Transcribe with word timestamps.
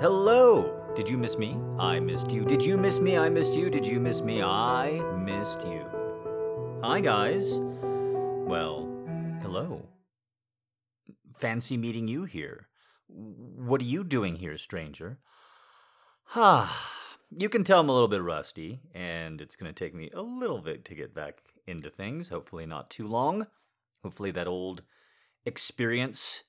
Hello! 0.00 0.90
Did 0.94 1.10
you 1.10 1.18
miss 1.18 1.36
me? 1.36 1.58
I 1.78 2.00
missed 2.00 2.30
you. 2.30 2.46
Did 2.46 2.64
you 2.64 2.78
miss 2.78 2.98
me? 2.98 3.18
I 3.18 3.28
missed 3.28 3.54
you. 3.54 3.68
Did 3.68 3.86
you 3.86 4.00
miss 4.00 4.22
me? 4.22 4.42
I 4.42 4.98
missed 5.18 5.60
you. 5.66 5.84
Hi, 6.82 7.02
guys. 7.02 7.60
Well, 7.60 8.88
hello. 9.42 9.86
Fancy 11.34 11.76
meeting 11.76 12.08
you 12.08 12.24
here. 12.24 12.68
What 13.08 13.82
are 13.82 13.84
you 13.84 14.02
doing 14.02 14.36
here, 14.36 14.56
stranger? 14.56 15.18
Ah, 16.34 16.74
you 17.30 17.50
can 17.50 17.62
tell 17.62 17.80
I'm 17.80 17.90
a 17.90 17.92
little 17.92 18.08
bit 18.08 18.22
rusty, 18.22 18.80
and 18.94 19.38
it's 19.38 19.54
going 19.54 19.70
to 19.70 19.84
take 19.84 19.94
me 19.94 20.08
a 20.14 20.22
little 20.22 20.62
bit 20.62 20.86
to 20.86 20.94
get 20.94 21.14
back 21.14 21.42
into 21.66 21.90
things. 21.90 22.30
Hopefully, 22.30 22.64
not 22.64 22.88
too 22.88 23.06
long. 23.06 23.48
Hopefully, 24.02 24.30
that 24.30 24.46
old 24.46 24.82
experience 25.44 26.44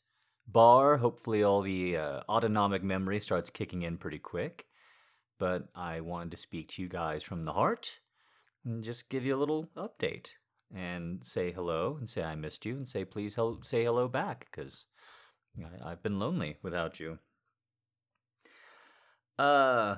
bar, 0.52 0.98
hopefully, 0.98 1.44
all 1.44 1.62
the 1.62 1.98
uh, 1.98 2.22
autonomic 2.30 2.84
memory 2.84 3.20
starts 3.20 3.50
kicking 3.50 3.82
in 3.84 3.98
pretty 3.98 4.20
quick. 4.20 4.66
But 5.40 5.70
I 5.76 6.02
wanted 6.02 6.32
to 6.32 6.38
speak 6.38 6.70
to 6.70 6.82
you 6.82 6.88
guys 6.88 7.23
from 7.23 7.44
the 7.44 7.54
heart 7.54 8.00
and 8.64 8.84
just 8.84 9.09
give 9.09 9.26
you 9.26 9.36
a 9.36 9.40
little 9.40 9.70
update 9.76 10.34
and 10.73 11.23
say 11.23 11.52
hello 11.52 11.98
and 11.98 12.08
say 12.08 12.23
I 12.23 12.36
missed 12.36 12.66
you 12.66 12.76
and 12.76 12.88
say 12.88 13.04
please 13.04 13.38
say 13.64 13.84
hello 13.84 14.08
back 14.08 14.48
because 14.52 14.86
I've 15.84 16.02
been 16.02 16.20
lonely 16.20 16.58
without 16.62 17.00
you. 17.00 17.20
Uh, 19.38 19.98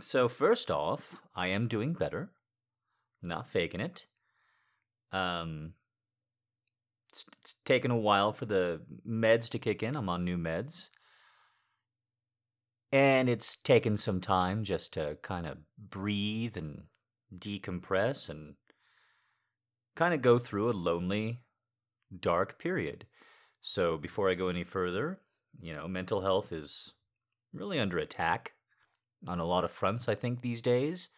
so 0.00 0.28
first 0.28 0.70
off, 0.70 1.22
I 1.36 1.48
am 1.48 1.68
doing 1.68 1.92
better. 1.92 2.30
Not 3.22 3.46
faking 3.46 3.80
it. 3.80 4.06
Um, 5.12 5.74
it's, 7.12 7.26
it's 7.38 7.54
taken 7.66 7.90
a 7.90 7.98
while 7.98 8.32
for 8.32 8.46
the 8.46 8.80
meds 9.06 9.50
to 9.50 9.58
kick 9.58 9.82
in. 9.82 9.96
I'm 9.96 10.08
on 10.08 10.24
new 10.24 10.38
meds. 10.38 10.88
And 12.90 13.28
it's 13.28 13.54
taken 13.54 13.96
some 13.98 14.20
time 14.20 14.64
just 14.64 14.94
to 14.94 15.18
kind 15.22 15.46
of 15.46 15.58
breathe 15.78 16.56
and 16.56 16.84
decompress 17.36 18.30
and 18.30 18.54
kind 19.94 20.14
of 20.14 20.22
go 20.22 20.38
through 20.38 20.70
a 20.70 20.72
lonely, 20.72 21.42
dark 22.18 22.58
period. 22.58 23.06
So 23.60 23.98
before 23.98 24.30
I 24.30 24.34
go 24.34 24.48
any 24.48 24.64
further, 24.64 25.20
you 25.60 25.74
know, 25.74 25.86
mental 25.86 26.22
health 26.22 26.50
is 26.50 26.94
really 27.52 27.78
under 27.78 27.98
attack 27.98 28.54
on 29.26 29.38
a 29.38 29.44
lot 29.44 29.64
of 29.64 29.70
fronts, 29.70 30.08
I 30.08 30.14
think, 30.14 30.40
these 30.40 30.62
days. 30.62 31.10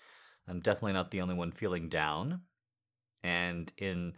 I'm 0.48 0.60
definitely 0.60 0.92
not 0.92 1.10
the 1.10 1.20
only 1.20 1.34
one 1.34 1.52
feeling 1.52 1.88
down. 1.88 2.42
And 3.22 3.72
in 3.78 4.14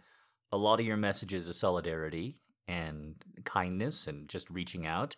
a 0.51 0.57
lot 0.57 0.79
of 0.79 0.85
your 0.85 0.97
messages 0.97 1.47
of 1.47 1.55
solidarity 1.55 2.35
and 2.67 3.15
kindness 3.43 4.07
and 4.07 4.27
just 4.27 4.49
reaching 4.49 4.85
out, 4.85 5.15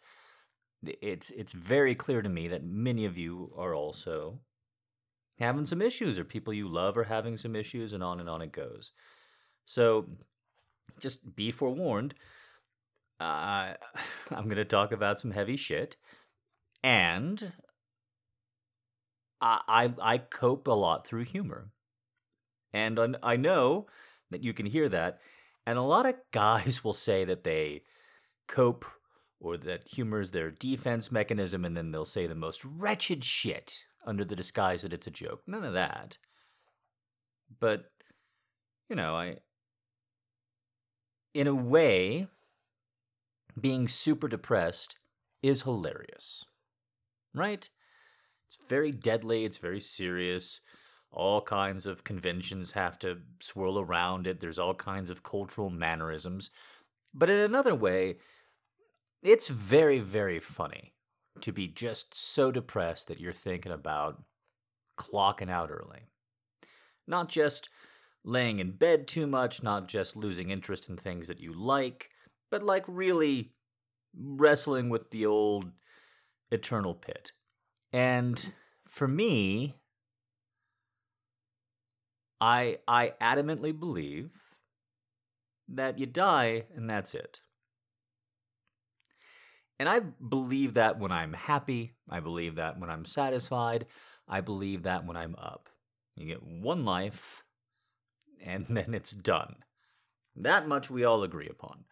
it's 0.83 1.29
it's 1.31 1.53
very 1.53 1.95
clear 1.95 2.21
to 2.21 2.29
me 2.29 2.47
that 2.47 2.63
many 2.63 3.05
of 3.05 3.17
you 3.17 3.53
are 3.57 3.75
also 3.75 4.39
having 5.39 5.65
some 5.65 5.81
issues 5.81 6.19
or 6.19 6.23
people 6.23 6.53
you 6.53 6.67
love 6.67 6.97
are 6.97 7.05
having 7.05 7.37
some 7.37 7.55
issues 7.55 7.93
and 7.93 8.03
on 8.03 8.19
and 8.19 8.29
on 8.29 8.41
it 8.41 8.51
goes. 8.51 8.91
So 9.65 10.09
just 10.99 11.35
be 11.35 11.51
forewarned. 11.51 12.13
Uh, 13.19 13.73
I'm 14.31 14.45
going 14.45 14.55
to 14.55 14.65
talk 14.65 14.91
about 14.91 15.19
some 15.19 15.31
heavy 15.31 15.57
shit 15.57 15.95
and 16.83 17.53
I, 19.41 19.61
I, 19.67 19.93
I 20.01 20.17
cope 20.17 20.67
a 20.67 20.71
lot 20.71 21.05
through 21.05 21.25
humor. 21.25 21.71
And 22.71 23.17
I 23.23 23.35
know 23.35 23.87
that 24.31 24.43
you 24.43 24.53
can 24.53 24.65
hear 24.65 24.89
that. 24.89 25.19
And 25.65 25.77
a 25.77 25.83
lot 25.83 26.05
of 26.05 26.15
guys 26.31 26.83
will 26.83 26.93
say 26.93 27.25
that 27.25 27.43
they 27.43 27.83
cope 28.47 28.85
or 29.39 29.57
that 29.57 29.87
humor 29.87 30.19
is 30.19 30.31
their 30.31 30.51
defense 30.51 31.11
mechanism, 31.11 31.63
and 31.63 31.75
then 31.75 31.91
they'll 31.91 32.05
say 32.05 32.27
the 32.27 32.35
most 32.35 32.65
wretched 32.65 33.23
shit 33.23 33.83
under 34.05 34.25
the 34.25 34.35
disguise 34.35 34.81
that 34.81 34.93
it's 34.93 35.07
a 35.07 35.11
joke. 35.11 35.41
None 35.47 35.63
of 35.63 35.73
that. 35.73 36.17
But, 37.59 37.85
you 38.89 38.95
know, 38.95 39.15
I. 39.15 39.37
In 41.33 41.47
a 41.47 41.55
way, 41.55 42.27
being 43.59 43.87
super 43.87 44.27
depressed 44.27 44.97
is 45.41 45.61
hilarious. 45.61 46.43
Right? 47.33 47.69
It's 48.47 48.67
very 48.67 48.91
deadly, 48.91 49.45
it's 49.45 49.59
very 49.59 49.79
serious. 49.79 50.59
All 51.11 51.41
kinds 51.41 51.85
of 51.85 52.03
conventions 52.03 52.71
have 52.71 52.99
to 52.99 53.19
swirl 53.39 53.79
around 53.79 54.27
it. 54.27 54.39
There's 54.39 54.59
all 54.59 54.75
kinds 54.75 55.09
of 55.09 55.23
cultural 55.23 55.69
mannerisms. 55.69 56.51
But 57.13 57.29
in 57.29 57.37
another 57.37 57.73
way, 57.73 58.17
it's 59.23 59.49
very, 59.49 59.99
very 59.99 60.39
funny 60.39 60.93
to 61.41 61.51
be 61.51 61.67
just 61.67 62.15
so 62.15 62.51
depressed 62.51 63.07
that 63.07 63.19
you're 63.19 63.33
thinking 63.33 63.71
about 63.71 64.23
clocking 64.97 65.49
out 65.49 65.71
early. 65.71 66.07
Not 67.07 67.29
just 67.29 67.69
laying 68.23 68.59
in 68.59 68.71
bed 68.71 69.07
too 69.07 69.25
much, 69.25 69.63
not 69.63 69.87
just 69.87 70.15
losing 70.15 70.51
interest 70.51 70.89
in 70.89 70.97
things 70.97 71.27
that 71.27 71.39
you 71.39 71.53
like, 71.53 72.09
but 72.51 72.61
like 72.61 72.85
really 72.87 73.53
wrestling 74.15 74.89
with 74.89 75.11
the 75.11 75.25
old 75.25 75.71
eternal 76.51 76.93
pit. 76.93 77.31
And 77.91 78.53
for 78.83 79.07
me, 79.07 79.75
I 82.41 82.77
I 82.87 83.13
adamantly 83.21 83.77
believe 83.77 84.31
that 85.67 85.99
you 85.99 86.05
die 86.05 86.65
and 86.75 86.89
that's 86.89 87.13
it. 87.13 87.41
And 89.77 89.87
I 89.87 89.99
believe 89.99 90.73
that 90.73 90.99
when 90.99 91.11
I'm 91.11 91.33
happy, 91.33 91.93
I 92.09 92.19
believe 92.19 92.55
that 92.55 92.79
when 92.79 92.89
I'm 92.89 93.05
satisfied, 93.05 93.85
I 94.27 94.41
believe 94.41 94.83
that 94.83 95.05
when 95.05 95.15
I'm 95.15 95.35
up. 95.37 95.69
You 96.15 96.25
get 96.25 96.43
one 96.43 96.83
life 96.83 97.43
and 98.43 98.65
then 98.69 98.93
it's 98.93 99.11
done. 99.11 99.57
That 100.35 100.67
much 100.67 100.89
we 100.89 101.03
all 101.03 101.23
agree 101.23 101.47
upon. 101.49 101.85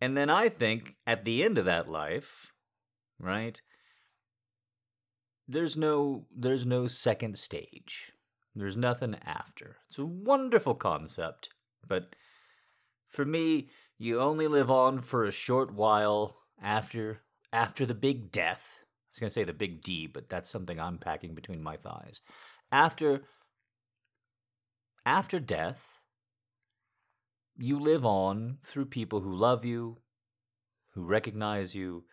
And 0.00 0.16
then 0.16 0.30
I 0.30 0.48
think 0.48 0.96
at 1.06 1.24
the 1.24 1.44
end 1.44 1.58
of 1.58 1.64
that 1.64 1.88
life, 1.88 2.52
right? 3.18 3.60
there's 5.50 5.76
no 5.76 6.26
there's 6.34 6.64
no 6.64 6.86
second 6.86 7.36
stage. 7.36 8.12
There's 8.54 8.76
nothing 8.76 9.16
after. 9.24 9.76
It's 9.88 9.98
a 9.98 10.06
wonderful 10.06 10.74
concept, 10.74 11.50
but 11.86 12.16
for 13.06 13.24
me, 13.24 13.68
you 13.98 14.20
only 14.20 14.48
live 14.48 14.70
on 14.70 15.00
for 15.00 15.24
a 15.24 15.32
short 15.32 15.72
while 15.72 16.36
after 16.60 17.22
after 17.52 17.86
the 17.86 17.94
big 17.94 18.30
death. 18.30 18.80
I 18.82 18.86
was 19.12 19.18
going 19.18 19.30
to 19.30 19.34
say 19.34 19.44
the 19.44 19.52
big 19.52 19.82
D, 19.82 20.06
but 20.06 20.28
that's 20.28 20.48
something 20.48 20.80
I'm 20.80 20.98
packing 20.98 21.34
between 21.34 21.62
my 21.62 21.76
thighs. 21.76 22.20
After 22.70 23.22
after 25.06 25.40
death, 25.40 26.00
you 27.56 27.78
live 27.78 28.04
on 28.04 28.58
through 28.62 28.86
people 28.86 29.20
who 29.20 29.34
love 29.34 29.64
you, 29.64 29.98
who 30.94 31.04
recognize 31.04 31.74
you, 31.74 32.04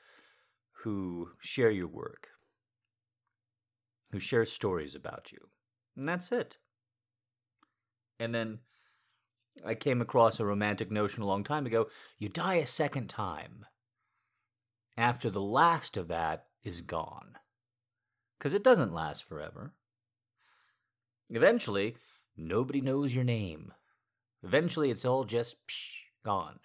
who 0.83 1.31
share 1.39 1.71
your 1.71 1.87
work 1.87 2.29
who 4.11 4.19
share 4.19 4.45
stories 4.45 4.95
about 4.95 5.31
you. 5.31 5.49
And 5.97 6.07
that's 6.07 6.31
it. 6.31 6.57
And 8.19 8.33
then 8.33 8.59
I 9.65 9.73
came 9.73 10.01
across 10.01 10.39
a 10.39 10.45
romantic 10.45 10.91
notion 10.91 11.23
a 11.23 11.27
long 11.27 11.43
time 11.43 11.65
ago 11.65 11.87
you 12.19 12.29
die 12.29 12.55
a 12.55 12.67
second 12.67 13.07
time 13.07 13.65
after 14.95 15.29
the 15.29 15.41
last 15.41 15.97
of 15.97 16.07
that 16.07 16.45
is 16.63 16.81
gone. 16.81 17.37
Because 18.37 18.53
it 18.53 18.63
doesn't 18.63 18.93
last 18.93 19.23
forever. 19.23 19.73
Eventually, 21.29 21.95
nobody 22.35 22.81
knows 22.81 23.15
your 23.15 23.23
name. 23.23 23.73
Eventually, 24.43 24.91
it's 24.91 25.05
all 25.05 25.23
just 25.23 25.67
psh, 25.67 26.03
gone. 26.23 26.59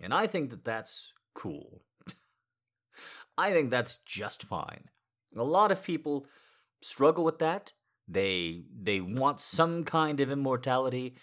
And 0.00 0.14
I 0.14 0.26
think 0.28 0.50
that 0.50 0.64
that's 0.64 1.12
cool. 1.34 1.82
I 3.38 3.52
think 3.52 3.70
that's 3.70 3.96
just 4.06 4.44
fine. 4.44 4.84
A 5.36 5.42
lot 5.42 5.72
of 5.72 5.84
people 5.84 6.26
struggle 6.80 7.24
with 7.24 7.40
that. 7.40 7.72
They 8.08 8.62
they 8.74 9.00
want 9.00 9.38
some 9.38 9.84
kind 9.84 10.20
of 10.20 10.30
immortality, 10.30 11.16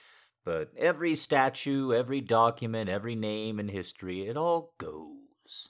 but 0.44 0.72
every 0.78 1.16
statue, 1.16 1.92
every 1.92 2.22
document, 2.22 2.90
every 2.90 3.16
name 3.16 3.60
in 3.60 3.70
history, 3.70 4.28
it 4.28 4.38
all 4.38 4.76
goes. 4.78 5.70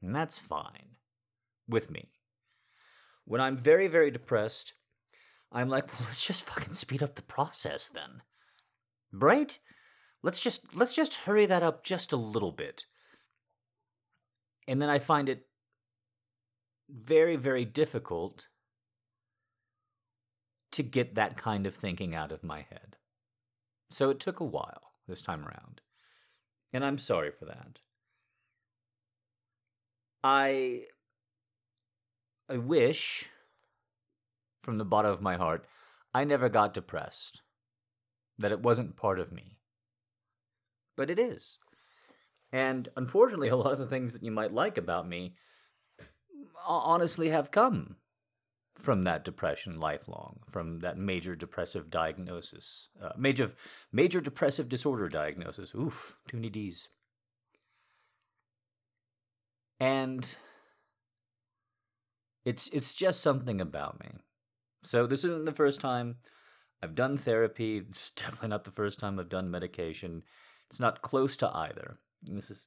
And 0.00 0.14
that's 0.14 0.38
fine 0.38 0.96
with 1.68 1.90
me. 1.90 2.12
When 3.24 3.40
I'm 3.40 3.56
very 3.56 3.88
very 3.88 4.12
depressed, 4.12 4.74
I'm 5.50 5.68
like, 5.68 5.88
well, 5.88 6.04
let's 6.04 6.26
just 6.26 6.48
fucking 6.48 6.74
speed 6.74 7.02
up 7.02 7.16
the 7.16 7.22
process 7.22 7.88
then. 7.88 8.22
Right? 9.12 9.58
Let's 10.22 10.40
just 10.40 10.76
let's 10.76 10.94
just 10.94 11.16
hurry 11.16 11.46
that 11.46 11.64
up 11.64 11.84
just 11.84 12.12
a 12.12 12.16
little 12.16 12.52
bit. 12.52 12.86
And 14.68 14.80
then 14.80 14.90
I 14.90 14.98
find 14.98 15.28
it 15.28 15.46
very, 16.88 17.36
very 17.36 17.64
difficult 17.64 18.46
to 20.76 20.82
get 20.82 21.14
that 21.14 21.38
kind 21.38 21.66
of 21.66 21.74
thinking 21.74 22.14
out 22.14 22.30
of 22.30 22.44
my 22.44 22.58
head. 22.58 22.96
So 23.88 24.10
it 24.10 24.20
took 24.20 24.40
a 24.40 24.44
while 24.44 24.90
this 25.08 25.22
time 25.22 25.42
around. 25.42 25.80
And 26.70 26.84
I'm 26.84 26.98
sorry 26.98 27.30
for 27.30 27.46
that. 27.46 27.80
I 30.22 30.82
I 32.50 32.58
wish, 32.58 33.30
from 34.62 34.76
the 34.76 34.84
bottom 34.84 35.10
of 35.10 35.22
my 35.22 35.36
heart, 35.36 35.64
I 36.12 36.24
never 36.24 36.50
got 36.50 36.74
depressed. 36.74 37.40
That 38.38 38.52
it 38.52 38.60
wasn't 38.60 38.96
part 38.96 39.18
of 39.18 39.32
me. 39.32 39.56
But 40.94 41.10
it 41.10 41.18
is. 41.18 41.56
And 42.52 42.90
unfortunately, 42.96 43.48
a 43.48 43.56
lot 43.56 43.72
of 43.72 43.78
the 43.78 43.86
things 43.86 44.12
that 44.12 44.22
you 44.22 44.30
might 44.30 44.52
like 44.52 44.76
about 44.76 45.08
me 45.08 45.36
honestly 46.66 47.30
have 47.30 47.50
come 47.50 47.96
from 48.76 49.02
that 49.02 49.24
depression 49.24 49.78
lifelong, 49.78 50.40
from 50.48 50.80
that 50.80 50.98
major 50.98 51.34
depressive 51.34 51.90
diagnosis, 51.90 52.90
uh, 53.02 53.12
major 53.16 53.50
major 53.90 54.20
depressive 54.20 54.68
disorder 54.68 55.08
diagnosis. 55.08 55.74
Oof, 55.74 56.18
too 56.28 56.36
many 56.36 56.50
D's. 56.50 56.88
And 59.80 60.36
it's 62.44 62.68
it's 62.68 62.94
just 62.94 63.20
something 63.20 63.60
about 63.60 63.98
me. 64.00 64.08
So 64.82 65.06
this 65.06 65.24
isn't 65.24 65.46
the 65.46 65.52
first 65.52 65.80
time 65.80 66.16
I've 66.82 66.94
done 66.94 67.16
therapy. 67.16 67.76
It's 67.88 68.10
definitely 68.10 68.48
not 68.48 68.64
the 68.64 68.70
first 68.70 68.98
time 68.98 69.18
I've 69.18 69.28
done 69.28 69.50
medication. 69.50 70.22
It's 70.70 70.80
not 70.80 71.02
close 71.02 71.36
to 71.38 71.50
either. 71.54 71.98
And 72.26 72.36
this 72.36 72.50
is 72.50 72.66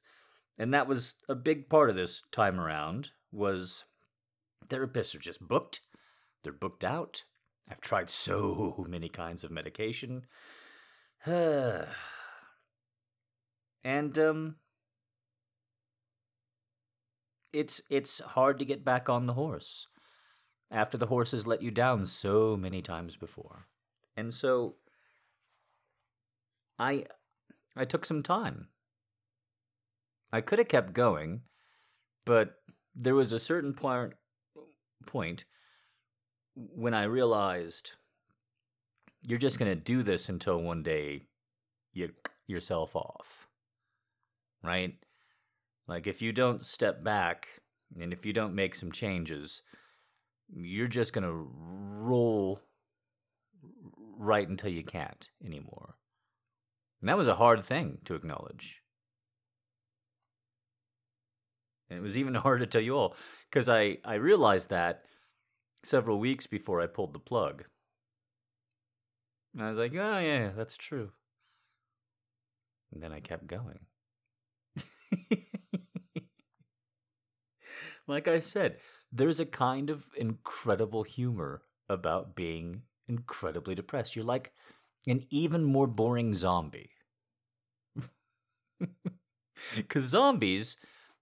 and 0.58 0.74
that 0.74 0.88
was 0.88 1.14
a 1.28 1.34
big 1.34 1.68
part 1.68 1.88
of 1.88 1.96
this 1.96 2.22
time 2.32 2.58
around 2.60 3.12
was 3.30 3.84
therapists 4.68 5.14
are 5.14 5.20
just 5.20 5.46
booked 5.46 5.80
they're 6.42 6.52
booked 6.52 6.84
out. 6.84 7.24
I've 7.70 7.80
tried 7.80 8.10
so 8.10 8.84
many 8.88 9.08
kinds 9.08 9.44
of 9.44 9.50
medication. 9.50 10.26
and, 11.26 11.86
um, 13.84 14.56
it's 17.52 17.82
it's 17.90 18.20
hard 18.20 18.58
to 18.58 18.64
get 18.64 18.84
back 18.84 19.08
on 19.08 19.26
the 19.26 19.32
horse 19.32 19.88
after 20.70 20.96
the 20.96 21.06
horse 21.06 21.32
has 21.32 21.46
let 21.46 21.62
you 21.62 21.70
down 21.70 22.04
so 22.04 22.56
many 22.56 22.80
times 22.80 23.16
before. 23.16 23.66
And 24.16 24.32
so 24.32 24.76
I 26.78 27.06
I 27.76 27.84
took 27.84 28.04
some 28.04 28.22
time. 28.22 28.68
I 30.32 30.40
could 30.40 30.58
have 30.58 30.68
kept 30.68 30.92
going, 30.92 31.42
but 32.24 32.54
there 32.94 33.14
was 33.14 33.32
a 33.32 33.38
certain 33.38 33.74
point 33.74 34.14
point 35.06 35.44
when 36.54 36.94
I 36.94 37.04
realized 37.04 37.92
you're 39.26 39.38
just 39.38 39.58
going 39.58 39.70
to 39.70 39.80
do 39.80 40.02
this 40.02 40.28
until 40.28 40.60
one 40.60 40.82
day 40.82 41.22
you 41.92 42.10
yourself 42.46 42.96
off. 42.96 43.48
Right? 44.62 44.94
Like 45.86 46.06
if 46.06 46.22
you 46.22 46.32
don't 46.32 46.64
step 46.64 47.02
back 47.02 47.48
and 47.98 48.12
if 48.12 48.24
you 48.24 48.32
don't 48.32 48.54
make 48.54 48.74
some 48.74 48.92
changes, 48.92 49.62
you're 50.52 50.86
just 50.86 51.12
going 51.12 51.24
to 51.24 51.48
roll 51.62 52.60
right 54.18 54.48
until 54.48 54.70
you 54.70 54.82
can't 54.82 55.28
anymore. 55.44 55.96
And 57.00 57.08
that 57.08 57.16
was 57.16 57.28
a 57.28 57.36
hard 57.36 57.64
thing 57.64 57.98
to 58.04 58.14
acknowledge. 58.14 58.82
And 61.88 61.98
it 61.98 62.02
was 62.02 62.18
even 62.18 62.34
harder 62.36 62.66
to 62.66 62.70
tell 62.70 62.82
you 62.82 62.96
all 62.96 63.16
because 63.50 63.68
I, 63.68 63.98
I 64.04 64.14
realized 64.14 64.70
that 64.70 65.04
several 65.82 66.18
weeks 66.18 66.46
before 66.46 66.80
I 66.80 66.86
pulled 66.86 67.12
the 67.12 67.18
plug. 67.18 67.64
And 69.54 69.64
I 69.64 69.70
was 69.70 69.78
like, 69.78 69.92
oh, 69.94 70.18
yeah, 70.18 70.50
that's 70.56 70.76
true. 70.76 71.10
And 72.92 73.02
then 73.02 73.12
I 73.12 73.20
kept 73.20 73.46
going. 73.46 73.80
like 78.06 78.28
I 78.28 78.40
said, 78.40 78.78
there's 79.12 79.40
a 79.40 79.46
kind 79.46 79.90
of 79.90 80.06
incredible 80.16 81.02
humor 81.02 81.62
about 81.88 82.36
being 82.36 82.82
incredibly 83.08 83.74
depressed. 83.74 84.14
You're 84.16 84.24
like 84.24 84.52
an 85.06 85.24
even 85.30 85.64
more 85.64 85.86
boring 85.86 86.34
zombie. 86.34 86.90
Because 89.76 90.04
zombies, 90.04 90.78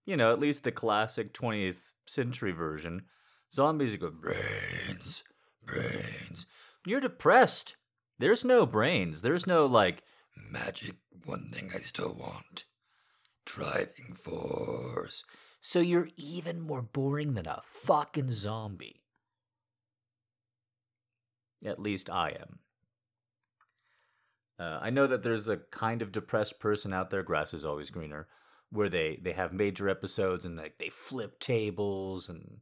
you 0.07 0.17
know, 0.17 0.33
at 0.33 0.39
least 0.39 0.63
the 0.63 0.71
classic 0.71 1.33
20th 1.33 1.93
century 2.07 2.53
version, 2.53 3.01
Zombies 3.51 3.97
go, 3.97 4.11
brains, 4.11 5.25
brains. 5.65 6.47
You're 6.87 7.01
depressed. 7.01 7.77
There's 8.19 8.45
no 8.45 8.67
brains. 8.67 9.23
There's 9.23 9.47
no, 9.47 9.67
like, 9.67 10.03
magic 10.51 10.97
one 11.25 11.51
thing 11.51 11.71
I 11.75 11.79
still 11.79 12.15
want. 12.15 12.65
Driving 13.45 14.15
force. 14.15 15.25
So 15.61 15.81
you're 15.81 16.09
even 16.17 16.61
more 16.61 16.83
boring 16.83 17.35
than 17.35 17.47
a 17.47 17.61
fucking 17.63 18.31
zombie. 18.31 19.03
At 21.65 21.81
least 21.81 22.09
I 22.11 22.31
am. 22.31 22.59
Uh, 24.59 24.79
I 24.81 24.91
know 24.91 25.07
that 25.07 25.23
there's 25.23 25.49
a 25.49 25.57
kind 25.57 26.03
of 26.03 26.13
depressed 26.13 26.59
person 26.61 26.93
out 26.93 27.11
there, 27.11 27.23
grass 27.23 27.55
is 27.55 27.65
always 27.65 27.91
greener, 27.91 28.27
where 28.71 28.89
they, 28.89 29.19
they 29.23 29.33
have 29.33 29.53
major 29.53 29.89
episodes 29.89 30.45
and 30.45 30.59
like 30.59 30.79
they 30.79 30.89
flip 30.89 31.39
tables 31.39 32.29
and 32.29 32.59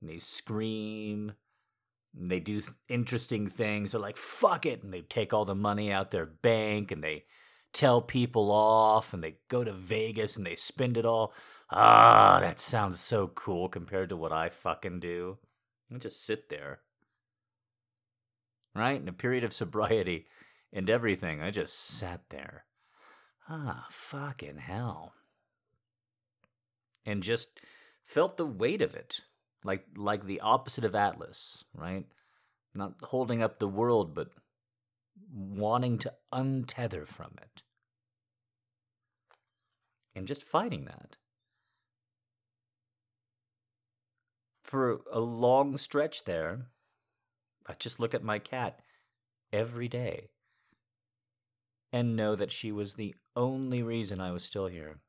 and 0.00 0.10
they 0.10 0.18
scream 0.18 1.32
and 2.18 2.28
they 2.28 2.40
do 2.40 2.60
interesting 2.88 3.46
things. 3.46 3.92
They're 3.92 4.00
like, 4.00 4.16
fuck 4.16 4.66
it. 4.66 4.82
And 4.82 4.92
they 4.92 5.02
take 5.02 5.32
all 5.32 5.44
the 5.44 5.54
money 5.54 5.92
out 5.92 6.10
their 6.10 6.26
bank 6.26 6.90
and 6.90 7.02
they 7.02 7.24
tell 7.72 8.02
people 8.02 8.50
off 8.50 9.14
and 9.14 9.22
they 9.22 9.36
go 9.48 9.62
to 9.62 9.72
Vegas 9.72 10.36
and 10.36 10.44
they 10.44 10.56
spend 10.56 10.96
it 10.96 11.06
all. 11.06 11.32
Ah, 11.70 12.38
that 12.40 12.58
sounds 12.58 12.98
so 12.98 13.28
cool 13.28 13.68
compared 13.68 14.08
to 14.08 14.16
what 14.16 14.32
I 14.32 14.48
fucking 14.48 15.00
do. 15.00 15.38
I 15.94 15.98
just 15.98 16.24
sit 16.24 16.48
there. 16.48 16.80
Right? 18.74 19.00
In 19.00 19.08
a 19.08 19.12
period 19.12 19.44
of 19.44 19.52
sobriety 19.52 20.26
and 20.72 20.90
everything, 20.90 21.42
I 21.42 21.50
just 21.50 21.78
sat 21.78 22.22
there. 22.30 22.64
Ah, 23.48 23.86
fucking 23.90 24.58
hell. 24.58 25.14
And 27.06 27.22
just 27.22 27.60
felt 28.02 28.36
the 28.36 28.46
weight 28.46 28.82
of 28.82 28.94
it 28.94 29.20
like 29.64 29.86
like 29.96 30.24
the 30.24 30.40
opposite 30.40 30.84
of 30.84 30.94
Atlas, 30.94 31.64
right? 31.74 32.06
Not 32.74 32.94
holding 33.02 33.42
up 33.42 33.58
the 33.58 33.68
world, 33.68 34.14
but 34.14 34.28
wanting 35.32 35.98
to 35.98 36.12
untether 36.32 37.06
from 37.06 37.32
it. 37.40 37.62
And 40.14 40.26
just 40.26 40.42
fighting 40.42 40.86
that. 40.86 41.16
For 44.64 45.00
a 45.12 45.20
long 45.20 45.76
stretch 45.76 46.24
there, 46.24 46.66
I 47.66 47.74
just 47.74 48.00
look 48.00 48.14
at 48.14 48.22
my 48.22 48.38
cat 48.38 48.80
every 49.52 49.88
day 49.88 50.30
and 51.92 52.16
know 52.16 52.36
that 52.36 52.52
she 52.52 52.70
was 52.70 52.94
the 52.94 53.14
only 53.34 53.82
reason 53.82 54.20
I 54.20 54.30
was 54.30 54.44
still 54.44 54.66
here. 54.66 55.00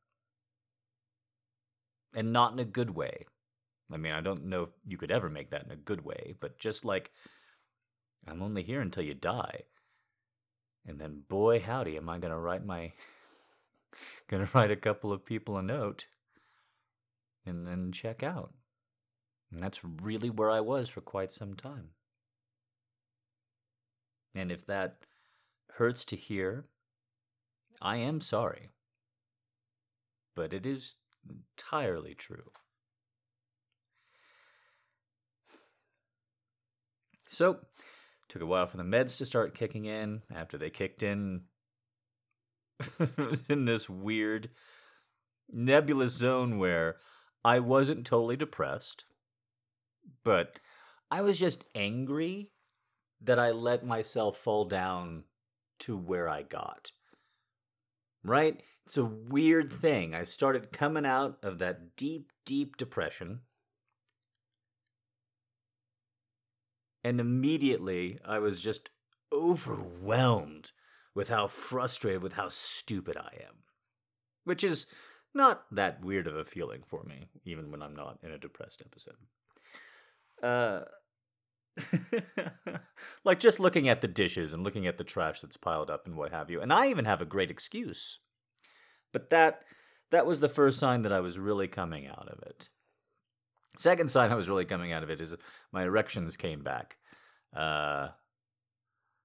And 2.13 2.33
not 2.33 2.53
in 2.53 2.59
a 2.59 2.65
good 2.65 2.91
way. 2.91 3.25
I 3.91 3.97
mean, 3.97 4.13
I 4.13 4.21
don't 4.21 4.45
know 4.45 4.63
if 4.63 4.69
you 4.85 4.97
could 4.97 5.11
ever 5.11 5.29
make 5.29 5.49
that 5.51 5.65
in 5.65 5.71
a 5.71 5.75
good 5.75 6.05
way, 6.05 6.35
but 6.39 6.59
just 6.59 6.85
like, 6.85 7.11
I'm 8.27 8.41
only 8.41 8.63
here 8.63 8.81
until 8.81 9.03
you 9.03 9.13
die. 9.13 9.63
And 10.85 10.99
then, 10.99 11.23
boy, 11.27 11.59
howdy, 11.59 11.97
am 11.97 12.09
I 12.09 12.17
going 12.17 12.33
to 12.33 12.39
write 12.39 12.65
my. 12.65 12.93
going 14.27 14.45
to 14.45 14.51
write 14.57 14.71
a 14.71 14.75
couple 14.75 15.11
of 15.11 15.25
people 15.25 15.57
a 15.57 15.61
note 15.61 16.05
and 17.45 17.67
then 17.67 17.91
check 17.91 18.23
out. 18.23 18.53
And 19.51 19.61
that's 19.61 19.81
really 19.83 20.29
where 20.29 20.49
I 20.49 20.61
was 20.61 20.89
for 20.89 21.01
quite 21.01 21.31
some 21.31 21.55
time. 21.55 21.89
And 24.33 24.51
if 24.51 24.65
that 24.67 25.05
hurts 25.73 26.05
to 26.05 26.15
hear, 26.15 26.65
I 27.81 27.97
am 27.97 28.21
sorry. 28.21 28.69
But 30.35 30.53
it 30.53 30.65
is 30.65 30.95
entirely 31.29 32.15
true. 32.15 32.51
So, 37.31 37.59
took 38.27 38.41
a 38.41 38.45
while 38.45 38.67
for 38.67 38.75
the 38.75 38.83
meds 38.83 39.17
to 39.17 39.25
start 39.25 39.53
kicking 39.53 39.85
in. 39.85 40.21
After 40.35 40.57
they 40.57 40.69
kicked 40.69 41.01
in, 41.01 41.43
it 42.99 43.17
was 43.17 43.49
in 43.49 43.63
this 43.63 43.89
weird 43.89 44.49
nebulous 45.49 46.11
zone 46.11 46.59
where 46.59 46.97
I 47.45 47.59
wasn't 47.59 48.05
totally 48.05 48.35
depressed, 48.35 49.05
but 50.25 50.59
I 51.09 51.21
was 51.21 51.39
just 51.39 51.63
angry 51.73 52.51
that 53.21 53.39
I 53.39 53.51
let 53.51 53.85
myself 53.85 54.35
fall 54.35 54.65
down 54.65 55.23
to 55.79 55.95
where 55.95 56.27
I 56.27 56.41
got. 56.41 56.91
Right? 58.25 58.61
It's 58.85 58.97
a 58.97 59.05
weird 59.05 59.71
thing. 59.71 60.13
I 60.13 60.23
started 60.23 60.73
coming 60.73 61.05
out 61.05 61.37
of 61.41 61.59
that 61.59 61.95
deep, 61.95 62.33
deep 62.45 62.75
depression 62.75 63.43
And 67.03 67.19
immediately 67.19 68.19
I 68.25 68.39
was 68.39 68.61
just 68.61 68.89
overwhelmed 69.33 70.71
with 71.15 71.29
how 71.29 71.47
frustrated 71.47 72.23
with 72.23 72.33
how 72.33 72.49
stupid 72.49 73.17
I 73.17 73.43
am. 73.43 73.63
Which 74.43 74.63
is 74.63 74.87
not 75.33 75.63
that 75.71 76.03
weird 76.03 76.27
of 76.27 76.35
a 76.35 76.43
feeling 76.43 76.83
for 76.85 77.03
me, 77.03 77.27
even 77.45 77.71
when 77.71 77.81
I'm 77.81 77.95
not 77.95 78.19
in 78.23 78.31
a 78.31 78.37
depressed 78.37 78.81
episode. 78.85 79.15
uh, 80.43 80.81
like 83.23 83.39
just 83.39 83.59
looking 83.59 83.87
at 83.87 84.01
the 84.01 84.07
dishes 84.07 84.51
and 84.51 84.63
looking 84.63 84.87
at 84.87 84.97
the 84.97 85.03
trash 85.03 85.41
that's 85.41 85.57
piled 85.57 85.89
up 85.89 86.05
and 86.05 86.15
what 86.15 86.31
have 86.31 86.49
you. 86.49 86.61
And 86.61 86.73
I 86.73 86.87
even 86.87 87.05
have 87.05 87.21
a 87.21 87.25
great 87.25 87.51
excuse. 87.51 88.19
But 89.13 89.29
that 89.29 89.63
that 90.11 90.25
was 90.25 90.41
the 90.41 90.49
first 90.49 90.79
sign 90.79 91.03
that 91.03 91.13
I 91.13 91.21
was 91.21 91.39
really 91.39 91.67
coming 91.67 92.07
out 92.07 92.27
of 92.27 92.41
it. 92.43 92.69
Second 93.77 94.11
sign 94.11 94.31
I 94.31 94.35
was 94.35 94.49
really 94.49 94.65
coming 94.65 94.91
out 94.91 95.03
of 95.03 95.09
it 95.09 95.21
is 95.21 95.35
my 95.71 95.83
erections 95.83 96.37
came 96.37 96.61
back. 96.61 96.97
Uh, 97.55 98.09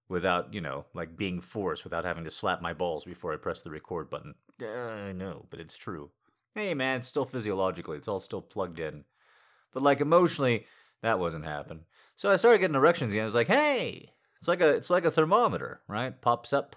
without, 0.08 0.54
you 0.54 0.60
know, 0.60 0.86
like 0.94 1.16
being 1.16 1.40
forced, 1.40 1.84
without 1.84 2.04
having 2.04 2.24
to 2.24 2.30
slap 2.30 2.62
my 2.62 2.72
balls 2.72 3.04
before 3.04 3.32
I 3.32 3.36
press 3.36 3.62
the 3.62 3.70
record 3.70 4.08
button. 4.10 4.34
Uh, 4.62 4.66
I 4.66 5.12
know, 5.12 5.46
but 5.50 5.60
it's 5.60 5.76
true. 5.76 6.10
Hey, 6.54 6.74
man, 6.74 6.98
it's 6.98 7.08
still 7.08 7.24
physiologically, 7.24 7.98
it's 7.98 8.08
all 8.08 8.20
still 8.20 8.40
plugged 8.40 8.80
in. 8.80 9.04
But 9.72 9.82
like 9.82 10.00
emotionally, 10.00 10.66
that 11.02 11.18
wasn't 11.18 11.44
happening. 11.44 11.84
So 12.14 12.30
I 12.30 12.36
started 12.36 12.60
getting 12.60 12.76
erections 12.76 13.12
again. 13.12 13.22
I 13.22 13.24
was 13.24 13.34
like, 13.34 13.48
hey, 13.48 14.12
it's 14.38 14.48
like 14.48 14.60
a 14.60 14.70
it's 14.70 14.90
like 14.90 15.04
a 15.04 15.10
thermometer, 15.10 15.82
right? 15.86 16.18
Pops 16.20 16.52
up. 16.52 16.76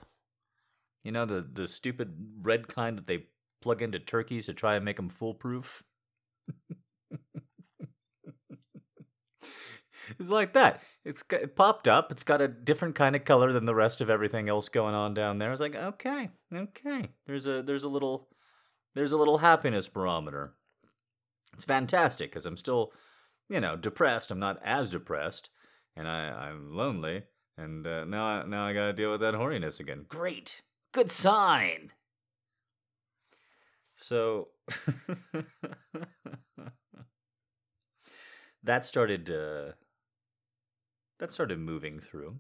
You 1.04 1.12
know 1.14 1.26
the 1.26 1.40
the 1.42 1.68
stupid 1.68 2.14
red 2.42 2.68
kind 2.68 2.98
that 2.98 3.08
they 3.08 3.28
plug 3.62 3.82
into 3.82 4.00
turkeys 4.00 4.48
to 4.48 4.54
try 4.54 4.76
and 4.76 4.84
make 4.84 4.98
them 4.98 5.10
foolproof. 5.10 5.84
it's 10.20 10.30
like 10.30 10.54
that. 10.54 10.82
It's 11.04 11.24
it 11.32 11.56
popped 11.56 11.88
up. 11.88 12.12
It's 12.12 12.24
got 12.24 12.42
a 12.42 12.48
different 12.48 12.96
kind 12.96 13.16
of 13.16 13.26
color 13.26 13.52
than 13.52 13.66
the 13.66 13.76
rest 13.76 14.02
of 14.02 14.10
everything 14.10 14.50
else 14.50 14.70
going 14.70 14.96
on 14.96 15.14
down 15.14 15.38
there. 15.38 15.52
It's 15.52 15.62
like 15.62 15.76
okay, 15.76 16.30
okay. 16.54 17.10
There's 17.28 17.46
a 17.46 17.62
there's 17.62 17.84
a 17.84 17.90
little 17.90 18.30
there's 18.96 19.12
a 19.12 19.18
little 19.18 19.40
happiness 19.40 19.88
barometer. 19.88 20.54
It's 21.54 21.66
fantastic 21.66 22.32
because 22.32 22.46
I'm 22.46 22.58
still 22.58 22.94
you 23.50 23.60
know, 23.60 23.76
depressed. 23.76 24.32
I'm 24.32 24.40
not 24.40 24.62
as 24.64 24.90
depressed, 24.92 25.50
and 25.96 26.08
I, 26.08 26.30
I'm 26.30 26.72
lonely, 26.72 27.24
and 27.58 27.86
uh, 27.86 28.06
now 28.06 28.26
I, 28.26 28.46
now 28.46 28.66
I 28.66 28.74
gotta 28.74 28.94
deal 28.94 29.12
with 29.12 29.20
that 29.22 29.34
horniness 29.34 29.80
again. 29.80 30.06
Great, 30.08 30.62
good 30.94 31.10
sign. 31.12 31.92
So 33.96 34.50
that 38.64 38.86
started 38.86 39.30
uh, 39.30 39.74
that 41.20 41.32
started 41.32 41.60
moving 41.60 42.00
through. 42.00 42.40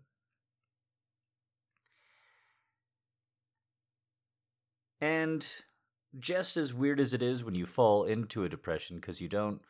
And 5.01 5.45
just 6.17 6.57
as 6.57 6.73
weird 6.73 6.99
as 6.99 7.13
it 7.13 7.21
is 7.21 7.43
when 7.43 7.55
you 7.55 7.65
fall 7.65 8.03
into 8.03 8.43
a 8.43 8.49
depression 8.49 8.97
because 8.97 9.21
you 9.21 9.29
don't 9.29 9.61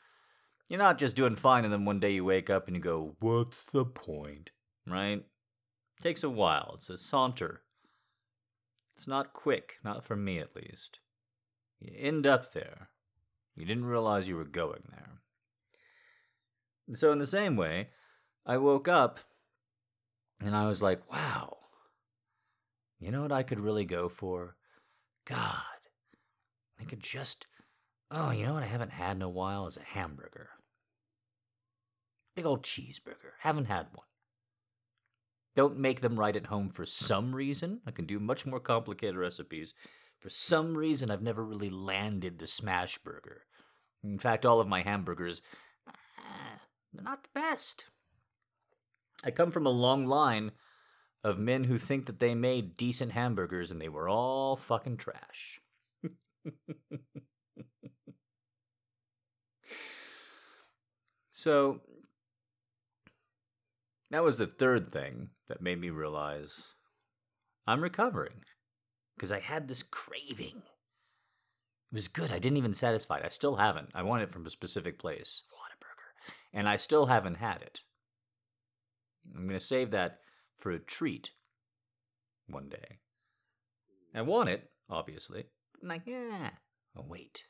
you're 0.69 0.79
not 0.79 0.97
just 0.97 1.15
doing 1.15 1.35
fine 1.35 1.65
and 1.65 1.73
then 1.73 1.83
one 1.83 1.99
day 1.99 2.11
you 2.11 2.23
wake 2.23 2.49
up 2.49 2.67
and 2.67 2.75
you 2.75 2.81
go, 2.81 3.15
What's 3.19 3.63
the 3.65 3.85
point? 3.85 4.51
Right? 4.87 5.25
Takes 6.01 6.23
a 6.23 6.29
while. 6.29 6.73
It's 6.75 6.89
a 6.89 6.97
saunter. 6.97 7.63
It's 8.93 9.07
not 9.07 9.33
quick, 9.33 9.77
not 9.83 10.03
for 10.03 10.15
me 10.15 10.39
at 10.39 10.55
least. 10.55 10.99
You 11.79 11.93
end 11.97 12.27
up 12.27 12.51
there. 12.53 12.89
You 13.55 13.65
didn't 13.65 13.85
realize 13.85 14.27
you 14.27 14.35
were 14.35 14.45
going 14.45 14.83
there. 14.91 15.21
And 16.87 16.97
so, 16.97 17.11
in 17.11 17.19
the 17.19 17.27
same 17.27 17.55
way, 17.55 17.89
I 18.49 18.57
woke 18.57 18.87
up 18.87 19.19
and 20.43 20.57
I 20.57 20.65
was 20.65 20.81
like, 20.81 21.07
wow, 21.11 21.57
you 22.97 23.11
know 23.11 23.21
what 23.21 23.31
I 23.31 23.43
could 23.43 23.59
really 23.59 23.85
go 23.85 24.09
for? 24.09 24.55
God, 25.27 25.61
I 26.81 26.83
could 26.83 26.99
just, 26.99 27.45
oh, 28.09 28.31
you 28.31 28.47
know 28.47 28.55
what 28.55 28.63
I 28.63 28.65
haven't 28.65 28.93
had 28.93 29.17
in 29.17 29.21
a 29.21 29.29
while 29.29 29.67
is 29.67 29.77
a 29.77 29.83
hamburger. 29.83 30.49
Big 32.35 32.47
old 32.47 32.63
cheeseburger. 32.63 33.33
Haven't 33.41 33.65
had 33.65 33.85
one. 33.93 34.07
Don't 35.55 35.77
make 35.77 36.01
them 36.01 36.19
right 36.19 36.35
at 36.35 36.47
home 36.47 36.71
for 36.71 36.87
some 36.87 37.35
reason. 37.35 37.81
I 37.85 37.91
can 37.91 38.05
do 38.05 38.19
much 38.19 38.47
more 38.47 38.59
complicated 38.59 39.15
recipes. 39.15 39.75
For 40.19 40.29
some 40.29 40.75
reason, 40.75 41.11
I've 41.11 41.21
never 41.21 41.45
really 41.45 41.69
landed 41.69 42.39
the 42.39 42.47
smash 42.47 42.97
burger. 42.97 43.43
In 44.03 44.17
fact, 44.17 44.43
all 44.43 44.59
of 44.59 44.67
my 44.67 44.81
hamburgers, 44.81 45.43
uh, 45.87 45.91
they're 46.91 47.03
not 47.03 47.21
the 47.21 47.29
best. 47.35 47.85
I 49.23 49.31
come 49.31 49.51
from 49.51 49.65
a 49.65 49.71
long 49.71 50.05
line 50.05 50.51
of 51.23 51.37
men 51.37 51.65
who 51.65 51.77
think 51.77 52.05
that 52.05 52.19
they 52.19 52.33
made 52.35 52.77
decent 52.77 53.11
hamburgers 53.11 53.71
and 53.71 53.81
they 53.81 53.89
were 53.89 54.07
all 54.07 54.55
fucking 54.55 54.97
trash. 54.97 55.59
so, 61.31 61.81
that 64.11 64.23
was 64.23 64.37
the 64.37 64.47
third 64.47 64.89
thing 64.89 65.31
that 65.49 65.61
made 65.61 65.79
me 65.79 65.89
realize 65.89 66.75
I'm 67.67 67.81
recovering 67.81 68.45
because 69.15 69.31
I 69.31 69.39
had 69.39 69.67
this 69.67 69.83
craving. 69.83 70.63
It 71.91 71.95
was 71.95 72.07
good. 72.07 72.31
I 72.31 72.39
didn't 72.39 72.57
even 72.57 72.73
satisfy 72.73 73.17
it. 73.17 73.25
I 73.25 73.29
still 73.29 73.57
haven't. 73.57 73.89
I 73.93 74.03
want 74.03 74.23
it 74.23 74.31
from 74.31 74.45
a 74.45 74.49
specific 74.49 74.97
place, 74.97 75.43
Whataburger, 75.51 76.31
and 76.53 76.69
I 76.69 76.77
still 76.77 77.07
haven't 77.07 77.35
had 77.35 77.61
it. 77.61 77.83
I'm 79.35 79.45
going 79.45 79.59
to 79.59 79.65
save 79.65 79.91
that 79.91 80.19
for 80.57 80.71
a 80.71 80.79
treat 80.79 81.31
one 82.47 82.69
day. 82.69 82.97
I 84.15 84.21
want 84.21 84.49
it, 84.49 84.69
obviously. 84.89 85.45
I'm 85.81 85.89
like, 85.89 86.03
yeah, 86.05 86.49
I'll 86.95 87.07
wait. 87.07 87.45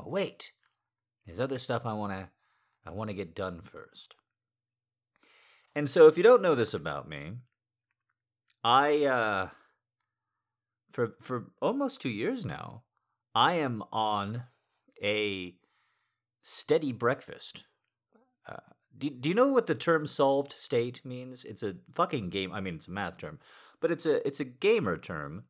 I'll 0.00 0.10
wait. 0.10 0.52
There's 1.26 1.40
other 1.40 1.58
stuff 1.58 1.86
I 1.86 1.92
want 1.92 2.12
to 2.12 2.28
I 2.86 2.90
want 2.90 3.08
to 3.08 3.14
get 3.14 3.34
done 3.34 3.60
first. 3.62 4.16
And 5.74 5.88
so, 5.88 6.06
if 6.06 6.16
you 6.16 6.22
don't 6.22 6.42
know 6.42 6.54
this 6.54 6.74
about 6.74 7.08
me, 7.08 7.32
I 8.62 9.04
uh, 9.04 9.48
for 10.90 11.14
for 11.20 11.50
almost 11.60 12.00
two 12.00 12.10
years 12.10 12.44
now, 12.44 12.82
I 13.34 13.54
am 13.54 13.82
on 13.92 14.44
a 15.02 15.56
steady 16.40 16.92
breakfast. 16.92 17.64
Uh, 18.46 18.73
do, 18.96 19.10
do 19.10 19.28
you 19.28 19.34
know 19.34 19.52
what 19.52 19.66
the 19.66 19.74
term 19.74 20.06
solved 20.06 20.52
state 20.52 21.04
means? 21.04 21.44
It's 21.44 21.62
a 21.62 21.76
fucking 21.92 22.30
game. 22.30 22.52
I 22.52 22.60
mean, 22.60 22.76
it's 22.76 22.88
a 22.88 22.92
math 22.92 23.18
term, 23.18 23.38
but 23.80 23.90
it's 23.90 24.06
a 24.06 24.26
it's 24.26 24.40
a 24.40 24.44
gamer 24.44 24.96
term. 24.96 25.44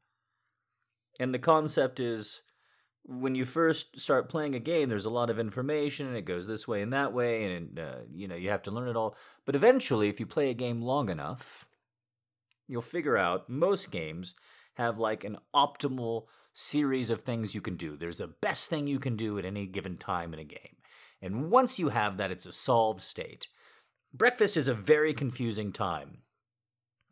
And 1.20 1.32
the 1.32 1.38
concept 1.38 2.00
is 2.00 2.42
when 3.04 3.34
you 3.34 3.44
first 3.44 4.00
start 4.00 4.28
playing 4.28 4.54
a 4.54 4.58
game, 4.58 4.88
there's 4.88 5.04
a 5.04 5.10
lot 5.10 5.30
of 5.30 5.38
information, 5.38 6.06
and 6.06 6.16
it 6.16 6.24
goes 6.24 6.46
this 6.46 6.66
way 6.66 6.80
and 6.82 6.92
that 6.92 7.12
way, 7.12 7.54
and 7.54 7.78
uh, 7.78 7.98
you 8.12 8.26
know 8.26 8.34
you 8.34 8.50
have 8.50 8.62
to 8.62 8.70
learn 8.70 8.88
it 8.88 8.96
all. 8.96 9.16
But 9.44 9.56
eventually, 9.56 10.08
if 10.08 10.18
you 10.18 10.26
play 10.26 10.50
a 10.50 10.54
game 10.54 10.80
long 10.80 11.08
enough, 11.08 11.68
you'll 12.66 12.82
figure 12.82 13.16
out 13.16 13.48
most 13.48 13.90
games 13.90 14.34
have 14.74 14.98
like 14.98 15.22
an 15.22 15.38
optimal 15.54 16.24
series 16.52 17.10
of 17.10 17.22
things 17.22 17.54
you 17.54 17.60
can 17.60 17.76
do. 17.76 17.96
There's 17.96 18.20
a 18.20 18.28
best 18.28 18.70
thing 18.70 18.86
you 18.86 18.98
can 18.98 19.16
do 19.16 19.38
at 19.38 19.44
any 19.44 19.66
given 19.66 19.96
time 19.96 20.32
in 20.32 20.40
a 20.40 20.44
game, 20.44 20.74
and 21.25 21.50
once 21.50 21.78
you 21.78 21.88
have 21.88 22.19
that, 22.19 22.31
it's 22.31 22.45
a 22.45 22.52
solved 22.52 23.00
state. 23.00 23.49
Breakfast 24.12 24.59
is 24.59 24.69
a 24.69 24.75
very 24.75 25.14
confusing 25.14 25.73
time. 25.73 26.19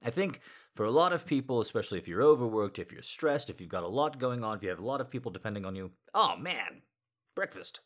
I 0.05 0.11
think 0.11 0.41
for 0.75 0.85
a 0.85 0.91
lot 0.91 1.15
of 1.15 1.27
people, 1.27 1.61
especially 1.61 1.99
if 1.99 2.07
you're 2.07 2.23
overworked, 2.23 2.79
if 2.79 2.93
you're 2.93 3.03
stressed, 3.03 3.49
if 3.49 3.59
you've 3.59 3.71
got 3.71 3.85
a 3.85 3.89
lot 3.89 4.19
going 4.19 4.45
on, 4.45 4.57
if 4.57 4.63
you 4.63 4.69
have 4.69 4.79
a 4.81 4.87
lot 4.87 5.01
of 5.01 5.11
people 5.11 5.33
depending 5.33 5.65
on 5.65 5.75
you, 5.75 5.93
oh 6.13 6.37
man, 6.37 6.83
breakfast. 7.35 7.81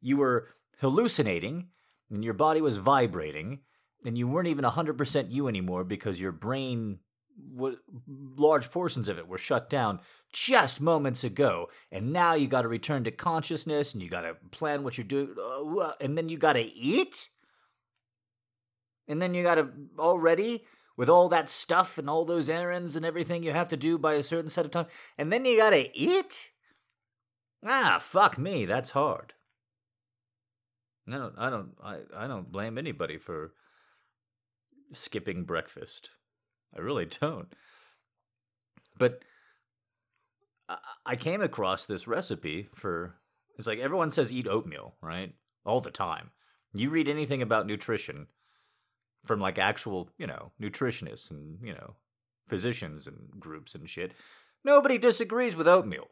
You 0.00 0.18
were 0.18 0.48
hallucinating, 0.78 1.68
and 2.10 2.22
your 2.22 2.34
body 2.34 2.60
was 2.60 2.76
vibrating, 2.76 3.60
and 4.04 4.18
you 4.18 4.28
weren't 4.28 4.48
even 4.48 4.64
100% 4.64 5.30
you 5.30 5.48
anymore 5.48 5.84
because 5.84 6.20
your 6.20 6.32
brain, 6.32 6.98
large 8.06 8.70
portions 8.70 9.08
of 9.08 9.18
it 9.18 9.28
were 9.28 9.38
shut 9.38 9.68
down 9.68 10.00
just 10.32 10.80
moments 10.80 11.24
ago. 11.24 11.68
And 11.90 12.12
now 12.12 12.34
you 12.34 12.46
got 12.46 12.62
to 12.62 12.68
return 12.68 13.04
to 13.04 13.10
consciousness 13.10 13.94
and 13.94 14.02
you 14.02 14.08
got 14.08 14.22
to 14.22 14.36
plan 14.50 14.84
what 14.84 14.96
you're 14.96 15.04
doing, 15.04 15.34
uh, 15.38 15.92
and 16.00 16.16
then 16.16 16.28
you 16.28 16.38
got 16.38 16.54
to 16.54 16.62
eat? 16.62 17.28
And 19.08 19.20
then 19.20 19.34
you 19.34 19.42
got 19.42 19.56
to 19.56 19.70
already 19.98 20.64
with 20.96 21.08
all 21.08 21.28
that 21.28 21.48
stuff 21.48 21.98
and 21.98 22.08
all 22.08 22.24
those 22.24 22.50
errands 22.50 22.96
and 22.96 23.04
everything 23.04 23.42
you 23.42 23.52
have 23.52 23.68
to 23.68 23.76
do 23.76 23.98
by 23.98 24.14
a 24.14 24.22
certain 24.22 24.50
set 24.50 24.64
of 24.64 24.70
time, 24.70 24.86
and 25.16 25.32
then 25.32 25.44
you 25.44 25.56
gotta 25.58 25.90
eat? 25.94 26.50
Ah, 27.64 27.98
fuck 28.00 28.38
me, 28.38 28.64
that's 28.66 28.90
hard. 28.90 29.34
I 31.08 31.18
don't, 31.18 31.34
I 31.36 31.50
don't, 31.50 31.74
I, 31.82 31.98
I 32.16 32.26
don't 32.26 32.52
blame 32.52 32.78
anybody 32.78 33.18
for 33.18 33.52
skipping 34.92 35.44
breakfast. 35.44 36.10
I 36.76 36.80
really 36.80 37.06
don't. 37.20 37.52
But 38.98 39.22
I 41.04 41.16
came 41.16 41.42
across 41.42 41.86
this 41.86 42.06
recipe 42.06 42.68
for. 42.72 43.16
It's 43.58 43.66
like 43.66 43.80
everyone 43.80 44.10
says 44.10 44.32
eat 44.32 44.48
oatmeal, 44.48 44.96
right? 45.02 45.34
All 45.64 45.80
the 45.80 45.90
time. 45.90 46.30
You 46.72 46.88
read 46.88 47.06
anything 47.06 47.42
about 47.42 47.66
nutrition, 47.66 48.28
from 49.24 49.40
like 49.40 49.58
actual, 49.58 50.10
you 50.18 50.26
know, 50.26 50.52
nutritionists 50.60 51.30
and, 51.30 51.58
you 51.62 51.72
know, 51.72 51.96
physicians 52.48 53.06
and 53.06 53.30
groups 53.38 53.74
and 53.74 53.88
shit. 53.88 54.12
Nobody 54.64 54.98
disagrees 54.98 55.56
with 55.56 55.68
oatmeal. 55.68 56.08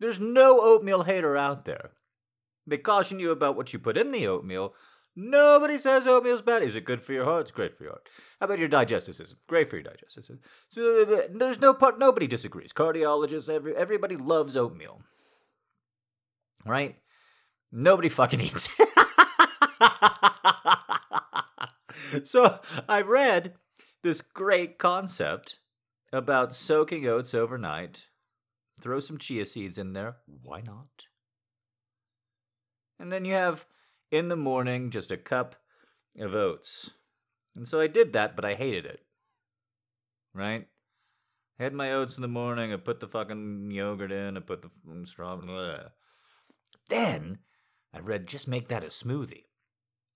There's 0.00 0.20
no 0.20 0.60
oatmeal 0.60 1.04
hater 1.04 1.36
out 1.36 1.64
there. 1.64 1.92
They 2.66 2.78
caution 2.78 3.20
you 3.20 3.30
about 3.30 3.56
what 3.56 3.72
you 3.72 3.78
put 3.78 3.96
in 3.96 4.12
the 4.12 4.26
oatmeal, 4.26 4.74
Nobody 5.18 5.78
says 5.78 6.06
oatmeal's 6.06 6.42
bad. 6.42 6.62
Is 6.62 6.76
it 6.76 6.84
good 6.84 7.00
for 7.00 7.14
your 7.14 7.24
heart? 7.24 7.42
It's 7.42 7.50
great 7.50 7.74
for 7.74 7.84
your 7.84 7.92
heart. 7.92 8.06
How 8.38 8.44
about 8.44 8.58
your 8.58 8.68
digestive 8.68 9.14
system? 9.14 9.38
Great 9.46 9.66
for 9.66 9.76
your 9.76 9.84
digestive 9.84 10.24
system. 10.24 10.40
So, 10.68 11.06
uh, 11.08 11.16
uh, 11.16 11.22
there's 11.30 11.58
no 11.58 11.72
part. 11.72 11.98
Nobody 11.98 12.26
disagrees. 12.26 12.74
Cardiologists, 12.74 13.48
every 13.48 13.74
everybody 13.74 14.14
loves 14.14 14.58
oatmeal, 14.58 15.00
right? 16.66 16.96
Nobody 17.72 18.10
fucking 18.10 18.40
eats. 18.42 18.68
so 22.24 22.58
I 22.86 23.00
read 23.00 23.54
this 24.02 24.20
great 24.20 24.76
concept 24.76 25.60
about 26.12 26.52
soaking 26.52 27.06
oats 27.06 27.34
overnight. 27.34 28.08
Throw 28.82 29.00
some 29.00 29.16
chia 29.16 29.46
seeds 29.46 29.78
in 29.78 29.94
there. 29.94 30.16
Why 30.42 30.60
not? 30.60 31.06
And 32.98 33.10
then 33.10 33.24
you 33.24 33.32
have 33.32 33.64
in 34.10 34.28
the 34.28 34.36
morning 34.36 34.90
just 34.90 35.10
a 35.10 35.16
cup 35.16 35.56
of 36.18 36.34
oats. 36.34 36.92
And 37.54 37.66
so 37.66 37.80
I 37.80 37.86
did 37.86 38.12
that, 38.12 38.36
but 38.36 38.44
I 38.44 38.54
hated 38.54 38.84
it. 38.84 39.00
Right? 40.34 40.66
I 41.58 41.62
had 41.62 41.72
my 41.72 41.92
oats 41.92 42.18
in 42.18 42.22
the 42.22 42.28
morning, 42.28 42.72
I 42.72 42.76
put 42.76 43.00
the 43.00 43.08
fucking 43.08 43.70
yogurt 43.70 44.12
in, 44.12 44.36
I 44.36 44.40
put 44.40 44.62
the 44.62 44.70
straw. 45.04 45.36
Blah. 45.36 45.78
Then 46.90 47.38
I 47.94 48.00
read, 48.00 48.26
just 48.26 48.46
make 48.46 48.68
that 48.68 48.84
a 48.84 48.88
smoothie. 48.88 49.44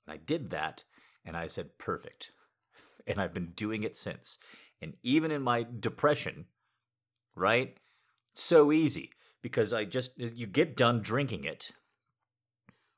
And 0.06 0.14
I 0.14 0.16
did 0.18 0.50
that, 0.50 0.84
and 1.24 1.36
I 1.36 1.46
said, 1.46 1.78
perfect. 1.78 2.32
And 3.06 3.18
I've 3.18 3.32
been 3.32 3.52
doing 3.56 3.82
it 3.82 3.96
since. 3.96 4.38
And 4.80 4.94
even 5.02 5.30
in 5.30 5.42
my 5.42 5.66
depression, 5.80 6.44
right? 7.34 7.76
So 8.34 8.70
easy 8.70 9.10
because 9.42 9.72
I 9.72 9.84
just, 9.84 10.18
you 10.18 10.46
get 10.46 10.76
done 10.76 11.00
drinking 11.00 11.44
it, 11.44 11.72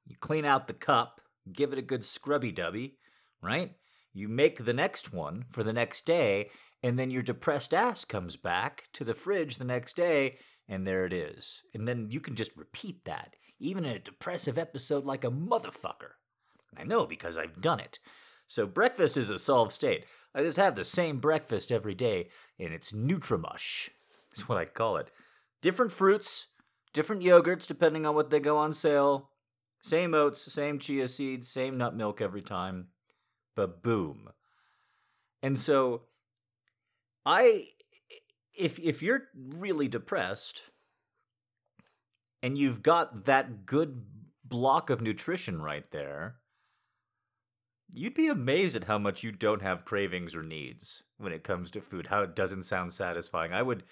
you 0.07 0.17
clean 0.21 0.45
out 0.45 0.67
the 0.67 0.75
cup, 0.75 1.21
give 1.53 1.73
it 1.73 1.79
a 1.79 1.83
good 1.83 2.05
scrubby 2.05 2.53
dubby, 2.53 2.95
right? 3.43 3.73
You 4.13 4.29
make 4.29 4.65
the 4.65 4.73
next 4.73 5.13
one 5.13 5.45
for 5.49 5.63
the 5.63 5.73
next 5.73 6.05
day, 6.05 6.51
and 6.83 6.99
then 6.99 7.11
your 7.11 7.23
depressed 7.23 7.73
ass 7.73 8.05
comes 8.05 8.37
back 8.37 8.85
to 8.93 9.05
the 9.05 9.15
fridge 9.15 9.57
the 9.57 9.65
next 9.65 9.95
day, 9.95 10.37
and 10.69 10.87
there 10.87 11.07
it 11.07 11.13
is. 11.13 11.63
And 11.73 11.89
then 11.89 12.09
you 12.11 12.21
can 12.21 12.35
just 12.35 12.57
repeat 12.57 13.05
that, 13.05 13.37
even 13.59 13.85
in 13.85 13.97
a 13.97 13.99
depressive 13.99 14.59
episode 14.59 15.05
like 15.05 15.25
a 15.25 15.31
motherfucker. 15.31 16.13
I 16.77 16.85
know 16.85 17.07
because 17.07 17.39
I've 17.39 17.63
done 17.63 17.81
it. 17.81 17.99
So 18.47 18.67
breakfast 18.67 19.17
is 19.17 19.31
a 19.31 19.39
solved 19.39 19.73
state. 19.73 20.05
I 20.35 20.43
just 20.43 20.59
have 20.59 20.75
the 20.75 20.85
same 20.85 21.19
breakfast 21.19 21.73
every 21.73 21.95
day, 21.95 22.29
and 22.59 22.75
it's 22.75 22.93
Nutrimush. 22.93 23.91
That's 24.31 24.49
what 24.49 24.59
I 24.59 24.67
call 24.67 24.99
it. 24.99 25.11
Different 25.63 25.93
fruits, 25.93 26.49
different 26.93 27.23
yogurts 27.23 27.67
depending 27.67 28.05
on 28.05 28.15
what 28.15 28.31
they 28.31 28.41
go 28.41 28.59
on 28.59 28.73
sale, 28.73 29.31
same 29.83 30.15
oats, 30.15 30.41
same 30.41 30.79
chia 30.79 31.09
seeds, 31.09 31.49
same 31.49 31.77
nut 31.77 31.95
milk 31.95 32.21
every 32.21 32.41
time. 32.41 32.87
But 33.57 33.83
boom. 33.83 34.31
And 35.43 35.59
so 35.59 36.03
I 37.27 37.67
if 38.57 38.79
if 38.79 39.03
you're 39.03 39.25
really 39.35 39.89
depressed 39.89 40.63
and 42.43 42.57
you've 42.57 42.83
got 42.83 43.25
that 43.25 43.67
good 43.67 44.05
block 44.45 44.89
of 44.89 45.03
nutrition 45.03 45.61
right 45.61 45.91
there, 45.91 46.37
you'd 47.93 48.15
be 48.15 48.29
amazed 48.29 48.77
at 48.77 48.85
how 48.85 48.99
much 48.99 49.25
you 49.25 49.33
don't 49.33 49.63
have 49.63 49.85
cravings 49.85 50.35
or 50.37 50.45
needs 50.45 51.03
when 51.19 51.33
it 51.33 51.43
comes 51.43 51.73
to 51.73 51.81
food, 51.81 52.07
how 52.07 52.23
it 52.23 52.37
doesn't 52.37 52.63
sound 52.63 52.93
satisfying. 52.93 53.53
I 53.53 53.63
would 53.63 53.83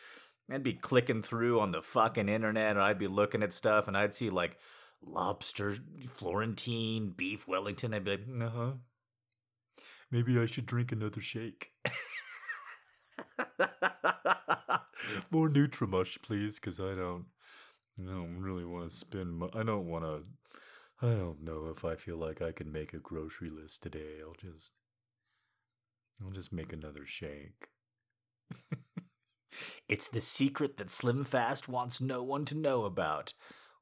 I'd 0.49 0.63
be 0.63 0.73
clicking 0.73 1.23
through 1.23 1.59
on 1.59 1.73
the 1.73 1.83
fucking 1.83 2.29
internet 2.29 2.77
or 2.77 2.81
I'd 2.81 2.99
be 2.99 3.09
looking 3.09 3.43
at 3.43 3.53
stuff 3.53 3.89
and 3.89 3.97
I'd 3.97 4.15
see 4.15 4.31
like 4.31 4.57
lobster 5.03 5.75
Florentine, 6.09 7.11
beef 7.11 7.47
Wellington. 7.49 7.95
I'd 7.95 8.05
be 8.05 8.13
like, 8.13 8.21
uh 8.41 8.49
huh. 8.49 8.73
Maybe 10.11 10.39
I 10.39 10.47
should 10.47 10.67
drink 10.67 10.91
another 10.91 11.21
shake. 11.21 11.73
More 15.31 15.49
Nutrimush, 15.49 16.21
please, 16.23 16.59
because 16.59 16.81
I 16.81 16.97
don't, 16.97 17.27
I 18.01 18.05
don't 18.11 18.41
really 18.41 18.65
want 18.65 18.91
to 18.91 18.97
spend. 18.97 19.39
My, 19.39 19.49
I 19.55 19.63
don't 19.63 19.87
want 19.87 20.05
to. 20.05 20.25
I 21.03 21.13
don't 21.13 21.43
know 21.43 21.69
if 21.75 21.85
I 21.85 21.95
feel 21.95 22.17
like 22.17 22.43
I 22.43 22.53
can 22.53 22.71
make 22.73 22.93
a 22.93 22.99
grocery 22.99 23.49
list 23.49 23.83
today. 23.83 24.19
I'll 24.23 24.35
just, 24.35 24.73
I'll 26.23 26.31
just 26.31 26.53
make 26.53 26.73
another 26.73 27.07
shake. 27.07 27.69
it's 29.89 30.09
the 30.09 30.21
secret 30.21 30.77
that 30.77 30.91
Slim 30.91 31.25
Fast 31.25 31.69
wants 31.69 32.01
no 32.01 32.23
one 32.23 32.45
to 32.47 32.57
know 32.57 32.85
about 32.85 33.33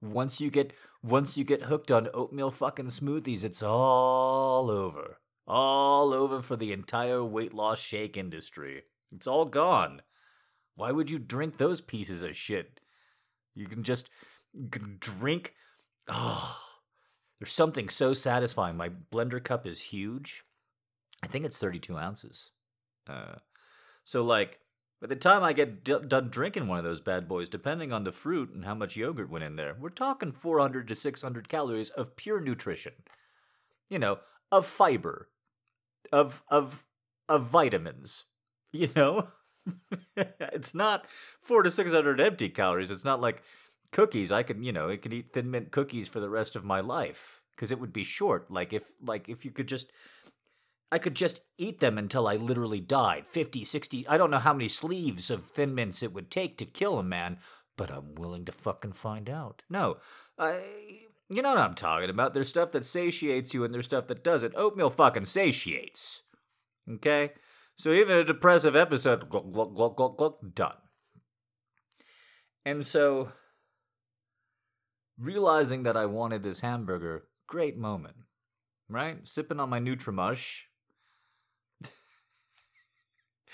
once 0.00 0.40
you 0.40 0.50
get 0.50 0.72
once 1.02 1.38
you 1.38 1.44
get 1.44 1.62
hooked 1.62 1.90
on 1.90 2.08
oatmeal 2.12 2.50
fucking 2.50 2.86
smoothies, 2.86 3.44
it's 3.44 3.62
all 3.62 4.70
over. 4.70 5.18
All 5.46 6.12
over 6.12 6.42
for 6.42 6.56
the 6.56 6.72
entire 6.72 7.24
weight 7.24 7.54
loss 7.54 7.80
shake 7.80 8.16
industry. 8.16 8.82
It's 9.12 9.26
all 9.26 9.46
gone. 9.46 10.02
Why 10.74 10.92
would 10.92 11.10
you 11.10 11.18
drink 11.18 11.56
those 11.56 11.80
pieces 11.80 12.22
of 12.22 12.36
shit? 12.36 12.80
You 13.54 13.66
can 13.66 13.82
just 13.82 14.08
you 14.52 14.68
can 14.68 14.98
drink. 15.00 15.54
Oh, 16.08 16.58
there's 17.40 17.52
something 17.52 17.88
so 17.88 18.12
satisfying. 18.12 18.76
My 18.76 18.88
blender 18.88 19.42
cup 19.42 19.66
is 19.66 19.82
huge. 19.82 20.44
I 21.22 21.26
think 21.26 21.44
it's 21.44 21.58
32 21.58 21.96
ounces. 21.96 22.50
Uh, 23.08 23.36
so 24.04 24.22
like 24.22 24.60
by 25.00 25.06
the 25.06 25.16
time 25.16 25.42
I 25.42 25.52
get 25.52 25.84
d- 25.84 25.98
done 26.06 26.28
drinking 26.30 26.66
one 26.66 26.78
of 26.78 26.84
those 26.84 27.00
bad 27.00 27.28
boys, 27.28 27.48
depending 27.48 27.92
on 27.92 28.04
the 28.04 28.12
fruit 28.12 28.50
and 28.50 28.64
how 28.64 28.74
much 28.74 28.96
yogurt 28.96 29.30
went 29.30 29.44
in 29.44 29.56
there, 29.56 29.76
we're 29.78 29.90
talking 29.90 30.32
400 30.32 30.88
to 30.88 30.94
600 30.94 31.48
calories 31.48 31.90
of 31.90 32.16
pure 32.16 32.40
nutrition. 32.40 32.94
You 33.88 33.98
know, 33.98 34.18
of 34.52 34.66
fiber, 34.66 35.28
of 36.12 36.42
of 36.50 36.84
of 37.28 37.42
vitamins. 37.44 38.24
You 38.70 38.88
know, 38.94 39.26
it's 40.16 40.74
not 40.74 41.06
four 41.06 41.62
to 41.62 41.70
600 41.70 42.20
empty 42.20 42.50
calories. 42.50 42.90
It's 42.90 43.04
not 43.04 43.22
like 43.22 43.42
cookies. 43.92 44.30
I 44.30 44.42
could, 44.42 44.62
you 44.62 44.72
know, 44.72 44.90
I 44.90 44.98
could 44.98 45.14
eat 45.14 45.32
thin 45.32 45.50
mint 45.50 45.70
cookies 45.70 46.06
for 46.06 46.20
the 46.20 46.28
rest 46.28 46.54
of 46.54 46.66
my 46.66 46.80
life 46.80 47.40
because 47.56 47.72
it 47.72 47.80
would 47.80 47.94
be 47.94 48.04
short. 48.04 48.50
Like 48.50 48.74
if 48.74 48.90
like 49.02 49.26
if 49.26 49.46
you 49.46 49.50
could 49.50 49.68
just 49.68 49.90
I 50.90 50.98
could 50.98 51.14
just 51.14 51.42
eat 51.58 51.80
them 51.80 51.98
until 51.98 52.26
I 52.26 52.36
literally 52.36 52.80
died. 52.80 53.26
50, 53.26 53.64
60, 53.64 54.08
I 54.08 54.16
don't 54.16 54.30
know 54.30 54.38
how 54.38 54.54
many 54.54 54.68
sleeves 54.68 55.30
of 55.30 55.44
Thin 55.44 55.74
Mints 55.74 56.02
it 56.02 56.14
would 56.14 56.30
take 56.30 56.56
to 56.58 56.64
kill 56.64 56.98
a 56.98 57.02
man, 57.02 57.38
but 57.76 57.90
I'm 57.90 58.14
willing 58.14 58.44
to 58.46 58.52
fucking 58.52 58.92
find 58.92 59.28
out. 59.28 59.62
No, 59.68 59.98
I. 60.38 60.60
You 61.30 61.42
know 61.42 61.50
what 61.50 61.58
I'm 61.58 61.74
talking 61.74 62.08
about. 62.08 62.32
There's 62.32 62.48
stuff 62.48 62.72
that 62.72 62.86
satiates 62.86 63.52
you 63.52 63.62
and 63.62 63.74
there's 63.74 63.84
stuff 63.84 64.06
that 64.06 64.24
doesn't. 64.24 64.54
Oatmeal 64.56 64.88
fucking 64.88 65.26
satiates. 65.26 66.22
Okay? 66.90 67.32
So 67.76 67.92
even 67.92 68.16
a 68.16 68.24
depressive 68.24 68.74
episode, 68.74 69.28
gluck, 69.28 69.50
gluck, 69.52 69.74
gluck, 69.74 69.96
gluck, 69.96 70.16
gluck, 70.16 70.38
done. 70.54 70.78
And 72.64 72.84
so, 72.84 73.28
realizing 75.18 75.84
that 75.84 75.96
I 75.96 76.06
wanted 76.06 76.42
this 76.42 76.60
hamburger, 76.60 77.28
great 77.46 77.76
moment, 77.76 78.16
right? 78.88 79.26
Sipping 79.26 79.60
on 79.60 79.70
my 79.70 79.80
Nutrimush, 79.80 80.62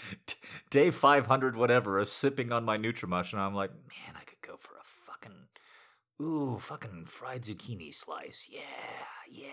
day 0.70 0.90
500 0.90 1.56
whatever 1.56 1.98
of 1.98 2.08
sipping 2.08 2.52
on 2.52 2.64
my 2.64 2.76
Nutrimush, 2.76 3.32
and 3.32 3.42
I'm 3.42 3.54
like, 3.54 3.70
man, 3.72 4.16
I 4.16 4.24
could 4.24 4.40
go 4.40 4.56
for 4.56 4.74
a 4.74 4.84
fucking, 4.84 5.48
ooh, 6.20 6.58
fucking 6.58 7.04
fried 7.06 7.42
zucchini 7.42 7.94
slice. 7.94 8.48
Yeah, 8.50 8.60
yeah. 9.30 9.48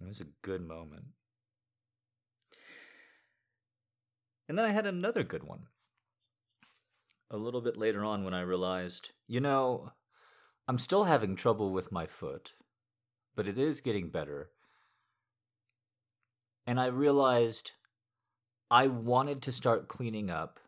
It 0.00 0.06
was 0.06 0.20
a 0.20 0.26
good 0.42 0.66
moment. 0.66 1.06
And 4.48 4.56
then 4.56 4.64
I 4.64 4.70
had 4.70 4.86
another 4.86 5.24
good 5.24 5.44
one. 5.44 5.66
A 7.30 7.36
little 7.36 7.60
bit 7.60 7.76
later 7.76 8.04
on 8.04 8.24
when 8.24 8.32
I 8.32 8.40
realized, 8.40 9.12
you 9.26 9.40
know, 9.40 9.92
I'm 10.66 10.78
still 10.78 11.04
having 11.04 11.36
trouble 11.36 11.72
with 11.72 11.92
my 11.92 12.06
foot, 12.06 12.54
but 13.34 13.46
it 13.46 13.58
is 13.58 13.82
getting 13.82 14.08
better. 14.08 14.50
And 16.66 16.80
I 16.80 16.86
realized 16.86 17.72
I 18.70 18.86
wanted 18.86 19.40
to 19.42 19.52
start 19.52 19.88
cleaning 19.88 20.30
up 20.30 20.60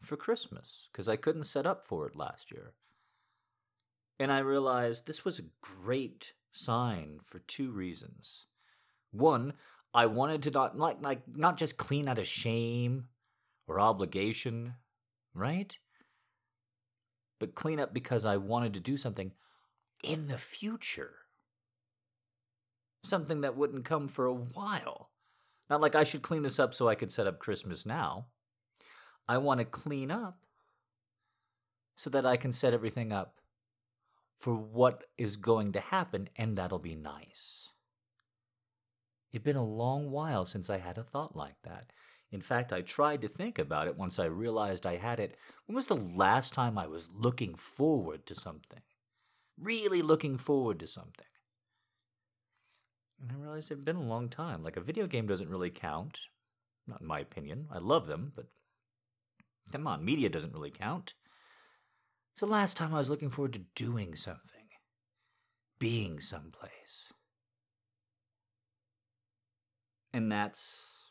for 0.00 0.16
Christmas 0.16 0.88
because 0.90 1.08
I 1.08 1.16
couldn't 1.16 1.44
set 1.44 1.66
up 1.66 1.84
for 1.84 2.06
it 2.06 2.16
last 2.16 2.50
year. 2.50 2.72
And 4.18 4.32
I 4.32 4.38
realized 4.38 5.06
this 5.06 5.24
was 5.24 5.38
a 5.38 5.50
great 5.60 6.32
sign 6.50 7.18
for 7.22 7.40
two 7.40 7.70
reasons. 7.70 8.46
One, 9.10 9.54
I 9.92 10.06
wanted 10.06 10.42
to 10.44 10.50
not 10.50 10.78
like 10.78 11.02
like 11.02 11.22
not 11.36 11.58
just 11.58 11.76
clean 11.76 12.08
out 12.08 12.18
of 12.18 12.26
shame 12.26 13.08
or 13.66 13.80
obligation, 13.80 14.74
right? 15.34 15.76
But 17.38 17.54
clean 17.54 17.80
up 17.80 17.92
because 17.92 18.24
I 18.24 18.36
wanted 18.38 18.72
to 18.74 18.80
do 18.80 18.96
something 18.96 19.32
in 20.02 20.28
the 20.28 20.38
future. 20.38 21.14
Something 23.04 23.40
that 23.42 23.56
wouldn't 23.56 23.84
come 23.84 24.08
for 24.08 24.24
a 24.24 24.34
while. 24.34 25.11
Not 25.72 25.80
like 25.80 25.94
I 25.94 26.04
should 26.04 26.20
clean 26.20 26.42
this 26.42 26.58
up 26.58 26.74
so 26.74 26.86
I 26.86 26.94
could 26.94 27.10
set 27.10 27.26
up 27.26 27.38
Christmas 27.38 27.86
now. 27.86 28.26
I 29.26 29.38
want 29.38 29.60
to 29.60 29.64
clean 29.64 30.10
up 30.10 30.44
so 31.94 32.10
that 32.10 32.26
I 32.26 32.36
can 32.36 32.52
set 32.52 32.74
everything 32.74 33.10
up 33.10 33.40
for 34.36 34.54
what 34.54 35.04
is 35.16 35.38
going 35.38 35.72
to 35.72 35.80
happen, 35.80 36.28
and 36.36 36.58
that'll 36.58 36.78
be 36.78 36.94
nice. 36.94 37.70
It'd 39.32 39.44
been 39.44 39.56
a 39.56 39.64
long 39.64 40.10
while 40.10 40.44
since 40.44 40.68
I 40.68 40.76
had 40.76 40.98
a 40.98 41.02
thought 41.02 41.34
like 41.34 41.62
that. 41.62 41.86
In 42.30 42.42
fact, 42.42 42.70
I 42.70 42.82
tried 42.82 43.22
to 43.22 43.28
think 43.28 43.58
about 43.58 43.86
it 43.86 43.96
once 43.96 44.18
I 44.18 44.26
realized 44.26 44.84
I 44.84 44.96
had 44.96 45.20
it. 45.20 45.38
When 45.64 45.74
was 45.74 45.86
the 45.86 45.96
last 45.96 46.52
time 46.52 46.76
I 46.76 46.86
was 46.86 47.08
looking 47.14 47.54
forward 47.54 48.26
to 48.26 48.34
something? 48.34 48.82
Really 49.58 50.02
looking 50.02 50.36
forward 50.36 50.78
to 50.80 50.86
something. 50.86 51.28
And 53.22 53.30
I 53.30 53.40
realized 53.40 53.70
it'd 53.70 53.84
been 53.84 53.96
a 53.96 54.02
long 54.02 54.28
time. 54.28 54.62
Like 54.62 54.76
a 54.76 54.80
video 54.80 55.06
game 55.06 55.26
doesn't 55.26 55.48
really 55.48 55.70
count. 55.70 56.18
Not 56.88 57.00
in 57.00 57.06
my 57.06 57.20
opinion. 57.20 57.68
I 57.72 57.78
love 57.78 58.08
them, 58.08 58.32
but 58.34 58.46
come 59.70 59.86
on, 59.86 60.04
media 60.04 60.28
doesn't 60.28 60.52
really 60.52 60.72
count. 60.72 61.14
It's 62.32 62.40
the 62.40 62.46
last 62.46 62.76
time 62.76 62.92
I 62.92 62.98
was 62.98 63.10
looking 63.10 63.30
forward 63.30 63.52
to 63.52 63.64
doing 63.76 64.16
something, 64.16 64.66
being 65.78 66.18
someplace. 66.18 67.12
And 70.12 70.32
that's 70.32 71.10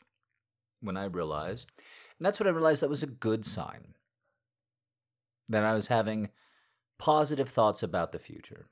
when 0.81 0.97
I 0.97 1.05
realized, 1.05 1.71
that's 2.19 2.39
when 2.39 2.47
I 2.47 2.51
realized 2.51 2.81
that 2.81 2.89
was 2.89 3.03
a 3.03 3.07
good 3.07 3.45
sign. 3.45 3.95
That 5.47 5.63
I 5.63 5.73
was 5.73 5.87
having 5.87 6.29
positive 6.99 7.49
thoughts 7.49 7.83
about 7.83 8.11
the 8.11 8.19
future. 8.19 8.67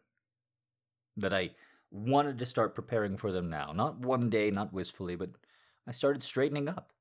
That 1.16 1.34
I 1.34 1.52
wanted 1.92 2.40
to 2.40 2.46
start 2.46 2.76
preparing 2.76 3.18
for 3.18 3.32
them 3.32 3.50
now. 3.50 3.72
Not 3.74 4.00
one 4.00 4.30
day, 4.30 4.52
not 4.52 4.74
wistfully, 4.74 5.16
but 5.16 5.32
I 5.88 5.92
started 5.92 6.24
straightening 6.24 6.68
up 6.68 6.94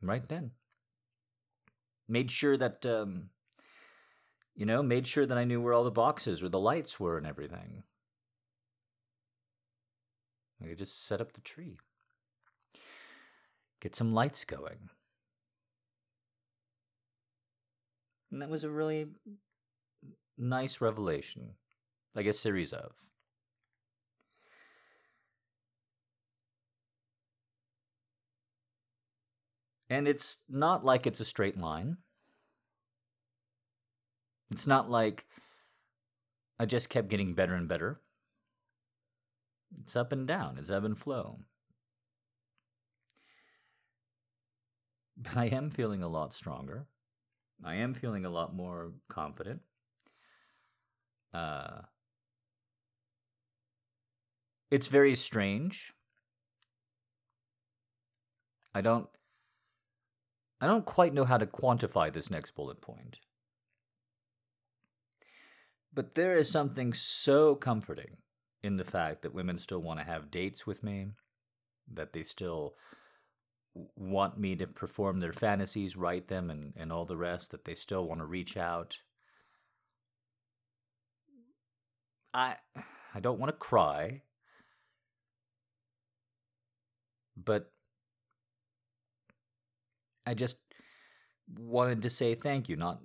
right 0.00 0.26
then. 0.26 0.52
Made 2.08 2.30
sure 2.30 2.56
that, 2.56 2.84
um, 2.86 3.30
you 4.54 4.66
know, 4.66 4.82
made 4.82 5.06
sure 5.06 5.26
that 5.26 5.38
I 5.38 5.44
knew 5.44 5.60
where 5.60 5.72
all 5.72 5.84
the 5.84 5.90
boxes, 5.90 6.42
where 6.42 6.48
the 6.48 6.58
lights 6.58 6.98
were, 6.98 7.16
and 7.16 7.26
everything. 7.26 7.84
I 10.62 10.68
could 10.68 10.78
just 10.78 11.06
set 11.06 11.20
up 11.20 11.32
the 11.32 11.40
tree 11.40 11.78
get 13.80 13.96
some 13.96 14.12
lights 14.12 14.44
going. 14.44 14.90
And 18.30 18.40
that 18.40 18.50
was 18.50 18.62
a 18.62 18.70
really 18.70 19.08
nice 20.38 20.80
revelation, 20.80 21.54
like 22.14 22.26
a 22.26 22.32
series 22.32 22.72
of. 22.72 22.92
And 29.90 30.06
it's 30.06 30.44
not 30.48 30.84
like 30.84 31.04
it's 31.06 31.18
a 31.18 31.24
straight 31.24 31.58
line. 31.58 31.96
It's 34.52 34.66
not 34.66 34.88
like 34.88 35.26
I 36.60 36.64
just 36.64 36.90
kept 36.90 37.08
getting 37.08 37.34
better 37.34 37.54
and 37.54 37.68
better. 37.68 38.00
It's 39.80 39.96
up 39.96 40.12
and 40.12 40.26
down, 40.26 40.58
it's 40.58 40.70
ebb 40.70 40.84
and 40.84 40.96
flow. 40.96 41.40
But 45.16 45.36
I 45.36 45.46
am 45.46 45.70
feeling 45.70 46.02
a 46.02 46.08
lot 46.08 46.32
stronger. 46.32 46.86
I 47.62 47.74
am 47.74 47.92
feeling 47.92 48.24
a 48.24 48.30
lot 48.30 48.54
more 48.54 48.92
confident. 49.08 49.60
Uh, 51.34 51.82
it's 54.70 54.88
very 54.88 55.14
strange. 55.14 55.92
I 58.74 58.80
don't 58.80 59.08
I 60.60 60.66
don't 60.66 60.84
quite 60.84 61.14
know 61.14 61.24
how 61.24 61.38
to 61.38 61.46
quantify 61.46 62.12
this 62.12 62.30
next 62.30 62.54
bullet 62.54 62.80
point. 62.80 63.20
But 65.92 66.14
there 66.14 66.36
is 66.36 66.50
something 66.50 66.92
so 66.92 67.54
comforting 67.54 68.18
in 68.62 68.76
the 68.76 68.84
fact 68.84 69.22
that 69.22 69.34
women 69.34 69.56
still 69.56 69.80
want 69.80 69.98
to 70.00 70.06
have 70.06 70.30
dates 70.30 70.66
with 70.66 70.82
me, 70.82 71.08
that 71.92 72.12
they 72.12 72.22
still 72.22 72.74
want 73.96 74.38
me 74.38 74.54
to 74.56 74.66
perform 74.66 75.20
their 75.20 75.32
fantasies, 75.32 75.96
write 75.96 76.28
them, 76.28 76.50
and, 76.50 76.74
and 76.76 76.92
all 76.92 77.06
the 77.06 77.16
rest, 77.16 77.50
that 77.50 77.64
they 77.64 77.74
still 77.74 78.06
want 78.06 78.20
to 78.20 78.26
reach 78.26 78.56
out. 78.56 78.98
I 82.34 82.56
I 83.14 83.20
don't 83.20 83.40
want 83.40 83.50
to 83.50 83.56
cry, 83.56 84.22
but 87.36 87.72
I 90.30 90.34
just 90.34 90.60
wanted 91.58 92.02
to 92.02 92.08
say 92.10 92.36
thank 92.36 92.68
you, 92.68 92.76
not 92.76 93.00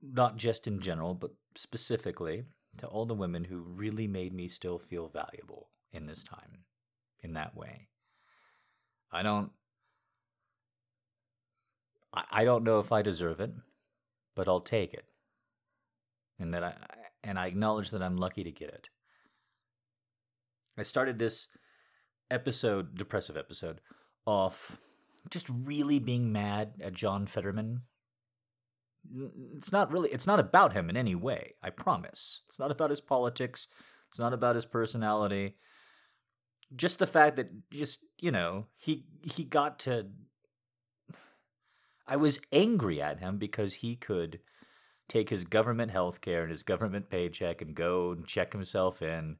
not 0.00 0.36
just 0.36 0.68
in 0.68 0.78
general, 0.78 1.14
but 1.14 1.32
specifically 1.56 2.44
to 2.78 2.86
all 2.86 3.04
the 3.04 3.14
women 3.14 3.42
who 3.42 3.58
really 3.58 4.06
made 4.06 4.32
me 4.32 4.46
still 4.46 4.78
feel 4.78 5.08
valuable 5.08 5.70
in 5.90 6.06
this 6.06 6.22
time 6.22 6.64
in 7.24 7.32
that 7.32 7.56
way. 7.56 7.88
I 9.10 9.24
don't 9.24 9.50
I 12.12 12.44
don't 12.44 12.62
know 12.62 12.78
if 12.78 12.92
I 12.92 13.02
deserve 13.02 13.40
it, 13.40 13.50
but 14.36 14.46
I'll 14.46 14.60
take 14.60 14.94
it. 14.94 15.06
And 16.38 16.54
that 16.54 16.62
I 16.62 16.76
and 17.24 17.36
I 17.36 17.48
acknowledge 17.48 17.90
that 17.90 18.02
I'm 18.02 18.16
lucky 18.16 18.44
to 18.44 18.52
get 18.52 18.68
it. 18.68 18.90
I 20.78 20.84
started 20.84 21.18
this 21.18 21.48
episode, 22.30 22.96
depressive 22.96 23.36
episode, 23.36 23.80
off 24.26 24.78
just 25.30 25.48
really 25.48 25.98
being 25.98 26.32
mad 26.32 26.76
at 26.82 26.92
John 26.94 27.26
Fetterman. 27.26 27.82
It's 29.56 29.72
not 29.72 29.92
really 29.92 30.10
it's 30.10 30.26
not 30.26 30.40
about 30.40 30.72
him 30.72 30.88
in 30.88 30.96
any 30.96 31.14
way, 31.14 31.54
I 31.62 31.70
promise. 31.70 32.42
It's 32.46 32.58
not 32.58 32.70
about 32.70 32.90
his 32.90 33.00
politics, 33.00 33.68
it's 34.08 34.18
not 34.18 34.32
about 34.32 34.54
his 34.54 34.66
personality 34.66 35.56
just 36.76 36.98
the 36.98 37.06
fact 37.06 37.36
that 37.36 37.70
just 37.70 38.04
you 38.20 38.30
know 38.30 38.66
he 38.76 39.04
he 39.22 39.44
got 39.44 39.78
to 39.80 40.06
I 42.06 42.16
was 42.16 42.40
angry 42.52 43.00
at 43.00 43.20
him 43.20 43.38
because 43.38 43.76
he 43.76 43.96
could 43.96 44.40
take 45.08 45.30
his 45.30 45.44
government 45.44 45.90
health 45.90 46.20
care 46.20 46.42
and 46.42 46.50
his 46.50 46.62
government 46.62 47.08
paycheck 47.10 47.62
and 47.62 47.74
go 47.74 48.12
and 48.12 48.26
check 48.26 48.52
himself 48.52 49.00
in. 49.00 49.36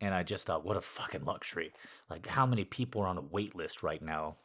And 0.00 0.14
I 0.14 0.22
just 0.22 0.46
thought, 0.46 0.64
what 0.64 0.76
a 0.76 0.80
fucking 0.80 1.24
luxury. 1.24 1.72
Like, 2.10 2.26
how 2.26 2.46
many 2.46 2.64
people 2.64 3.02
are 3.02 3.08
on 3.08 3.18
a 3.18 3.22
wait 3.22 3.54
list 3.54 3.82
right 3.82 4.02
now? 4.02 4.36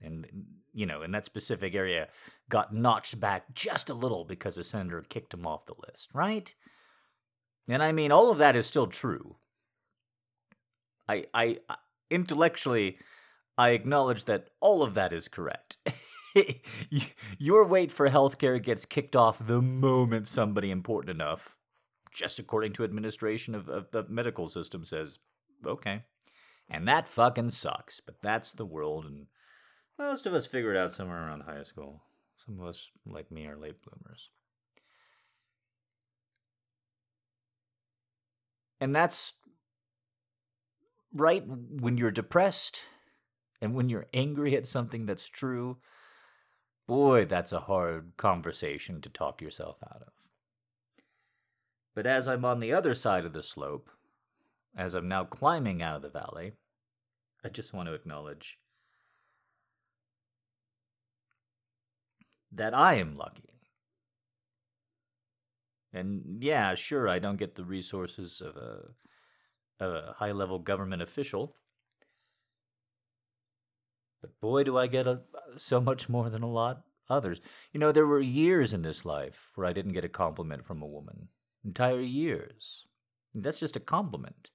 And, 0.00 0.26
you 0.72 0.86
know, 0.86 1.02
in 1.02 1.12
that 1.12 1.24
specific 1.24 1.74
area 1.74 2.08
got 2.48 2.74
notched 2.74 3.20
back 3.20 3.54
just 3.54 3.88
a 3.88 3.94
little 3.94 4.24
because 4.24 4.58
a 4.58 4.64
senator 4.64 5.02
kicked 5.08 5.32
him 5.32 5.46
off 5.46 5.66
the 5.66 5.74
list, 5.86 6.10
right? 6.14 6.52
And 7.68 7.82
I 7.82 7.92
mean, 7.92 8.12
all 8.12 8.30
of 8.30 8.38
that 8.38 8.56
is 8.56 8.66
still 8.66 8.86
true. 8.86 9.36
I, 11.08 11.24
I, 11.32 11.58
intellectually, 12.10 12.98
I 13.56 13.70
acknowledge 13.70 14.24
that 14.24 14.48
all 14.60 14.82
of 14.82 14.94
that 14.94 15.12
is 15.12 15.28
correct. 15.28 15.78
Your 17.38 17.66
wait 17.66 17.92
for 17.92 18.08
healthcare 18.08 18.62
gets 18.62 18.86
kicked 18.86 19.14
off 19.14 19.38
the 19.38 19.62
moment 19.62 20.26
somebody 20.26 20.70
important 20.70 21.14
enough, 21.14 21.56
just 22.14 22.38
according 22.38 22.72
to 22.72 22.84
administration 22.84 23.54
of, 23.54 23.68
of 23.68 23.90
the 23.90 24.04
medical 24.08 24.46
system, 24.46 24.84
says, 24.84 25.18
okay. 25.66 26.02
And 26.70 26.88
that 26.88 27.08
fucking 27.08 27.50
sucks, 27.50 28.00
but 28.00 28.22
that's 28.22 28.52
the 28.52 28.64
world, 28.64 29.04
and 29.04 29.26
most 29.98 30.24
of 30.24 30.34
us 30.34 30.46
figure 30.46 30.74
it 30.74 30.78
out 30.78 30.92
somewhere 30.92 31.26
around 31.26 31.42
high 31.42 31.62
school. 31.62 32.02
Some 32.36 32.58
of 32.58 32.66
us, 32.66 32.90
like 33.06 33.30
me, 33.30 33.46
are 33.46 33.56
late 33.56 33.76
bloomers. 33.82 34.30
And 38.80 38.94
that's 38.94 39.34
right 41.12 41.44
when 41.46 41.96
you're 41.96 42.10
depressed 42.10 42.86
and 43.60 43.74
when 43.74 43.88
you're 43.88 44.06
angry 44.12 44.56
at 44.56 44.66
something 44.66 45.06
that's 45.06 45.28
true, 45.28 45.78
boy, 46.86 47.24
that's 47.24 47.52
a 47.52 47.60
hard 47.60 48.12
conversation 48.16 49.00
to 49.00 49.08
talk 49.08 49.40
yourself 49.40 49.78
out 49.84 50.02
of. 50.02 50.12
But 51.94 52.06
as 52.06 52.26
I'm 52.28 52.44
on 52.44 52.58
the 52.58 52.72
other 52.72 52.94
side 52.94 53.24
of 53.24 53.32
the 53.32 53.42
slope, 53.42 53.90
as 54.76 54.94
I'm 54.94 55.08
now 55.08 55.24
climbing 55.24 55.82
out 55.82 55.96
of 55.96 56.02
the 56.02 56.10
valley, 56.10 56.52
I 57.44 57.48
just 57.48 57.72
want 57.72 57.88
to 57.88 57.94
acknowledge 57.94 58.58
that 62.50 62.74
I 62.74 62.94
am 62.94 63.16
lucky. 63.16 63.60
And 65.92 66.42
yeah, 66.42 66.74
sure, 66.74 67.08
I 67.08 67.20
don't 67.20 67.38
get 67.38 67.54
the 67.54 67.64
resources 67.64 68.40
of 68.40 68.56
a 68.56 68.94
a 69.80 70.14
high 70.14 70.32
level 70.32 70.58
government 70.58 71.02
official. 71.02 71.54
But 74.20 74.40
boy, 74.40 74.64
do 74.64 74.78
I 74.78 74.86
get 74.86 75.06
a, 75.06 75.22
so 75.56 75.80
much 75.80 76.08
more 76.08 76.30
than 76.30 76.42
a 76.42 76.50
lot 76.50 76.84
others. 77.10 77.40
You 77.72 77.80
know, 77.80 77.92
there 77.92 78.06
were 78.06 78.20
years 78.20 78.72
in 78.72 78.82
this 78.82 79.04
life 79.04 79.52
where 79.54 79.66
I 79.66 79.72
didn't 79.72 79.92
get 79.92 80.04
a 80.04 80.08
compliment 80.08 80.64
from 80.64 80.80
a 80.80 80.86
woman. 80.86 81.28
Entire 81.64 82.00
years. 82.00 82.86
That's 83.34 83.60
just 83.60 83.76
a 83.76 83.80
compliment. 83.80 84.50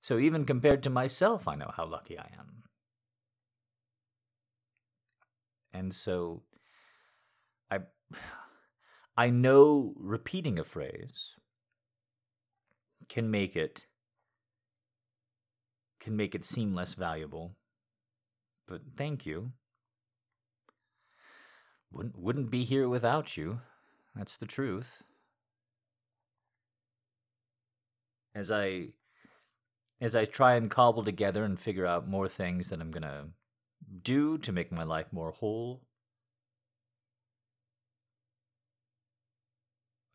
So 0.00 0.18
even 0.18 0.44
compared 0.44 0.82
to 0.84 0.90
myself, 0.90 1.48
I 1.48 1.54
know 1.54 1.70
how 1.76 1.86
lucky 1.86 2.18
I 2.18 2.30
am. 2.38 2.62
And 5.72 5.92
so 5.92 6.42
I 7.70 7.80
I 9.16 9.30
know 9.30 9.94
repeating 9.96 10.58
a 10.58 10.64
phrase 10.64 11.36
can 13.08 13.30
make 13.30 13.56
it 13.56 13.86
can 16.00 16.16
make 16.16 16.34
it 16.34 16.44
seem 16.44 16.74
less 16.74 16.94
valuable. 16.94 17.56
But 18.66 18.82
thank 18.94 19.26
you. 19.26 19.52
Wouldn't 21.90 22.18
wouldn't 22.18 22.50
be 22.50 22.64
here 22.64 22.88
without 22.88 23.36
you. 23.36 23.60
That's 24.18 24.36
the 24.36 24.46
truth. 24.46 25.04
As 28.34 28.50
I 28.50 28.88
as 30.00 30.16
I 30.16 30.24
try 30.24 30.56
and 30.56 30.68
cobble 30.68 31.04
together 31.04 31.44
and 31.44 31.58
figure 31.58 31.86
out 31.86 32.08
more 32.08 32.28
things 32.28 32.70
that 32.70 32.80
I'm 32.80 32.90
going 32.90 33.02
to 33.02 33.28
do 34.02 34.38
to 34.38 34.52
make 34.52 34.72
my 34.72 34.82
life 34.82 35.06
more 35.12 35.30
whole, 35.30 35.82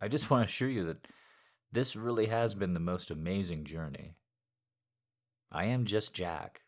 I 0.02 0.10
just 0.10 0.30
want 0.30 0.44
to 0.44 0.50
assure 0.50 0.70
you 0.70 0.84
that 0.84 1.08
this 1.72 1.96
really 1.96 2.28
has 2.28 2.54
been 2.56 2.74
the 2.74 2.80
most 2.80 3.10
amazing 3.10 3.64
journey. 3.64 4.16
I 5.52 5.66
am 5.66 5.86
just 5.86 6.14
Jack, 6.14 6.62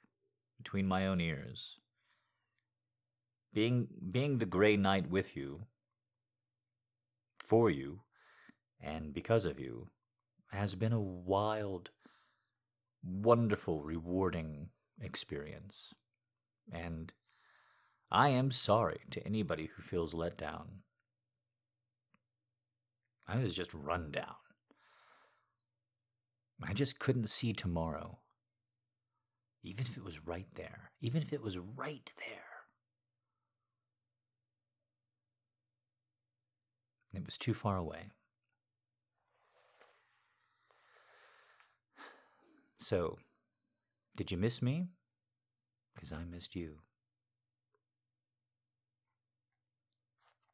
between 0.58 0.88
my 0.88 1.06
own 1.08 1.20
ears. 1.22 1.80
Being, 3.54 3.88
being 4.12 4.38
the 4.38 4.46
Grey 4.46 4.76
Knight 4.76 5.10
with 5.10 5.38
you, 5.38 5.62
for 7.46 7.70
you, 7.70 8.02
and 8.82 9.14
because 9.14 9.46
of 9.46 9.60
you, 9.60 9.90
has 10.52 10.76
been 10.76 10.94
a 10.94 11.02
wild, 11.02 11.92
wonderful, 13.04 13.82
rewarding 13.82 14.70
experience. 15.02 15.94
And 16.72 17.14
I 18.12 18.30
am 18.30 18.52
sorry 18.52 19.02
to 19.12 19.26
anybody 19.26 19.70
who 19.76 19.82
feels 19.82 20.14
let 20.14 20.38
down. 20.38 20.84
I 23.28 23.38
was 23.38 23.56
just 23.56 23.74
run 23.74 24.12
down. 24.12 24.36
I 26.64 26.74
just 26.74 27.00
couldn't 27.00 27.30
see 27.30 27.54
tomorrow. 27.54 28.20
Even 29.64 29.86
if 29.86 29.98
it 29.98 30.04
was 30.04 30.28
right 30.28 30.48
there. 30.54 30.92
Even 31.02 31.22
if 31.22 31.34
it 31.34 31.42
was 31.42 31.58
right 31.58 32.12
there. 32.18 32.45
It 37.16 37.26
was 37.26 37.38
too 37.38 37.54
far 37.54 37.78
away. 37.78 38.10
So, 42.78 43.18
did 44.18 44.32
you 44.32 44.38
miss 44.38 44.62
me? 44.62 44.90
Because 45.94 46.12
I 46.12 46.24
missed 46.26 46.56
you. 46.56 46.80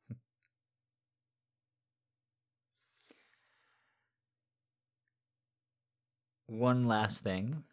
One 6.47 6.87
last 6.87 7.23
thing 7.23 7.63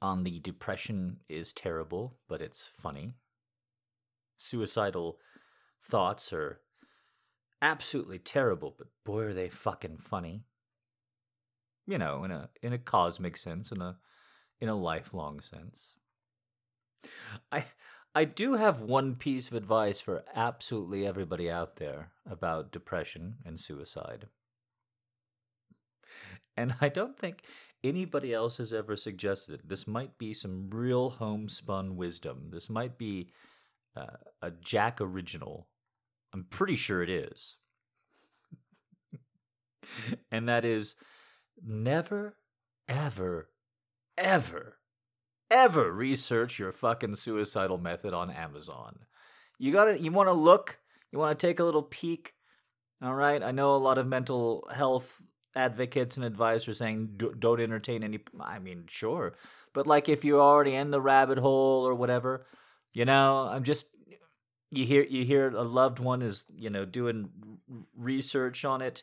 on 0.00 0.24
the 0.24 0.38
depression 0.40 1.20
is 1.28 1.52
terrible, 1.52 2.18
but 2.28 2.40
it's 2.40 2.66
funny. 2.66 3.14
Suicidal 4.36 5.18
thoughts 5.80 6.32
are 6.32 6.60
absolutely 7.62 8.18
terrible, 8.18 8.74
but 8.76 8.88
boy 9.04 9.24
are 9.24 9.32
they 9.32 9.48
fucking 9.48 9.98
funny. 9.98 10.44
You 11.86 11.98
know, 11.98 12.24
in 12.24 12.30
a 12.30 12.50
in 12.62 12.72
a 12.72 12.78
cosmic 12.78 13.36
sense, 13.36 13.72
in 13.72 13.80
a 13.80 13.96
in 14.60 14.68
a 14.68 14.74
lifelong 14.74 15.40
sense. 15.40 15.94
I 17.50 17.64
I 18.14 18.24
do 18.24 18.54
have 18.54 18.82
one 18.82 19.14
piece 19.14 19.48
of 19.48 19.54
advice 19.54 20.00
for 20.00 20.24
absolutely 20.34 21.06
everybody 21.06 21.50
out 21.50 21.76
there 21.76 22.10
about 22.28 22.72
depression 22.72 23.36
and 23.44 23.60
suicide. 23.60 24.28
And 26.56 26.74
I 26.80 26.88
don't 26.88 27.16
think 27.16 27.42
anybody 27.84 28.34
else 28.34 28.58
has 28.58 28.72
ever 28.72 28.96
suggested 28.96 29.54
it. 29.54 29.68
This 29.68 29.86
might 29.86 30.18
be 30.18 30.34
some 30.34 30.68
real 30.70 31.10
homespun 31.10 31.96
wisdom. 31.96 32.48
This 32.50 32.68
might 32.68 32.98
be 32.98 33.30
uh, 33.94 34.16
a 34.42 34.50
Jack 34.50 35.00
original. 35.00 35.68
I'm 36.32 36.46
pretty 36.50 36.76
sure 36.76 37.02
it 37.02 37.10
is. 37.10 37.56
and 40.30 40.48
that 40.48 40.64
is 40.64 40.96
never, 41.62 42.36
ever, 42.88 43.50
ever, 44.16 44.78
ever 45.50 45.92
research 45.92 46.58
your 46.58 46.72
fucking 46.72 47.16
suicidal 47.16 47.78
method 47.78 48.12
on 48.12 48.30
Amazon. 48.30 49.00
You 49.58 49.72
gotta, 49.72 49.98
you 49.98 50.12
wanna 50.12 50.34
look, 50.34 50.78
you 51.10 51.18
wanna 51.18 51.34
take 51.34 51.58
a 51.58 51.64
little 51.64 51.82
peek. 51.82 52.34
All 53.02 53.14
right, 53.14 53.42
I 53.42 53.52
know 53.52 53.74
a 53.74 53.78
lot 53.78 53.98
of 53.98 54.06
mental 54.06 54.68
health 54.74 55.22
advocates 55.56 56.16
and 56.16 56.24
advisors 56.24 56.78
saying 56.78 57.18
don't 57.38 57.60
entertain 57.60 58.04
any 58.04 58.20
i 58.38 58.58
mean 58.58 58.84
sure 58.86 59.34
but 59.72 59.86
like 59.86 60.08
if 60.08 60.24
you're 60.24 60.40
already 60.40 60.74
in 60.74 60.90
the 60.90 61.00
rabbit 61.00 61.38
hole 61.38 61.86
or 61.86 61.94
whatever 61.94 62.44
you 62.94 63.04
know 63.04 63.48
i'm 63.50 63.64
just 63.64 63.88
you 64.70 64.84
hear 64.84 65.04
you 65.04 65.24
hear 65.24 65.48
a 65.48 65.62
loved 65.62 65.98
one 65.98 66.22
is 66.22 66.44
you 66.54 66.70
know 66.70 66.84
doing 66.84 67.30
research 67.96 68.64
on 68.64 68.82
it. 68.82 69.02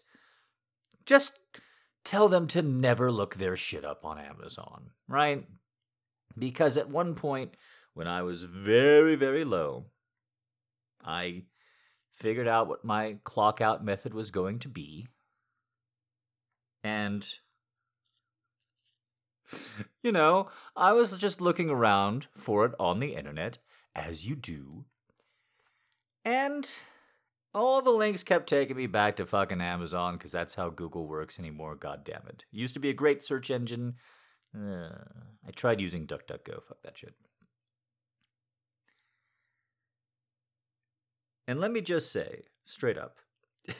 Just 1.06 1.40
tell 2.04 2.28
them 2.28 2.48
to 2.48 2.62
never 2.62 3.12
look 3.12 3.36
their 3.36 3.58
shit 3.58 3.84
up 3.84 4.06
on 4.06 4.20
amazon 4.20 4.92
right? 5.08 5.46
Because 6.38 6.78
at 6.78 6.90
one 6.90 7.16
point 7.16 7.56
when 7.94 8.08
i 8.08 8.22
was 8.22 8.44
very 8.44 9.16
very 9.16 9.44
low 9.44 9.86
i 11.04 11.44
figured 12.16 12.48
out 12.48 12.68
what 12.68 12.86
my 12.86 13.18
clock 13.24 13.62
out 13.62 13.84
method 13.84 14.14
was 14.14 14.32
going 14.32 14.60
to 14.60 14.70
be. 14.70 15.08
And, 16.84 17.28
you 20.04 20.12
know, 20.12 20.50
I 20.76 20.94
was 20.94 21.18
just 21.18 21.42
looking 21.42 21.70
around 21.70 22.28
for 22.34 22.66
it 22.66 22.74
on 22.80 23.00
the 23.00 23.16
internet, 23.16 23.58
as 23.96 24.28
you 24.28 24.36
do. 24.36 24.86
And 26.26 26.68
all 27.54 27.82
the 27.82 27.92
links 27.92 28.24
kept 28.24 28.50
taking 28.50 28.76
me 28.76 28.88
back 28.88 29.16
to 29.16 29.26
fucking 29.26 29.62
Amazon 29.62 30.16
because 30.16 30.32
that's 30.32 30.56
how 30.56 30.70
Google 30.70 31.08
works 31.08 31.40
anymore, 31.40 31.76
God 31.76 32.04
damn 32.04 32.28
it. 32.28 32.44
Used 32.52 32.74
to 32.74 32.80
be 32.80 32.90
a 32.90 32.94
great 32.94 33.24
search 33.24 33.52
engine. 33.52 33.94
Uh, 34.54 34.90
I 35.48 35.52
tried 35.52 35.80
using 35.80 36.08
DuckDuckGo, 36.08 36.64
fuck 36.64 36.82
that 36.84 36.98
shit. 36.98 37.14
And 41.48 41.60
let 41.60 41.72
me 41.72 41.82
just 41.82 42.12
say, 42.12 42.46
straight 42.66 42.98
up, 42.98 43.18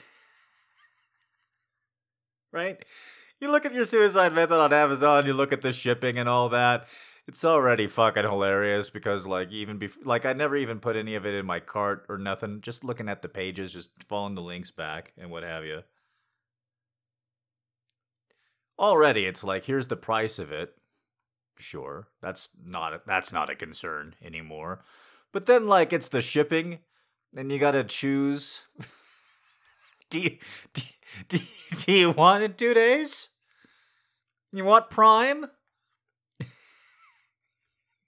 right? 2.52 2.82
You 3.40 3.50
look 3.50 3.66
at 3.66 3.74
your 3.74 3.84
suicide 3.84 4.32
method 4.32 4.60
on 4.60 4.72
Amazon, 4.72 5.26
you 5.26 5.34
look 5.34 5.52
at 5.52 5.62
the 5.62 5.72
shipping 5.72 6.16
and 6.16 6.28
all 6.28 6.48
that. 6.50 6.86
It's 7.28 7.44
already 7.44 7.88
fucking 7.88 8.22
hilarious 8.22 8.88
because, 8.88 9.26
like, 9.26 9.50
even 9.50 9.78
before, 9.78 10.04
like, 10.04 10.24
I 10.24 10.32
never 10.32 10.56
even 10.56 10.78
put 10.78 10.94
any 10.94 11.16
of 11.16 11.26
it 11.26 11.34
in 11.34 11.44
my 11.44 11.58
cart 11.58 12.06
or 12.08 12.18
nothing. 12.18 12.60
Just 12.60 12.84
looking 12.84 13.08
at 13.08 13.22
the 13.22 13.28
pages, 13.28 13.72
just 13.72 13.90
following 14.04 14.34
the 14.34 14.42
links 14.42 14.70
back 14.70 15.12
and 15.18 15.30
what 15.30 15.42
have 15.42 15.64
you. 15.64 15.82
Already, 18.78 19.26
it's 19.26 19.42
like, 19.42 19.64
here's 19.64 19.88
the 19.88 19.96
price 19.96 20.38
of 20.38 20.52
it. 20.52 20.74
Sure, 21.58 22.08
that's 22.20 22.50
not 22.62 22.92
a, 22.92 23.00
that's 23.06 23.32
not 23.32 23.50
a 23.50 23.56
concern 23.56 24.14
anymore. 24.22 24.82
But 25.32 25.46
then, 25.46 25.66
like, 25.66 25.92
it's 25.92 26.10
the 26.10 26.20
shipping, 26.20 26.78
and 27.34 27.50
you 27.50 27.58
gotta 27.58 27.82
choose. 27.82 28.66
do, 30.10 30.20
you, 30.20 30.38
do, 30.74 30.82
do, 31.28 31.38
do 31.84 31.92
you 31.92 32.12
want 32.12 32.44
in 32.44 32.52
two 32.54 32.74
days? 32.74 33.30
You 34.52 34.64
want 34.64 34.90
Prime? 34.90 35.46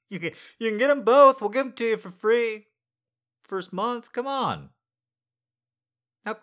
you 0.11 0.19
can 0.19 0.33
you 0.59 0.71
can 0.71 0.79
get 0.79 0.89
them 0.89 1.03
both. 1.03 1.41
We'll 1.41 1.51
give 1.51 1.65
them 1.65 1.73
to 1.75 1.85
you 1.85 1.97
for 1.97 2.11
free. 2.11 2.67
First 3.45 3.73
month. 3.73 4.13
Come 4.13 4.27
on. 4.27 4.71
How? 6.25 6.37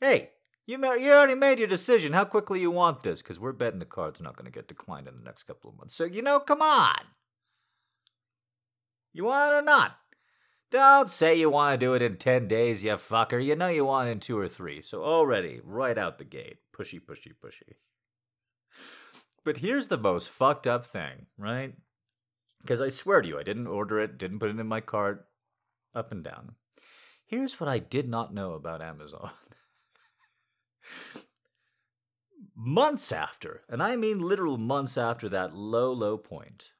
Hey, 0.00 0.30
you 0.66 0.78
you 0.96 1.12
already 1.12 1.34
made 1.34 1.58
your 1.58 1.68
decision. 1.68 2.12
How 2.12 2.24
quickly 2.24 2.60
you 2.60 2.70
want 2.70 3.02
this? 3.02 3.22
Because 3.22 3.40
we're 3.40 3.52
betting 3.52 3.80
the 3.80 3.84
card's 3.84 4.20
not 4.20 4.36
going 4.36 4.46
to 4.46 4.52
get 4.52 4.68
declined 4.68 5.08
in 5.08 5.16
the 5.16 5.24
next 5.24 5.44
couple 5.44 5.70
of 5.70 5.76
months. 5.76 5.94
So 5.94 6.04
you 6.04 6.22
know, 6.22 6.40
come 6.40 6.62
on. 6.62 7.00
You 9.12 9.24
want 9.24 9.52
it 9.52 9.56
or 9.56 9.62
not? 9.62 9.96
Don't 10.70 11.08
say 11.08 11.36
you 11.36 11.50
want 11.50 11.78
to 11.78 11.86
do 11.86 11.94
it 11.94 12.02
in 12.02 12.16
10 12.16 12.48
days, 12.48 12.82
you 12.82 12.90
fucker. 12.94 13.42
You 13.42 13.54
know 13.54 13.68
you 13.68 13.84
want 13.84 14.08
it 14.08 14.12
in 14.12 14.18
two 14.18 14.36
or 14.36 14.48
three. 14.48 14.80
So 14.80 15.04
already, 15.04 15.60
right 15.62 15.96
out 15.96 16.18
the 16.18 16.24
gate, 16.24 16.58
pushy, 16.76 17.00
pushy, 17.00 17.32
pushy. 17.32 17.74
But 19.44 19.58
here's 19.58 19.88
the 19.88 19.98
most 19.98 20.30
fucked 20.30 20.66
up 20.66 20.86
thing, 20.86 21.26
right? 21.36 21.74
Because 22.64 22.80
I 22.80 22.88
swear 22.88 23.20
to 23.20 23.28
you, 23.28 23.38
I 23.38 23.42
didn't 23.42 23.66
order 23.66 24.00
it, 24.00 24.16
didn't 24.16 24.38
put 24.38 24.48
it 24.48 24.58
in 24.58 24.66
my 24.66 24.80
cart, 24.80 25.26
up 25.94 26.10
and 26.10 26.24
down. 26.24 26.54
Here's 27.26 27.60
what 27.60 27.68
I 27.68 27.78
did 27.78 28.08
not 28.08 28.32
know 28.32 28.54
about 28.54 28.80
Amazon. 28.80 29.30
months 32.56 33.12
after, 33.12 33.64
and 33.68 33.82
I 33.82 33.96
mean 33.96 34.18
literal 34.18 34.56
months 34.56 34.96
after 34.96 35.28
that 35.28 35.54
low, 35.54 35.92
low 35.92 36.16
point, 36.16 36.72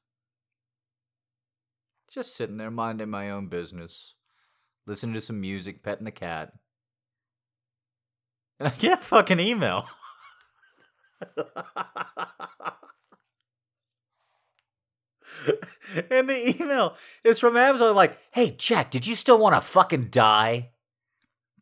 just 2.10 2.34
sitting 2.34 2.56
there 2.56 2.70
minding 2.70 3.10
my 3.10 3.30
own 3.30 3.48
business, 3.48 4.14
listening 4.86 5.12
to 5.12 5.20
some 5.20 5.38
music, 5.38 5.82
petting 5.82 6.06
the 6.06 6.10
cat. 6.10 6.54
And 8.58 8.68
I 8.68 8.70
get 8.70 9.00
a 9.00 9.02
fucking 9.02 9.40
email. 9.40 9.86
and 16.10 16.28
the 16.28 16.54
email 16.60 16.96
is 17.22 17.40
from 17.40 17.56
Amazon 17.56 17.94
like, 17.94 18.18
hey, 18.32 18.54
Jack, 18.56 18.90
did 18.90 19.06
you 19.06 19.14
still 19.14 19.38
want 19.38 19.54
to 19.54 19.60
fucking 19.60 20.08
die? 20.10 20.70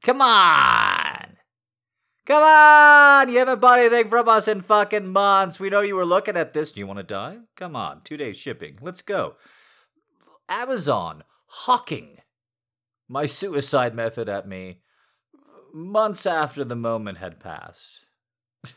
Come 0.03 0.21
on! 0.21 1.37
Come 2.27 2.43
on! 2.43 3.29
You 3.29 3.39
haven't 3.39 3.61
bought 3.61 3.79
anything 3.79 4.09
from 4.09 4.29
us 4.29 4.49
in 4.49 4.61
fucking 4.61 5.09
months. 5.09 5.59
We 5.61 5.71
know 5.71 5.81
you 5.81 5.97
were 5.97 6.05
looking 6.05 6.37
at 6.37 6.53
this. 6.53 6.73
Do 6.73 6.81
you 6.81 6.87
want 6.87 6.99
to 6.99 7.05
die? 7.05 7.39
Come 7.57 7.77
on, 7.77 8.03
two 8.03 8.17
days 8.17 8.37
shipping. 8.37 8.79
Let's 8.81 9.03
go. 9.03 9.35
Amazon 10.49 11.25
hawking 11.47 12.19
my 13.09 13.27
suicide 13.27 13.95
method 13.95 14.29
at 14.29 14.49
me 14.49 14.79
months 15.73 16.27
after 16.27 16.65
the 16.65 16.77
moment 16.77 17.19
had 17.19 17.41
passed. 17.41 18.07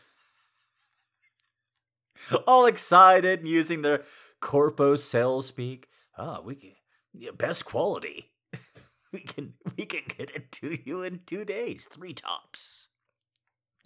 All 2.46 2.66
excited 2.66 3.40
and 3.40 3.48
using 3.48 3.82
their 3.82 4.02
corpo 4.46 4.94
sales 4.94 5.48
speak. 5.48 5.88
Ah, 6.16 6.40
we 6.40 6.54
can 6.54 6.70
best 7.36 7.64
quality. 7.64 8.30
we 9.12 9.18
can 9.18 9.54
we 9.76 9.84
can 9.84 10.02
get 10.06 10.30
it 10.36 10.52
to 10.52 10.78
you 10.84 11.02
in 11.02 11.18
two 11.26 11.44
days, 11.44 11.86
three 11.86 12.12
tops. 12.12 12.90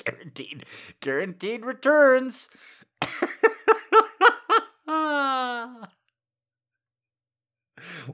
Guaranteed 0.04 0.66
guaranteed 1.00 1.64
returns. 1.64 2.50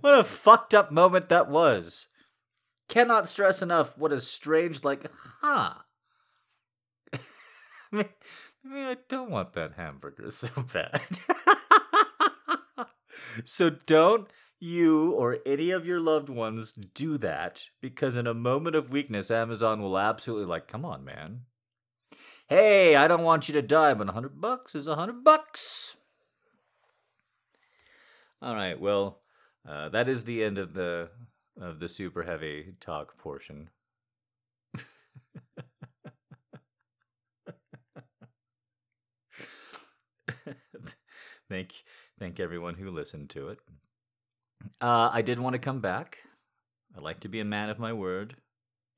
what 0.00 0.16
a 0.16 0.22
fucked 0.22 0.72
up 0.72 0.92
moment 0.92 1.28
that 1.28 1.48
was. 1.48 2.06
Cannot 2.88 3.28
stress 3.28 3.60
enough 3.60 3.98
what 3.98 4.12
a 4.12 4.20
strange, 4.20 4.84
like, 4.84 5.06
huh. 5.42 5.74
I 7.92 7.96
mean, 8.68 8.86
I 8.86 8.98
don't 9.08 9.30
want 9.30 9.54
that 9.54 9.72
hamburger 9.76 10.30
so 10.30 10.62
bad. 10.72 11.00
So 13.44 13.70
don't 13.70 14.28
you 14.58 15.12
or 15.12 15.38
any 15.44 15.70
of 15.70 15.86
your 15.86 16.00
loved 16.00 16.28
ones 16.28 16.72
do 16.72 17.18
that 17.18 17.68
because 17.80 18.16
in 18.16 18.26
a 18.26 18.34
moment 18.34 18.76
of 18.76 18.90
weakness, 18.90 19.30
Amazon 19.30 19.82
will 19.82 19.98
absolutely 19.98 20.46
like, 20.46 20.66
come 20.66 20.84
on, 20.84 21.04
man. 21.04 21.42
Hey, 22.48 22.94
I 22.94 23.08
don't 23.08 23.24
want 23.24 23.48
you 23.48 23.54
to 23.54 23.62
die, 23.62 23.92
but 23.94 24.08
a 24.08 24.12
hundred 24.12 24.40
bucks 24.40 24.74
is 24.74 24.86
a 24.86 24.94
hundred 24.94 25.24
bucks. 25.24 25.96
All 28.40 28.54
right, 28.54 28.78
well, 28.80 29.20
uh, 29.68 29.88
that 29.88 30.08
is 30.08 30.24
the 30.24 30.44
end 30.44 30.58
of 30.58 30.74
the 30.74 31.10
of 31.60 31.80
the 31.80 31.88
super 31.88 32.22
heavy 32.22 32.74
talk 32.80 33.16
portion. 33.18 33.70
Thank 41.48 41.72
thank 42.18 42.40
everyone 42.40 42.74
who 42.74 42.90
listened 42.90 43.30
to 43.30 43.48
it. 43.48 43.58
Uh, 44.80 45.10
I 45.12 45.22
did 45.22 45.38
want 45.38 45.54
to 45.54 45.60
come 45.60 45.80
back. 45.80 46.18
I 46.96 47.00
like 47.00 47.20
to 47.20 47.28
be 47.28 47.40
a 47.40 47.44
man 47.44 47.68
of 47.68 47.78
my 47.78 47.92
word. 47.92 48.36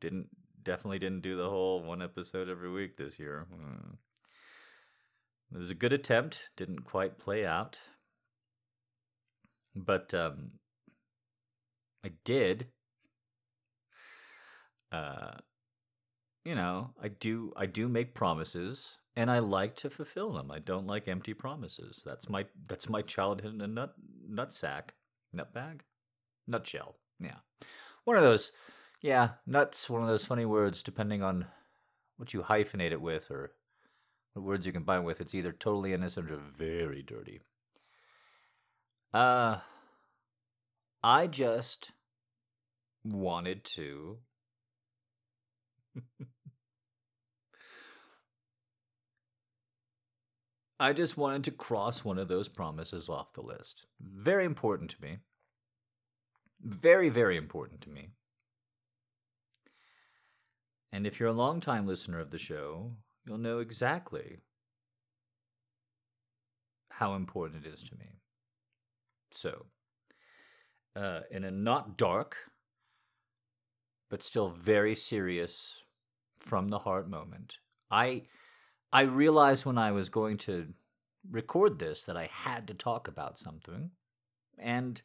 Didn't 0.00 0.28
definitely 0.62 0.98
didn't 0.98 1.22
do 1.22 1.36
the 1.36 1.48
whole 1.48 1.82
one 1.82 2.02
episode 2.02 2.48
every 2.48 2.70
week 2.70 2.96
this 2.96 3.18
year. 3.18 3.46
Mm. 3.52 3.96
It 5.52 5.58
was 5.58 5.70
a 5.70 5.74
good 5.74 5.92
attempt. 5.92 6.50
Didn't 6.56 6.84
quite 6.84 7.18
play 7.18 7.46
out. 7.46 7.80
But 9.74 10.12
um, 10.12 10.52
I 12.04 12.12
did. 12.24 12.68
Uh, 14.92 15.32
you 16.44 16.54
know, 16.54 16.90
I 17.02 17.08
do. 17.08 17.52
I 17.56 17.66
do 17.66 17.88
make 17.88 18.14
promises, 18.14 18.98
and 19.18 19.32
I 19.32 19.40
like 19.40 19.74
to 19.76 19.90
fulfill 19.90 20.32
them. 20.32 20.48
I 20.52 20.60
don't 20.60 20.86
like 20.86 21.08
empty 21.08 21.34
promises. 21.34 22.04
That's 22.06 22.28
my. 22.28 22.46
That's 22.68 22.88
my 22.88 23.02
childhood 23.02 23.56
nut 23.56 23.94
nut 24.28 24.52
sack, 24.52 24.94
nut 25.32 25.52
bag, 25.52 25.82
nutshell. 26.46 26.94
Yeah, 27.18 27.38
one 28.04 28.16
of 28.16 28.22
those. 28.22 28.52
Yeah, 29.02 29.30
nuts. 29.44 29.90
One 29.90 30.02
of 30.02 30.08
those 30.08 30.24
funny 30.24 30.44
words, 30.44 30.84
depending 30.84 31.24
on 31.24 31.46
what 32.16 32.32
you 32.32 32.42
hyphenate 32.42 32.92
it 32.92 33.00
with, 33.00 33.28
or 33.28 33.50
what 34.34 34.44
words 34.44 34.66
you 34.66 34.72
combine 34.72 35.02
with. 35.02 35.20
It's 35.20 35.34
either 35.34 35.50
totally 35.50 35.92
innocent 35.92 36.30
or 36.30 36.36
very 36.36 37.02
dirty. 37.02 37.40
Uh, 39.12 39.58
I 41.02 41.26
just 41.26 41.90
wanted 43.02 43.64
to. 43.74 44.18
I 50.80 50.92
just 50.92 51.16
wanted 51.16 51.44
to 51.44 51.50
cross 51.50 52.04
one 52.04 52.18
of 52.18 52.28
those 52.28 52.48
promises 52.48 53.08
off 53.08 53.32
the 53.32 53.42
list. 53.42 53.86
Very 54.00 54.44
important 54.44 54.90
to 54.90 55.02
me. 55.02 55.18
Very, 56.60 57.08
very 57.08 57.36
important 57.36 57.80
to 57.82 57.90
me. 57.90 58.10
And 60.92 61.06
if 61.06 61.18
you're 61.18 61.28
a 61.28 61.32
long-time 61.32 61.86
listener 61.86 62.18
of 62.18 62.30
the 62.30 62.38
show, 62.38 62.92
you'll 63.26 63.38
know 63.38 63.58
exactly 63.58 64.38
how 66.90 67.14
important 67.14 67.66
it 67.66 67.72
is 67.72 67.82
to 67.84 67.96
me. 67.96 68.06
So, 69.30 69.66
uh, 70.96 71.20
in 71.30 71.44
a 71.44 71.50
not 71.50 71.96
dark, 71.96 72.36
but 74.08 74.22
still 74.22 74.48
very 74.48 74.94
serious 74.94 75.84
from 76.38 76.68
the 76.68 76.80
heart 76.80 77.08
moment. 77.08 77.58
I 77.90 78.22
I 78.92 79.02
realized 79.02 79.66
when 79.66 79.78
I 79.78 79.92
was 79.92 80.08
going 80.08 80.38
to 80.38 80.72
record 81.30 81.78
this 81.78 82.04
that 82.04 82.16
I 82.16 82.28
had 82.32 82.66
to 82.68 82.74
talk 82.74 83.06
about 83.06 83.38
something 83.38 83.90
and 84.56 85.02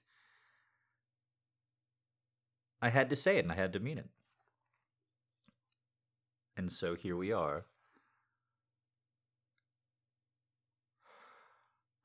I 2.81 2.89
had 2.89 3.09
to 3.09 3.15
say 3.15 3.37
it 3.37 3.43
and 3.43 3.51
I 3.51 3.55
had 3.55 3.73
to 3.73 3.79
mean 3.79 3.97
it. 3.97 4.09
And 6.55 6.71
so 6.71 6.95
here 6.95 7.17
we 7.17 7.31
are. 7.31 7.65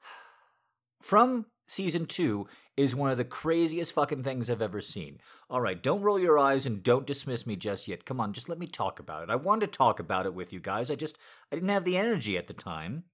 From 1.03 1.47
season 1.69 2.07
two 2.07 2.49
is 2.77 2.97
one 2.97 3.11
of 3.11 3.17
the 3.17 3.25
craziest 3.25 3.93
fucking 3.93 4.25
things 4.25 4.51
I've 4.51 4.63
ever 4.63 4.81
seen. 4.81 5.21
All 5.49 5.61
right, 5.61 5.81
don't 5.81 6.03
roll 6.03 6.19
your 6.19 6.39
eyes 6.39 6.67
and 6.67 6.83
don't 6.83 7.07
dismiss 7.07 7.47
me 7.47 7.55
just 7.55 7.87
yet. 7.87 8.05
Come 8.05 8.21
on, 8.21 8.33
just 8.33 8.49
let 8.49 8.59
me 8.59 8.67
talk 8.67 8.99
about 8.99 9.23
it. 9.23 9.31
I 9.31 9.37
wanted 9.37 9.73
to 9.73 9.79
talk 9.79 10.01
about 10.01 10.27
it 10.27 10.35
with 10.35 10.53
you 10.53 10.59
guys. 10.59 10.91
I 10.91 10.97
just 10.97 11.19
I 11.53 11.57
didn't 11.57 11.71
have 11.71 11.85
the 11.85 11.97
energy 11.97 12.37
at 12.37 12.47
the 12.47 12.55
time. 12.55 13.05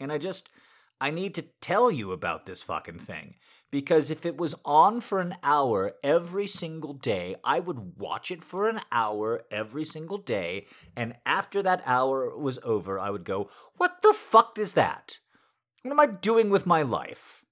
And 0.00 0.12
I 0.12 0.18
just 0.18 0.48
I 1.00 1.10
need 1.10 1.34
to 1.36 1.42
tell 1.60 1.90
you 1.90 2.12
about 2.12 2.46
this 2.46 2.62
fucking 2.62 2.98
thing. 2.98 3.36
Because 3.70 4.10
if 4.10 4.24
it 4.24 4.38
was 4.38 4.54
on 4.64 5.02
for 5.02 5.20
an 5.20 5.34
hour 5.42 5.92
every 6.02 6.46
single 6.46 6.94
day, 6.94 7.36
I 7.44 7.60
would 7.60 7.98
watch 7.98 8.30
it 8.30 8.42
for 8.42 8.66
an 8.66 8.80
hour 8.90 9.42
every 9.50 9.84
single 9.84 10.16
day. 10.16 10.64
And 10.96 11.16
after 11.26 11.62
that 11.62 11.82
hour 11.84 12.36
was 12.38 12.58
over, 12.64 12.98
I 12.98 13.10
would 13.10 13.24
go, 13.24 13.50
What 13.76 14.00
the 14.02 14.14
fuck 14.14 14.58
is 14.58 14.72
that? 14.74 15.18
What 15.82 15.92
am 15.92 16.00
I 16.00 16.06
doing 16.06 16.48
with 16.48 16.66
my 16.66 16.82
life? 16.82 17.44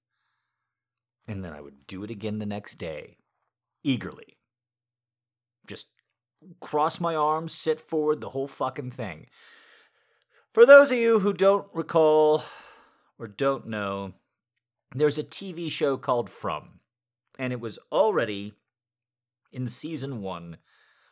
And 1.27 1.43
then 1.43 1.53
I 1.53 1.61
would 1.61 1.87
do 1.87 2.03
it 2.03 2.11
again 2.11 2.39
the 2.39 2.45
next 2.45 2.75
day, 2.75 3.17
eagerly. 3.83 4.37
Just 5.67 5.87
cross 6.59 6.99
my 6.99 7.15
arms, 7.15 7.53
sit 7.53 7.81
forward, 7.81 8.21
the 8.21 8.29
whole 8.29 8.47
fucking 8.47 8.91
thing. 8.91 9.27
For 10.49 10.65
those 10.65 10.91
of 10.91 10.97
you 10.97 11.19
who 11.19 11.33
don't 11.33 11.67
recall 11.73 12.43
or 13.19 13.27
don't 13.27 13.67
know, 13.67 14.13
there's 14.95 15.17
a 15.17 15.23
TV 15.23 15.71
show 15.71 15.97
called 15.97 16.29
From, 16.29 16.79
and 17.37 17.51
it 17.51 17.59
was 17.59 17.77
already 17.91 18.53
in 19.51 19.67
season 19.67 20.21
one 20.21 20.57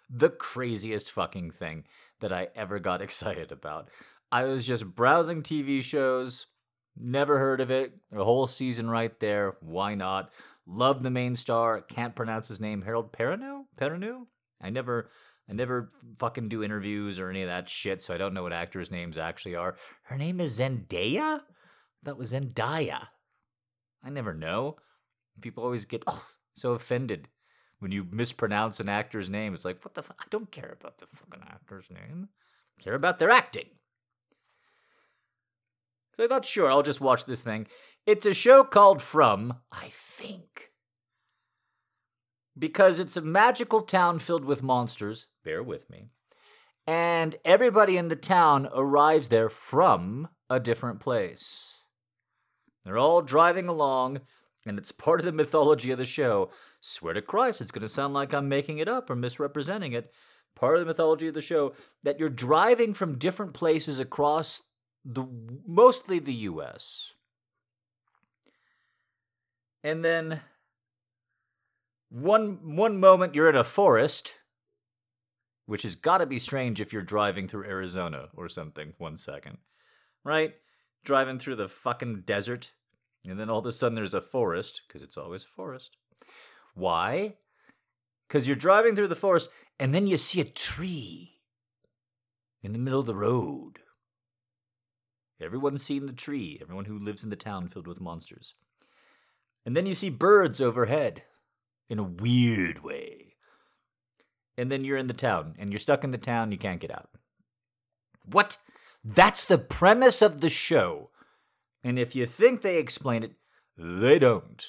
the 0.09 0.29
craziest 0.29 1.11
fucking 1.11 1.51
thing 1.51 1.83
that 2.19 2.31
I 2.31 2.49
ever 2.55 2.79
got 2.79 3.01
excited 3.03 3.51
about. 3.51 3.89
I 4.31 4.45
was 4.45 4.65
just 4.65 4.95
browsing 4.95 5.43
TV 5.43 5.83
shows, 5.83 6.47
Never 6.97 7.39
heard 7.39 7.61
of 7.61 7.71
it. 7.71 7.93
A 8.13 8.23
whole 8.23 8.47
season 8.47 8.89
right 8.89 9.17
there. 9.19 9.57
Why 9.59 9.95
not? 9.95 10.31
Love 10.65 11.03
the 11.03 11.11
main 11.11 11.35
star. 11.35 11.81
Can't 11.81 12.15
pronounce 12.15 12.47
his 12.47 12.61
name. 12.61 12.81
Harold 12.81 13.11
Perrineau? 13.11 13.65
Perrineau? 13.77 14.27
I 14.61 14.69
never 14.69 15.09
I 15.49 15.53
never 15.53 15.89
fucking 16.17 16.49
do 16.49 16.63
interviews 16.63 17.19
or 17.19 17.29
any 17.29 17.43
of 17.43 17.47
that 17.49 17.69
shit, 17.69 18.01
so 18.01 18.13
I 18.13 18.17
don't 18.17 18.33
know 18.33 18.43
what 18.43 18.53
actors' 18.53 18.89
names 18.89 19.17
actually 19.17 19.55
are. 19.55 19.75
Her 20.03 20.17
name 20.17 20.39
is 20.39 20.59
Zendaya? 20.59 21.41
That 22.01 22.17
was 22.17 22.33
Zendaya. 22.33 23.07
I 24.03 24.09
never 24.09 24.33
know. 24.33 24.77
People 25.41 25.63
always 25.63 25.85
get 25.85 26.03
oh, 26.07 26.25
so 26.53 26.71
offended 26.71 27.29
when 27.79 27.91
you 27.91 28.07
mispronounce 28.09 28.79
an 28.79 28.89
actor's 28.89 29.29
name. 29.29 29.53
It's 29.53 29.65
like, 29.65 29.83
what 29.83 29.93
the 29.93 30.01
fuck? 30.01 30.21
I 30.21 30.27
don't 30.29 30.51
care 30.51 30.75
about 30.79 30.97
the 30.97 31.05
fucking 31.05 31.43
actor's 31.47 31.89
name. 31.91 32.29
I 32.79 32.83
care 32.83 32.95
about 32.95 33.19
their 33.19 33.29
acting. 33.29 33.65
So 36.15 36.23
I 36.23 36.27
thought, 36.27 36.45
sure, 36.45 36.71
I'll 36.71 36.81
just 36.81 37.01
watch 37.01 37.25
this 37.25 37.43
thing. 37.43 37.67
It's 38.05 38.25
a 38.25 38.33
show 38.33 38.63
called 38.63 39.01
From, 39.01 39.55
I 39.69 39.89
think. 39.91 40.71
Because 42.57 43.01
it's 43.01 43.17
a 43.17 43.21
magical 43.21 43.81
town 43.81 44.19
filled 44.19 44.45
with 44.45 44.63
monsters, 44.63 45.27
bear 45.43 45.61
with 45.61 45.89
me, 45.89 46.05
and 46.87 47.35
everybody 47.43 47.97
in 47.97 48.07
the 48.07 48.15
town 48.15 48.69
arrives 48.73 49.27
there 49.27 49.49
from 49.49 50.29
a 50.49 50.57
different 50.57 51.01
place. 51.01 51.83
They're 52.85 52.97
all 52.97 53.21
driving 53.21 53.67
along, 53.67 54.21
and 54.65 54.77
it's 54.77 54.93
part 54.93 55.19
of 55.19 55.25
the 55.25 55.33
mythology 55.33 55.91
of 55.91 55.97
the 55.97 56.05
show. 56.05 56.49
Swear 56.79 57.13
to 57.15 57.21
Christ, 57.21 57.59
it's 57.59 57.71
going 57.71 57.81
to 57.81 57.89
sound 57.89 58.13
like 58.13 58.33
I'm 58.33 58.47
making 58.47 58.77
it 58.77 58.87
up 58.87 59.09
or 59.09 59.17
misrepresenting 59.17 59.91
it. 59.91 60.13
Part 60.55 60.75
of 60.75 60.79
the 60.79 60.85
mythology 60.85 61.27
of 61.27 61.33
the 61.33 61.41
show 61.41 61.73
that 62.03 62.21
you're 62.21 62.29
driving 62.29 62.93
from 62.93 63.17
different 63.17 63.53
places 63.53 63.99
across 63.99 64.61
the 65.05 65.25
mostly 65.67 66.19
the 66.19 66.33
US. 66.33 67.13
And 69.83 70.03
then 70.03 70.41
one 72.09 72.75
one 72.75 72.99
moment 72.99 73.35
you're 73.35 73.49
in 73.49 73.55
a 73.55 73.63
forest, 73.63 74.39
which 75.67 75.83
has 75.83 75.95
got 75.95 76.17
to 76.17 76.25
be 76.25 76.39
strange 76.39 76.81
if 76.81 76.91
you're 76.91 77.03
driving 77.03 77.47
through 77.47 77.65
Arizona 77.65 78.29
or 78.35 78.49
something. 78.49 78.93
One 78.97 79.15
second, 79.15 79.59
right? 80.23 80.55
Driving 81.03 81.37
through 81.37 81.57
the 81.57 81.67
fucking 81.67 82.23
desert, 82.25 82.71
and 83.23 83.39
then 83.39 83.49
all 83.49 83.59
of 83.59 83.65
a 83.67 83.71
sudden 83.71 83.95
there's 83.95 84.15
a 84.15 84.21
forest 84.21 84.81
because 84.87 85.03
it's 85.03 85.17
always 85.17 85.43
a 85.43 85.49
forest. 85.49 85.97
Why? 86.73 87.35
Because 88.27 88.47
you're 88.47 88.55
driving 88.55 88.95
through 88.95 89.09
the 89.09 89.15
forest, 89.15 89.49
and 89.79 89.93
then 89.93 90.07
you 90.07 90.17
see 90.17 90.41
a 90.41 90.45
tree 90.45 91.37
in 92.63 92.73
the 92.73 92.79
middle 92.79 93.01
of 93.01 93.05
the 93.05 93.13
road. 93.13 93.81
Everyone's 95.41 95.83
seen 95.83 96.05
the 96.05 96.13
tree. 96.13 96.57
Everyone 96.61 96.85
who 96.85 96.97
lives 96.97 97.23
in 97.23 97.29
the 97.29 97.35
town 97.35 97.67
filled 97.67 97.87
with 97.87 98.01
monsters. 98.01 98.55
And 99.65 99.75
then 99.75 99.85
you 99.85 99.93
see 99.93 100.09
birds 100.09 100.61
overhead 100.61 101.23
in 101.89 101.99
a 101.99 102.03
weird 102.03 102.83
way. 102.83 103.35
And 104.57 104.71
then 104.71 104.85
you're 104.85 104.97
in 104.97 105.07
the 105.07 105.13
town, 105.13 105.55
and 105.59 105.71
you're 105.71 105.79
stuck 105.79 106.03
in 106.03 106.11
the 106.11 106.17
town, 106.17 106.51
you 106.51 106.57
can't 106.57 106.79
get 106.79 106.91
out. 106.91 107.09
What? 108.25 108.57
That's 109.03 109.45
the 109.45 109.57
premise 109.57 110.21
of 110.21 110.41
the 110.41 110.49
show. 110.49 111.09
And 111.83 111.99
if 111.99 112.15
you 112.15 112.25
think 112.25 112.61
they 112.61 112.77
explain 112.77 113.23
it, 113.23 113.33
they 113.77 114.17
don't. 114.17 114.63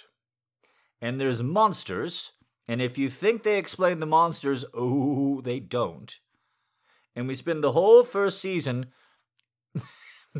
And 1.01 1.21
there's 1.21 1.43
monsters, 1.43 2.33
and 2.69 2.83
if 2.83 2.99
you 2.99 3.09
think 3.09 3.43
they 3.43 3.59
explain 3.59 4.01
the 4.01 4.07
monsters, 4.07 4.64
oh, 4.75 5.41
they 5.41 5.61
don't. 5.61 6.19
And 7.14 7.29
we 7.29 7.35
spend 7.35 7.62
the 7.62 7.73
whole 7.73 8.03
first 8.03 8.41
season 8.41 8.87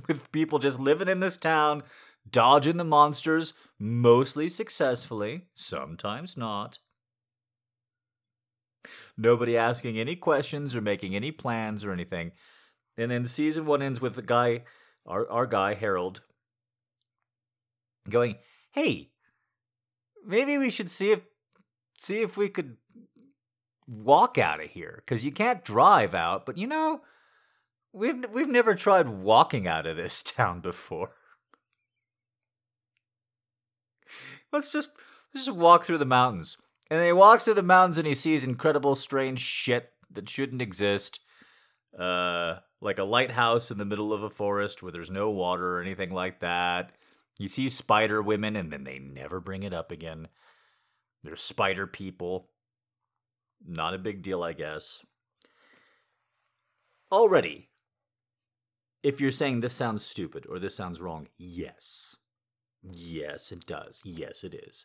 with 0.09 0.32
people 0.32 0.59
just 0.59 0.80
living 0.80 1.09
in 1.09 1.20
this 1.20 1.36
town, 1.36 1.82
dodging 2.28 2.76
the 2.76 2.84
monsters, 2.84 3.55
mostly 3.78 4.49
successfully, 4.49 5.42
sometimes 5.55 6.36
not. 6.36 6.78
Nobody 9.16 9.57
asking 9.57 9.99
any 9.99 10.16
questions 10.16 10.76
or 10.76 10.80
making 10.80 11.16
any 11.16 11.32
plans 11.32 11.84
or 11.84 11.92
anything. 11.92 12.32
And 12.97 13.11
then 13.11 13.24
season 13.24 13.66
one 13.66 13.82
ends 13.82 14.01
with 14.01 14.14
the 14.14 14.22
guy, 14.22 14.64
our, 15.05 15.28
our 15.30 15.47
guy, 15.47 15.74
Harold, 15.74 16.22
going, 18.09 18.36
Hey, 18.72 19.11
maybe 20.24 20.59
we 20.59 20.70
should 20.70 20.90
see 20.90 21.12
if 21.12 21.22
see 21.99 22.20
if 22.20 22.36
we 22.36 22.49
could 22.49 22.76
walk 23.86 24.38
out 24.38 24.62
of 24.62 24.70
here. 24.70 25.03
Cause 25.07 25.24
you 25.24 25.32
can't 25.32 25.64
drive 25.64 26.14
out, 26.14 26.44
but 26.47 26.59
you 26.59 26.66
know, 26.66 27.01
we've 27.97 28.24
we've 28.32 28.49
never 28.49 28.74
tried 28.74 29.09
walking 29.09 29.66
out 29.66 29.86
of 29.86 29.97
this 29.97 30.22
town 30.22 30.61
before. 30.61 31.11
let's 34.53 34.70
just 34.70 34.90
let's 35.34 35.47
just 35.47 35.57
walk 35.57 35.84
through 35.84 35.99
the 35.99 36.05
mountains. 36.05 36.57
And 36.88 37.05
he 37.05 37.12
walks 37.12 37.44
through 37.44 37.55
the 37.55 37.62
mountains 37.62 37.99
and 37.99 38.07
he 38.07 38.14
sees 38.14 38.44
incredible, 38.44 38.94
strange 38.94 39.40
shit 39.40 39.90
that 40.11 40.28
shouldn't 40.28 40.62
exist. 40.62 41.20
Uh, 41.99 42.59
like 42.80 42.99
a 42.99 43.05
lighthouse 43.05 43.70
in 43.70 43.78
the 43.78 43.84
middle 43.84 44.12
of 44.12 44.22
a 44.22 44.30
forest 44.30 44.82
where 44.82 44.92
there's 44.92 45.11
no 45.11 45.30
water 45.30 45.76
or 45.78 45.80
anything 45.80 46.11
like 46.11 46.40
that. 46.40 46.92
He 47.38 47.49
sees 47.49 47.74
spider 47.74 48.22
women 48.22 48.55
and 48.55 48.72
then 48.72 48.84
they 48.84 48.99
never 48.99 49.40
bring 49.40 49.62
it 49.62 49.72
up 49.72 49.90
again. 49.90 50.28
There's 51.24 51.40
spider 51.40 51.86
people. 51.86 52.51
Not 53.66 53.94
a 53.94 53.99
big 53.99 54.22
deal, 54.22 54.44
I 54.44 54.53
guess. 54.53 55.05
Already, 57.11 57.70
if 59.07 59.20
you're 59.20 59.30
saying 59.30 59.61
this 59.61 59.72
sounds 59.72 60.04
stupid 60.04 60.46
or 60.48 60.59
this 60.59 60.74
sounds 60.74 61.00
wrong, 61.00 61.28
yes. 61.38 62.16
Yes, 62.82 63.52
it 63.52 63.64
does. 63.64 64.02
Yes, 64.04 64.42
it 64.42 64.52
is. 64.52 64.84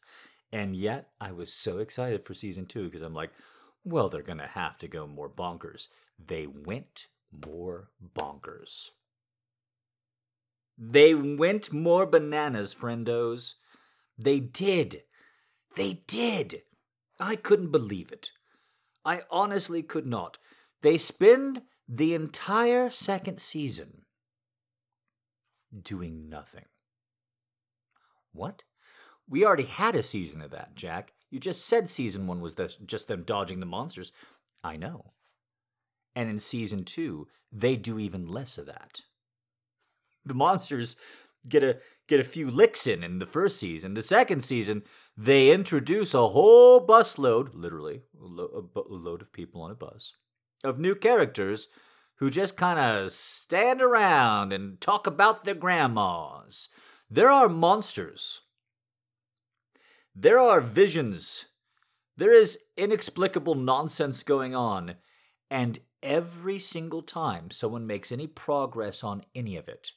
And 0.53 0.75
yet, 0.75 1.07
I 1.19 1.31
was 1.31 1.51
so 1.51 1.79
excited 1.79 2.21
for 2.23 2.35
season 2.35 2.67
two 2.67 2.83
because 2.83 3.01
I'm 3.01 3.15
like, 3.15 3.31
well, 3.83 4.09
they're 4.09 4.21
going 4.21 4.37
to 4.37 4.45
have 4.45 4.77
to 4.77 4.87
go 4.87 5.07
more 5.07 5.27
bonkers. 5.27 5.87
They 6.23 6.45
went 6.45 7.07
more 7.31 7.89
bonkers. 8.15 8.89
They 10.77 11.15
went 11.15 11.73
more 11.73 12.05
bananas, 12.05 12.75
friendos. 12.75 13.55
They 14.19 14.39
did. 14.39 15.01
They 15.75 16.03
did. 16.05 16.61
I 17.19 17.35
couldn't 17.35 17.71
believe 17.71 18.11
it. 18.11 18.29
I 19.03 19.21
honestly 19.31 19.81
could 19.81 20.05
not. 20.05 20.37
They 20.83 20.99
spend 20.99 21.63
the 21.89 22.13
entire 22.13 22.91
second 22.91 23.39
season 23.39 24.00
doing 25.71 26.29
nothing. 26.29 26.65
What? 28.33 28.63
We 29.29 29.45
already 29.45 29.63
had 29.63 29.95
a 29.95 30.03
season 30.03 30.41
of 30.41 30.51
that, 30.51 30.75
Jack. 30.75 31.13
You 31.29 31.39
just 31.39 31.65
said 31.65 31.89
season 31.89 32.27
one 32.27 32.41
was 32.41 32.55
just 32.85 33.07
them 33.07 33.23
dodging 33.23 33.59
the 33.59 33.65
monsters. 33.65 34.11
I 34.63 34.77
know. 34.77 35.13
And 36.15 36.29
in 36.29 36.37
season 36.39 36.83
two, 36.83 37.27
they 37.51 37.75
do 37.77 37.97
even 37.99 38.27
less 38.27 38.57
of 38.57 38.65
that. 38.65 39.01
The 40.25 40.33
monsters 40.33 40.97
get 41.47 41.63
a 41.63 41.79
get 42.07 42.19
a 42.19 42.25
few 42.25 42.49
licks 42.49 42.85
in 42.85 43.03
in 43.03 43.19
the 43.19 43.25
first 43.25 43.57
season. 43.57 43.93
The 43.93 44.01
second 44.01 44.43
season, 44.43 44.83
they 45.15 45.51
introduce 45.51 46.13
a 46.13 46.27
whole 46.27 46.85
busload, 46.85 47.51
literally 47.53 48.01
a, 48.21 48.25
lo- 48.25 48.69
a 48.75 48.81
load 48.93 49.21
of 49.21 49.31
people 49.31 49.61
on 49.61 49.71
a 49.71 49.75
bus, 49.75 50.13
of 50.63 50.77
new 50.77 50.93
characters 50.93 51.67
who 52.21 52.29
just 52.29 52.55
kind 52.55 52.79
of 52.79 53.11
stand 53.11 53.81
around 53.81 54.53
and 54.53 54.79
talk 54.79 55.05
about 55.05 55.43
their 55.43 55.55
grandmas 55.55 56.69
there 57.13 57.29
are 57.29 57.49
monsters. 57.49 58.39
There 60.15 60.39
are 60.39 60.61
visions. 60.61 61.47
There 62.15 62.33
is 62.33 62.57
inexplicable 62.77 63.55
nonsense 63.55 64.23
going 64.23 64.55
on. 64.55 64.95
And 65.49 65.79
every 66.01 66.57
single 66.57 67.01
time 67.01 67.51
someone 67.51 67.85
makes 67.85 68.13
any 68.13 68.27
progress 68.27 69.03
on 69.03 69.23
any 69.35 69.57
of 69.57 69.67
it, 69.67 69.91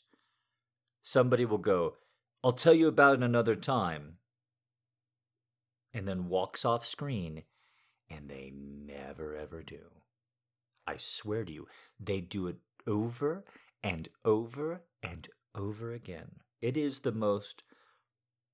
somebody 1.03 1.45
will 1.45 1.59
go, 1.59 1.95
I'll 2.43 2.51
tell 2.51 2.75
you 2.75 2.89
about 2.89 3.19
it 3.19 3.23
another 3.23 3.55
time. 3.55 4.19
And 5.93 6.09
then 6.09 6.29
walks 6.29 6.65
off 6.65 6.85
screen, 6.85 7.45
and 8.11 8.29
they 8.29 8.53
never 8.53 9.37
ever 9.37 9.63
do. 9.63 9.94
I 10.87 10.97
swear 10.97 11.45
to 11.45 11.53
you, 11.53 11.67
they 11.99 12.21
do 12.21 12.47
it 12.47 12.57
over 12.87 13.45
and 13.83 14.09
over 14.25 14.83
and 15.03 15.29
over 15.55 15.93
again. 15.93 16.37
It 16.61 16.77
is 16.77 17.01
the 17.01 17.13
most 17.13 17.65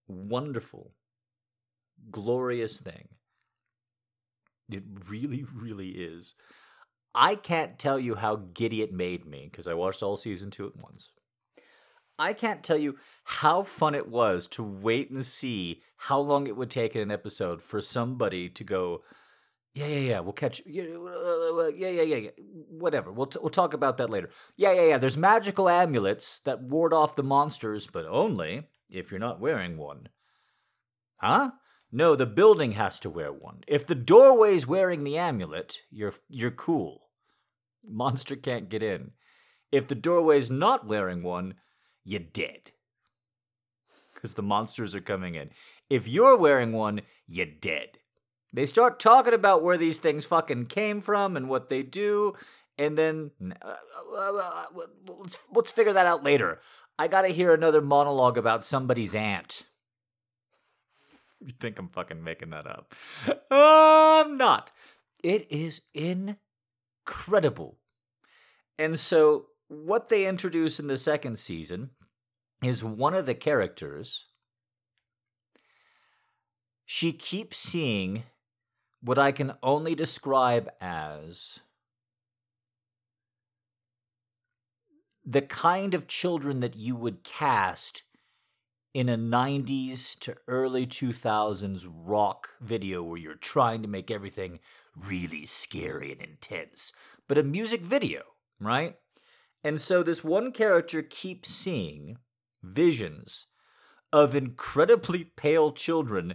wonderful, 0.09 0.93
glorious 2.11 2.81
thing. 2.81 3.09
It 4.71 4.83
really, 5.09 5.45
really 5.55 5.91
is. 5.91 6.35
I 7.15 7.35
can't 7.35 7.79
tell 7.79 7.99
you 7.99 8.15
how 8.17 8.37
giddy 8.55 8.83
it 8.83 8.93
made 8.93 9.27
me 9.27 9.49
because 9.51 9.67
I 9.67 9.75
watched 9.75 10.03
all 10.03 10.17
season 10.17 10.51
two 10.51 10.67
at 10.67 10.83
once. 10.83 11.11
I 12.19 12.35
can't 12.35 12.63
tell 12.63 12.77
you 12.77 12.97
how 13.25 13.63
fun 13.63 13.95
it 13.95 14.09
was 14.09 14.47
to 14.49 14.63
wait 14.63 15.11
and 15.11 15.25
see 15.25 15.81
how 15.97 16.21
long 16.21 16.47
it 16.47 16.57
would 16.57 16.71
take 16.71 16.95
in 16.95 17.03
an 17.03 17.11
episode 17.11 17.63
for 17.63 17.81
somebody 17.81 18.49
to 18.51 18.63
go, 18.63 19.03
yeah, 19.73 19.87
yeah, 19.87 19.99
yeah. 19.99 20.21
We'll 20.21 20.33
catch. 20.33 20.61
Uh, 20.67 20.71
uh, 20.71 21.69
yeah, 21.69 21.89
yeah, 21.89 22.03
yeah, 22.03 22.17
yeah. 22.17 22.31
Whatever. 22.69 23.13
We'll 23.13 23.27
t- 23.27 23.39
we'll 23.41 23.51
talk 23.51 23.73
about 23.73 23.99
that 23.99 24.11
later. 24.11 24.31
Yeah, 24.57 24.73
yeah, 24.73 24.89
yeah. 24.89 24.99
There's 24.99 25.17
magical 25.17 25.69
amulets 25.69 26.41
that 26.41 26.63
ward 26.63 26.93
off 26.93 27.17
the 27.17 27.23
monsters, 27.23 27.87
but 27.87 28.07
only 28.07 28.65
if 28.91 29.11
you're 29.11 29.21
not 29.21 29.41
wearing 29.41 29.77
one. 29.77 30.09
Huh? 31.19 31.53
No, 31.93 32.17
the 32.17 32.27
building 32.27 32.73
has 32.73 32.99
to 33.01 33.11
wear 33.11 33.33
one. 33.33 33.61
If 33.69 33.87
the 33.87 33.95
doorway's 33.95 34.67
wearing 34.67 35.05
the 35.05 35.19
amulet, 35.19 35.83
you're 35.91 36.15
you're 36.29 36.51
cool. 36.51 37.11
Monster 37.85 38.37
can't 38.37 38.69
get 38.69 38.83
in. 38.83 39.13
If 39.71 39.87
the 39.87 39.95
doorway's 39.95 40.51
not 40.51 40.87
wearing 40.87 41.23
one, 41.23 41.55
you're 42.05 42.21
dead. 42.21 42.73
Because 44.15 44.35
the 44.35 44.43
monsters 44.43 44.95
are 44.95 45.01
coming 45.01 45.35
in. 45.37 45.51
If 45.89 46.09
you're 46.09 46.37
wearing 46.37 46.73
one, 46.73 47.03
you're 47.27 47.47
dead. 47.47 48.00
They 48.53 48.67
start 48.67 48.99
talking 48.99 49.35
about 49.35 49.63
where 49.63 49.77
these 49.77 49.99
things 49.99 50.27
fucking 50.27 50.67
came 50.67 51.01
from 51.01 51.37
and 51.37 51.49
what 51.49 51.69
they 51.69 51.83
do, 51.83 52.35
and 52.77 52.99
then 52.99 53.31
uh, 53.63 53.75
uh, 54.17 54.33
uh, 54.37 54.65
let's 55.07 55.47
let's 55.55 55.71
figure 55.71 55.93
that 55.93 56.07
out 56.07 56.25
later. 56.25 56.59
I 56.99 57.07
gotta 57.09 57.29
hear 57.29 57.55
another 57.55 57.81
monologue 57.81 58.37
about 58.37 58.65
somebody's 58.65 59.15
aunt. 59.15 59.65
You 61.43 61.55
think 61.59 61.79
I'm 61.79 61.89
fucking 61.89 62.23
making 62.23 62.51
that 62.51 62.67
up? 62.67 62.93
I'm 63.51 64.37
not. 64.37 64.71
It 65.25 65.47
is 65.51 65.87
incredible. 65.95 67.79
And 68.79 68.99
so 68.99 69.47
what 69.69 70.11
they 70.11 70.27
introduce 70.27 70.79
in 70.79 70.87
the 70.87 70.99
second 70.99 71.39
season 71.39 71.93
is 72.63 72.85
one 72.85 73.15
of 73.15 73.25
the 73.25 73.35
characters. 73.35 74.27
She 76.85 77.15
keeps 77.15 77.57
seeing 77.57 78.25
what 79.01 79.19
I 79.19 79.33
can 79.33 79.53
only 79.63 79.95
describe 79.95 80.69
as 80.81 81.61
the 85.25 85.43
kind 85.43 85.95
of 85.95 86.07
children 86.07 86.61
that 86.61 86.77
you 86.77 86.97
would 86.97 87.23
cast 87.25 88.03
in 88.93 89.09
a 89.09 89.17
90s 89.17 90.19
to 90.19 90.37
early 90.49 90.87
2000s 90.87 91.87
rock 91.89 92.55
video 92.61 93.03
where 93.03 93.19
you're 93.19 93.35
trying 93.37 93.83
to 93.83 93.89
make 93.89 94.11
everything 94.11 94.59
really 94.97 95.47
scary 95.47 96.11
and 96.11 96.21
intense, 96.21 96.93
but 97.29 97.39
a 97.39 97.43
music 97.43 97.83
video, 97.83 98.23
right? 98.59 98.97
And 99.63 99.81
so 99.81 100.03
this 100.03 100.25
one 100.25 100.53
character 100.53 101.03
keeps 101.03 101.49
seeing 101.49 102.19
visions 102.63 103.47
of 104.13 104.35
incredibly 104.35 105.25
pale 105.25 105.71
children 105.71 106.35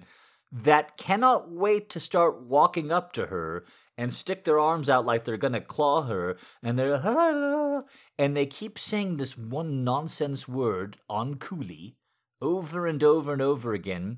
that 0.51 0.97
cannot 0.97 1.51
wait 1.51 1.89
to 1.89 1.99
start 1.99 2.43
walking 2.43 2.91
up 2.91 3.11
to 3.13 3.27
her 3.27 3.65
and 3.97 4.11
stick 4.13 4.43
their 4.43 4.59
arms 4.59 4.89
out 4.89 5.05
like 5.05 5.23
they're 5.23 5.37
gonna 5.37 5.61
claw 5.61 6.03
her, 6.03 6.37
and 6.61 6.77
they're 6.77 7.83
and 8.17 8.35
they 8.35 8.45
keep 8.45 8.77
saying 8.77 9.17
this 9.17 9.37
one 9.37 9.83
nonsense 9.83 10.47
word 10.47 10.97
Anghkooey 11.09 11.95
over 12.41 12.85
and 12.87 13.03
over 13.03 13.33
and 13.33 13.41
over 13.41 13.73
again, 13.73 14.17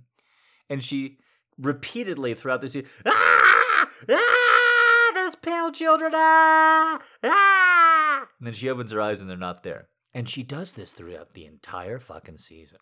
and 0.69 0.83
she 0.83 1.19
repeatedly 1.59 2.33
throughout 2.33 2.61
the 2.61 2.69
season, 2.69 2.89
ah, 3.05 3.89
ah, 4.09 5.11
there's 5.13 5.35
pale 5.35 5.71
children, 5.71 6.11
ah, 6.15 6.99
ah, 7.23 8.27
and 8.39 8.47
then 8.47 8.53
she 8.53 8.69
opens 8.69 8.91
her 8.91 9.01
eyes 9.01 9.21
and 9.21 9.29
they're 9.29 9.37
not 9.37 9.61
there, 9.63 9.89
and 10.13 10.27
she 10.27 10.41
does 10.43 10.73
this 10.73 10.91
throughout 10.91 11.33
the 11.33 11.45
entire 11.45 11.99
fucking 11.99 12.37
season. 12.37 12.79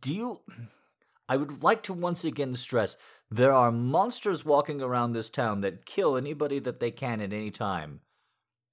Do 0.00 0.14
you? 0.14 0.40
I 1.28 1.36
would 1.36 1.62
like 1.62 1.82
to 1.84 1.92
once 1.92 2.24
again 2.24 2.54
stress 2.54 2.96
there 3.30 3.52
are 3.52 3.72
monsters 3.72 4.44
walking 4.44 4.80
around 4.80 5.12
this 5.12 5.30
town 5.30 5.60
that 5.60 5.86
kill 5.86 6.16
anybody 6.16 6.58
that 6.60 6.80
they 6.80 6.90
can 6.90 7.20
at 7.20 7.32
any 7.32 7.50
time. 7.50 8.00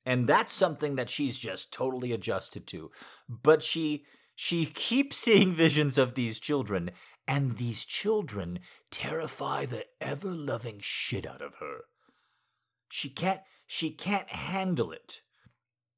And 0.06 0.28
that's 0.28 0.54
something 0.54 0.96
that 0.96 1.10
she's 1.10 1.40
just 1.40 1.74
totally 1.74 2.12
adjusted 2.12 2.68
to. 2.68 2.92
But 3.28 3.64
she 3.64 4.06
she 4.36 4.66
keeps 4.66 5.18
seeing 5.18 5.52
visions 5.54 5.98
of 5.98 6.16
these 6.16 6.40
children, 6.40 6.92
and 7.28 7.58
these 7.58 7.86
children 7.86 8.60
terrify 8.92 9.66
the 9.66 9.86
ever-loving 10.02 10.80
shit 10.82 11.26
out 11.26 11.42
of 11.42 11.56
her. 11.56 11.86
She 12.90 13.10
can't 13.10 13.42
she 13.66 13.92
can't 13.92 14.30
handle 14.30 14.92
it. 14.92 15.22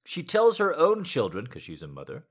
She 0.05 0.21
tells 0.21 0.59
her 0.59 0.75
own 0.75 1.03
children, 1.03 1.45
because 1.45 1.63
she's 1.63 1.81
a 1.81 1.87
mother, 1.87 2.27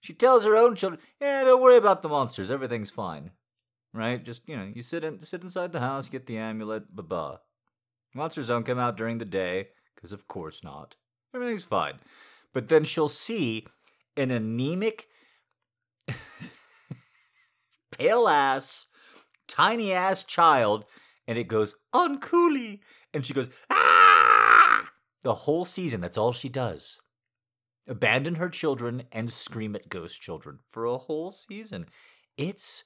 she 0.00 0.12
tells 0.12 0.44
her 0.44 0.56
own 0.56 0.76
children, 0.76 1.00
"Yeah, 1.20 1.44
don't 1.44 1.62
worry 1.62 1.76
about 1.76 2.02
the 2.02 2.08
monsters. 2.08 2.50
Everything's 2.50 2.90
fine." 2.90 3.32
right? 3.92 4.24
Just 4.24 4.48
you 4.48 4.56
know, 4.56 4.68
you 4.74 4.82
sit 4.82 5.04
in 5.04 5.20
sit 5.20 5.42
inside 5.42 5.72
the 5.72 5.80
house, 5.80 6.08
get 6.08 6.26
the 6.26 6.38
amulet, 6.38 6.94
blah 6.94 7.04
blah. 7.04 7.38
Monsters 8.14 8.48
don't 8.48 8.66
come 8.66 8.78
out 8.78 8.96
during 8.96 9.18
the 9.18 9.24
day, 9.24 9.68
because 9.94 10.12
of 10.12 10.28
course 10.28 10.64
not. 10.64 10.96
Everything's 11.34 11.64
fine. 11.64 11.94
But 12.52 12.68
then 12.68 12.84
she'll 12.84 13.08
see 13.08 13.66
an 14.16 14.30
anemic, 14.32 15.06
pale 17.96 18.26
ass, 18.26 18.86
tiny 19.46 19.92
ass 19.92 20.24
child, 20.24 20.84
and 21.28 21.38
it 21.38 21.46
goes 21.46 21.76
Anghkooey, 21.94 22.80
and 23.14 23.24
she 23.24 23.34
goes 23.34 23.50
ah. 23.70 24.90
The 25.22 25.34
whole 25.34 25.66
season, 25.66 26.00
that's 26.00 26.16
all 26.18 26.32
she 26.32 26.48
does. 26.48 26.98
Abandon 27.88 28.36
her 28.36 28.48
children 28.48 29.04
and 29.10 29.32
scream 29.32 29.74
at 29.74 29.88
ghost 29.88 30.20
children 30.20 30.60
for 30.68 30.84
a 30.84 30.98
whole 30.98 31.30
season. 31.30 31.86
It's 32.36 32.84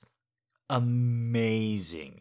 amazing. 0.70 2.20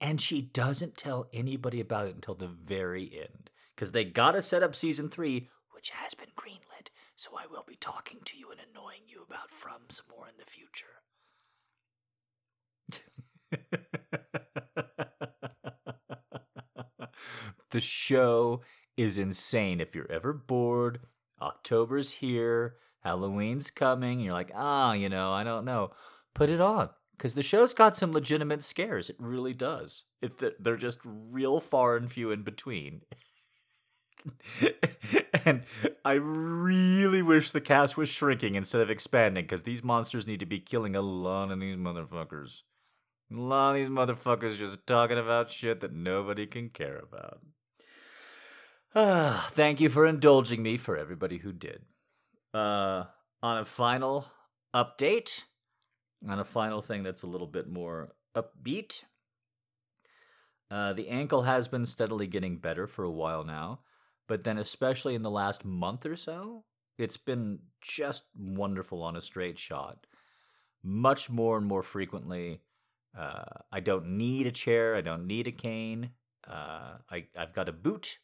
And 0.00 0.20
she 0.20 0.42
doesn't 0.42 0.96
tell 0.96 1.28
anybody 1.32 1.80
about 1.80 2.08
it 2.08 2.14
until 2.14 2.34
the 2.34 2.48
very 2.48 3.10
end. 3.14 3.50
Because 3.74 3.92
they 3.92 4.04
got 4.04 4.32
to 4.32 4.42
set 4.42 4.62
up 4.62 4.74
season 4.74 5.08
three, 5.08 5.48
which 5.72 5.90
has 5.90 6.14
been 6.14 6.28
greenlit. 6.36 6.90
So 7.14 7.32
I 7.38 7.46
will 7.50 7.64
be 7.66 7.76
talking 7.76 8.18
to 8.24 8.36
you 8.36 8.50
and 8.50 8.60
annoying 8.60 9.02
you 9.06 9.24
about 9.26 9.50
From 9.50 9.82
some 9.88 10.06
more 10.14 10.28
in 10.28 10.34
the 10.38 10.44
future. 10.44 10.86
the 17.70 17.80
show 17.80 18.60
is 18.96 19.18
insane. 19.18 19.80
If 19.80 19.94
you're 19.94 20.10
ever 20.10 20.32
bored, 20.32 21.00
October's 21.42 22.12
here, 22.12 22.76
Halloween's 23.00 23.70
coming, 23.70 24.20
you're 24.20 24.32
like, 24.32 24.52
ah, 24.54 24.90
oh, 24.90 24.92
you 24.92 25.08
know, 25.08 25.32
I 25.32 25.44
don't 25.44 25.64
know. 25.64 25.90
Put 26.34 26.48
it 26.48 26.60
on 26.60 26.90
because 27.16 27.34
the 27.34 27.42
show's 27.42 27.74
got 27.74 27.96
some 27.96 28.12
legitimate 28.12 28.62
scares. 28.62 29.10
It 29.10 29.16
really 29.18 29.54
does. 29.54 30.06
It's 30.20 30.36
that 30.36 30.62
they're 30.62 30.76
just 30.76 30.98
real 31.04 31.60
far 31.60 31.96
and 31.96 32.10
few 32.10 32.30
in 32.30 32.42
between. 32.42 33.02
and 35.44 35.64
I 36.04 36.14
really 36.14 37.22
wish 37.22 37.50
the 37.50 37.60
cast 37.60 37.96
was 37.96 38.08
shrinking 38.08 38.54
instead 38.54 38.80
of 38.80 38.90
expanding 38.90 39.44
because 39.44 39.64
these 39.64 39.82
monsters 39.82 40.26
need 40.26 40.40
to 40.40 40.46
be 40.46 40.60
killing 40.60 40.96
a 40.96 41.02
lot 41.02 41.50
of 41.50 41.60
these 41.60 41.76
motherfuckers. 41.76 42.62
A 43.32 43.40
lot 43.40 43.70
of 43.70 43.76
these 43.76 43.88
motherfuckers 43.88 44.58
just 44.58 44.86
talking 44.86 45.18
about 45.18 45.50
shit 45.50 45.80
that 45.80 45.92
nobody 45.92 46.46
can 46.46 46.68
care 46.68 46.98
about. 46.98 47.40
Ah, 48.94 49.48
thank 49.50 49.80
you 49.80 49.88
for 49.88 50.04
indulging 50.04 50.62
me 50.62 50.76
for 50.76 50.98
everybody 50.98 51.38
who 51.38 51.52
did. 51.52 51.84
Uh, 52.52 53.04
on 53.42 53.56
a 53.56 53.64
final 53.64 54.26
update, 54.74 55.44
on 56.28 56.38
a 56.38 56.44
final 56.44 56.82
thing 56.82 57.02
that's 57.02 57.22
a 57.22 57.26
little 57.26 57.46
bit 57.46 57.68
more 57.68 58.14
upbeat. 58.36 59.04
Uh, 60.70 60.92
the 60.92 61.08
ankle 61.08 61.42
has 61.42 61.68
been 61.68 61.86
steadily 61.86 62.26
getting 62.26 62.56
better 62.58 62.86
for 62.86 63.02
a 63.02 63.10
while 63.10 63.44
now, 63.44 63.80
but 64.28 64.44
then, 64.44 64.58
especially 64.58 65.14
in 65.14 65.22
the 65.22 65.30
last 65.30 65.64
month 65.64 66.04
or 66.04 66.16
so, 66.16 66.64
it's 66.98 67.16
been 67.16 67.60
just 67.80 68.28
wonderful 68.38 69.02
on 69.02 69.16
a 69.16 69.20
straight 69.22 69.58
shot. 69.58 70.06
Much 70.82 71.30
more 71.30 71.56
and 71.56 71.66
more 71.66 71.82
frequently. 71.82 72.60
Uh, 73.16 73.44
I 73.70 73.80
don't 73.80 74.18
need 74.18 74.46
a 74.46 74.52
chair, 74.52 74.94
I 74.96 75.00
don't 75.00 75.26
need 75.26 75.46
a 75.46 75.52
cane. 75.52 76.10
Uh, 76.46 76.98
I, 77.10 77.26
I've 77.38 77.54
got 77.54 77.68
a 77.68 77.72
boot. 77.72 78.18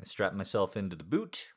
I 0.00 0.04
strap 0.04 0.34
myself 0.34 0.76
into 0.76 0.96
the 0.96 1.04
boot 1.04 1.50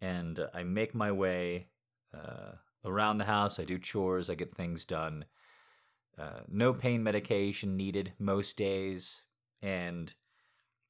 and 0.00 0.40
I 0.54 0.62
make 0.62 0.94
my 0.94 1.10
way 1.10 1.68
uh, 2.14 2.52
around 2.84 3.18
the 3.18 3.24
house. 3.24 3.58
I 3.58 3.64
do 3.64 3.78
chores. 3.78 4.30
I 4.30 4.34
get 4.34 4.52
things 4.52 4.84
done. 4.84 5.24
Uh, 6.18 6.40
no 6.48 6.72
pain 6.72 7.02
medication 7.02 7.76
needed 7.76 8.12
most 8.18 8.56
days. 8.56 9.22
And 9.60 10.14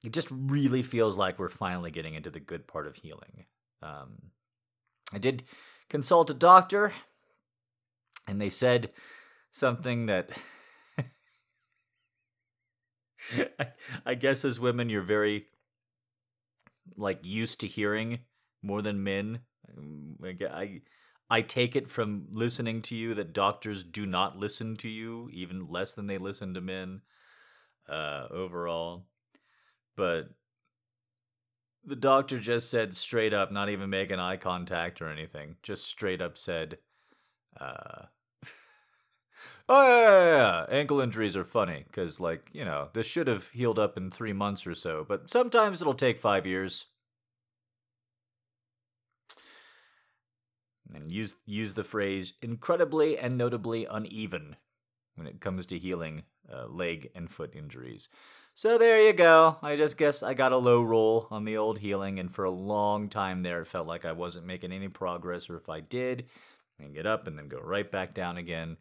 it 0.04 0.12
just 0.12 0.28
really 0.30 0.82
feels 0.82 1.16
like 1.16 1.38
we're 1.38 1.48
finally 1.48 1.90
getting 1.90 2.14
into 2.14 2.30
the 2.30 2.40
good 2.40 2.66
part 2.66 2.86
of 2.86 2.96
healing. 2.96 3.46
Um, 3.82 4.30
I 5.12 5.18
did 5.18 5.44
consult 5.88 6.30
a 6.30 6.34
doctor, 6.34 6.92
and 8.26 8.40
they 8.40 8.50
said 8.50 8.90
something 9.50 10.06
that 10.06 10.30
I, 13.58 13.68
I 14.04 14.14
guess 14.14 14.44
as 14.44 14.60
women 14.60 14.88
you're 14.90 15.02
very 15.02 15.46
like 16.96 17.24
used 17.24 17.60
to 17.60 17.66
hearing 17.66 18.20
more 18.62 18.82
than 18.82 19.04
men. 19.04 19.40
I, 20.22 20.44
I 20.44 20.80
I 21.30 21.42
take 21.42 21.76
it 21.76 21.90
from 21.90 22.28
listening 22.32 22.80
to 22.82 22.96
you 22.96 23.12
that 23.14 23.34
doctors 23.34 23.84
do 23.84 24.06
not 24.06 24.38
listen 24.38 24.76
to 24.76 24.88
you, 24.88 25.28
even 25.32 25.64
less 25.64 25.92
than 25.92 26.06
they 26.06 26.16
listen 26.16 26.54
to 26.54 26.60
men 26.60 27.02
uh, 27.88 28.28
overall. 28.30 29.06
But 29.94 30.30
the 31.84 31.96
doctor 31.96 32.38
just 32.38 32.70
said 32.70 32.96
straight 32.96 33.34
up, 33.34 33.52
not 33.52 33.68
even 33.68 33.90
making 33.90 34.18
eye 34.18 34.36
contact 34.36 35.02
or 35.02 35.08
anything, 35.08 35.56
just 35.62 35.86
straight 35.86 36.22
up 36.22 36.38
said, 36.38 36.78
uh, 37.60 38.06
Oh, 39.68 39.82
yeah, 39.82 40.08
yeah, 40.08 40.36
yeah, 40.70 40.76
ankle 40.78 41.00
injuries 41.00 41.36
are 41.36 41.44
funny 41.44 41.84
because, 41.86 42.20
like, 42.20 42.48
you 42.52 42.64
know, 42.64 42.88
this 42.94 43.06
should 43.06 43.26
have 43.26 43.50
healed 43.50 43.78
up 43.78 43.96
in 43.98 44.10
three 44.10 44.32
months 44.32 44.66
or 44.66 44.74
so, 44.74 45.04
but 45.06 45.30
sometimes 45.30 45.82
it'll 45.82 45.94
take 45.94 46.16
five 46.18 46.46
years. 46.46 46.86
and 50.94 51.12
use 51.12 51.36
use 51.46 51.74
the 51.74 51.84
phrase 51.84 52.34
incredibly 52.42 53.18
and 53.18 53.36
notably 53.36 53.84
uneven 53.86 54.56
when 55.14 55.26
it 55.26 55.40
comes 55.40 55.66
to 55.66 55.78
healing 55.78 56.22
uh, 56.52 56.66
leg 56.66 57.10
and 57.14 57.30
foot 57.30 57.54
injuries. 57.54 58.08
So 58.54 58.78
there 58.78 59.02
you 59.02 59.12
go. 59.12 59.58
I 59.62 59.76
just 59.76 59.98
guess 59.98 60.22
I 60.22 60.34
got 60.34 60.52
a 60.52 60.56
low 60.56 60.82
roll 60.82 61.28
on 61.30 61.44
the 61.44 61.56
old 61.56 61.78
healing, 61.78 62.18
and 62.18 62.32
for 62.32 62.44
a 62.44 62.50
long 62.50 63.08
time 63.08 63.42
there, 63.42 63.60
it 63.60 63.66
felt 63.66 63.86
like 63.86 64.04
I 64.04 64.12
wasn't 64.12 64.46
making 64.46 64.72
any 64.72 64.88
progress, 64.88 65.48
or 65.48 65.56
if 65.56 65.68
I 65.68 65.80
did, 65.80 66.26
I 66.80 66.84
get 66.88 67.06
up 67.06 67.26
and 67.26 67.38
then 67.38 67.48
go 67.48 67.60
right 67.60 67.88
back 67.90 68.14
down 68.14 68.36
again. 68.36 68.76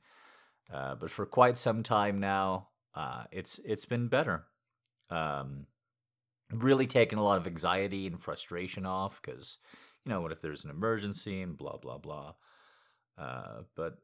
Uh, 0.72 0.96
but 0.96 1.10
for 1.10 1.26
quite 1.26 1.58
some 1.58 1.84
time 1.84 2.18
now, 2.18 2.70
uh, 2.94 3.24
it's 3.32 3.60
it's 3.64 3.86
been 3.86 4.08
better. 4.08 4.46
Um, 5.10 5.68
really 6.52 6.88
taken 6.88 7.20
a 7.20 7.24
lot 7.24 7.38
of 7.38 7.48
anxiety 7.48 8.08
and 8.08 8.20
frustration 8.20 8.86
off 8.86 9.22
because, 9.22 9.58
you 10.06 10.10
know, 10.10 10.22
what 10.22 10.32
if 10.32 10.42
there's 10.42 10.64
an 10.64 10.72
emergency 10.72 11.42
and 11.42 11.58
blah, 11.58 11.78
blah, 11.78 11.98
blah. 11.98 12.34
Uh, 13.18 13.64
but 13.76 13.98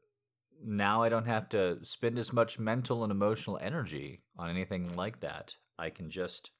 now 0.62 1.02
I 1.02 1.08
don't 1.08 1.26
have 1.26 1.48
to 1.50 1.84
spend 1.84 2.18
as 2.18 2.32
much 2.32 2.58
mental 2.58 3.02
and 3.02 3.10
emotional 3.10 3.58
energy 3.60 4.22
on 4.38 4.50
anything 4.50 4.94
like 4.94 5.20
that. 5.20 5.56
I 5.78 5.90
can 5.90 6.10
just, 6.10 6.50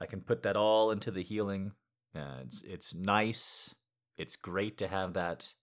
I 0.00 0.06
can 0.06 0.20
put 0.20 0.42
that 0.42 0.56
all 0.56 0.90
into 0.90 1.10
the 1.10 1.22
healing. 1.22 1.72
Uh, 2.14 2.40
it's 2.42 2.62
it's 2.62 2.94
nice. 2.94 3.74
It's 4.16 4.36
great 4.36 4.76
to 4.78 4.88
have 4.88 5.14
that. 5.14 5.54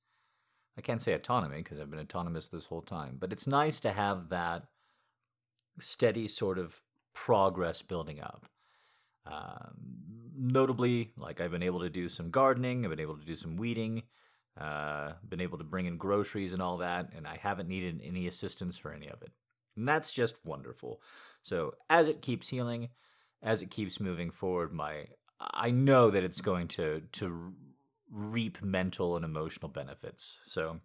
I 0.77 0.81
can't 0.81 1.01
say 1.01 1.13
autonomy 1.13 1.57
because 1.57 1.79
I've 1.79 1.89
been 1.89 1.99
autonomous 1.99 2.47
this 2.47 2.67
whole 2.67 2.81
time, 2.81 3.17
but 3.19 3.33
it's 3.33 3.47
nice 3.47 3.79
to 3.81 3.91
have 3.91 4.29
that 4.29 4.67
steady 5.79 6.27
sort 6.27 6.59
of 6.59 6.81
progress 7.13 7.81
building 7.81 8.21
up. 8.21 8.45
Um, 9.25 9.97
notably, 10.37 11.11
like 11.17 11.41
I've 11.41 11.51
been 11.51 11.63
able 11.63 11.79
to 11.81 11.89
do 11.89 12.07
some 12.09 12.29
gardening, 12.29 12.83
I've 12.83 12.91
been 12.91 12.99
able 12.99 13.17
to 13.17 13.25
do 13.25 13.35
some 13.35 13.57
weeding, 13.57 14.03
uh, 14.59 15.13
been 15.27 15.41
able 15.41 15.57
to 15.57 15.63
bring 15.63 15.87
in 15.87 15.97
groceries 15.97 16.53
and 16.53 16.61
all 16.61 16.77
that, 16.77 17.09
and 17.15 17.27
I 17.27 17.37
haven't 17.37 17.69
needed 17.69 18.01
any 18.03 18.27
assistance 18.27 18.77
for 18.77 18.93
any 18.93 19.07
of 19.07 19.21
it. 19.21 19.31
And 19.75 19.87
that's 19.87 20.11
just 20.11 20.45
wonderful. 20.45 21.01
So 21.41 21.75
as 21.89 22.07
it 22.07 22.21
keeps 22.21 22.49
healing, 22.49 22.89
as 23.41 23.61
it 23.61 23.71
keeps 23.71 23.99
moving 23.99 24.31
forward, 24.31 24.73
my 24.73 25.05
I 25.39 25.69
know 25.71 26.09
that 26.09 26.23
it's 26.23 26.41
going 26.41 26.67
to 26.69 27.01
to 27.13 27.53
reap 28.11 28.61
mental 28.63 29.15
and 29.15 29.25
emotional 29.25 29.69
benefits. 29.69 30.39
So 30.45 30.79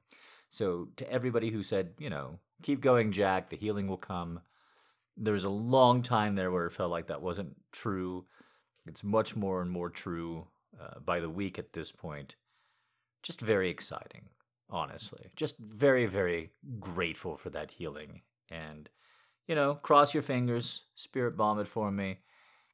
so 0.48 0.88
to 0.96 1.10
everybody 1.10 1.50
who 1.50 1.62
said, 1.62 1.94
you 1.98 2.10
know, 2.10 2.38
keep 2.62 2.80
going, 2.80 3.12
Jack, 3.12 3.50
the 3.50 3.56
healing 3.56 3.86
will 3.86 3.96
come 3.96 4.40
there 5.16 5.34
was 5.34 5.44
a 5.44 5.50
long 5.50 6.02
time 6.02 6.34
there 6.34 6.50
where 6.50 6.66
it 6.66 6.72
felt 6.72 6.90
like 6.90 7.06
that 7.08 7.22
wasn't 7.22 7.56
true. 7.70 8.26
It's 8.86 9.04
much 9.04 9.36
more 9.36 9.60
and 9.60 9.70
more 9.70 9.90
true 9.90 10.48
uh, 10.80 11.00
by 11.00 11.20
the 11.20 11.30
week 11.30 11.58
at 11.58 11.72
this 11.72 11.92
point. 11.92 12.36
Just 13.22 13.40
very 13.40 13.68
exciting, 13.68 14.30
honestly. 14.68 15.30
Just 15.36 15.58
very, 15.58 16.06
very 16.06 16.50
grateful 16.80 17.36
for 17.36 17.50
that 17.50 17.72
healing. 17.72 18.22
And, 18.50 18.88
you 19.46 19.54
know, 19.54 19.74
cross 19.74 20.14
your 20.14 20.22
fingers, 20.22 20.84
spirit 20.94 21.36
bomb 21.36 21.60
it 21.60 21.66
for 21.66 21.90
me, 21.90 22.18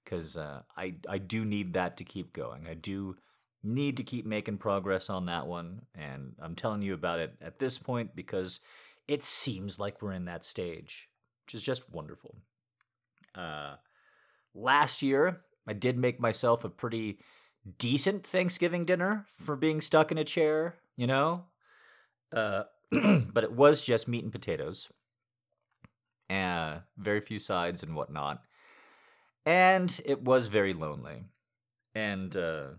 because 0.04 0.36
uh, 0.36 0.62
I, 0.76 0.94
I 1.08 1.18
do 1.18 1.44
need 1.44 1.74
that 1.74 1.96
to 1.98 2.04
keep 2.04 2.32
going. 2.32 2.66
I 2.66 2.74
do 2.74 3.16
need 3.62 3.96
to 3.96 4.02
keep 4.02 4.24
making 4.24 4.58
progress 4.58 5.10
on 5.10 5.26
that 5.26 5.46
one. 5.46 5.82
And 5.94 6.34
I'm 6.40 6.54
telling 6.54 6.82
you 6.82 6.94
about 6.94 7.18
it 7.18 7.34
at 7.40 7.58
this 7.58 7.78
point 7.78 8.14
because 8.14 8.60
it 9.06 9.22
seems 9.22 9.78
like 9.78 10.00
we're 10.00 10.12
in 10.12 10.26
that 10.26 10.44
stage 10.44 11.08
which 11.48 11.54
is 11.54 11.62
just 11.62 11.90
wonderful. 11.90 12.36
Uh, 13.34 13.76
last 14.54 15.02
year, 15.02 15.40
I 15.66 15.72
did 15.72 15.96
make 15.96 16.20
myself 16.20 16.62
a 16.62 16.68
pretty 16.68 17.20
decent 17.78 18.26
Thanksgiving 18.26 18.84
dinner 18.84 19.24
for 19.30 19.56
being 19.56 19.80
stuck 19.80 20.12
in 20.12 20.18
a 20.18 20.24
chair, 20.24 20.76
you 20.94 21.06
know? 21.06 21.46
Uh, 22.30 22.64
but 23.32 23.44
it 23.44 23.52
was 23.52 23.80
just 23.80 24.08
meat 24.08 24.24
and 24.24 24.32
potatoes, 24.32 24.92
and 26.28 26.82
very 26.98 27.22
few 27.22 27.38
sides 27.38 27.82
and 27.82 27.96
whatnot. 27.96 28.42
And 29.46 29.98
it 30.04 30.22
was 30.22 30.48
very 30.48 30.74
lonely. 30.74 31.24
And 31.94 32.36
uh, 32.36 32.72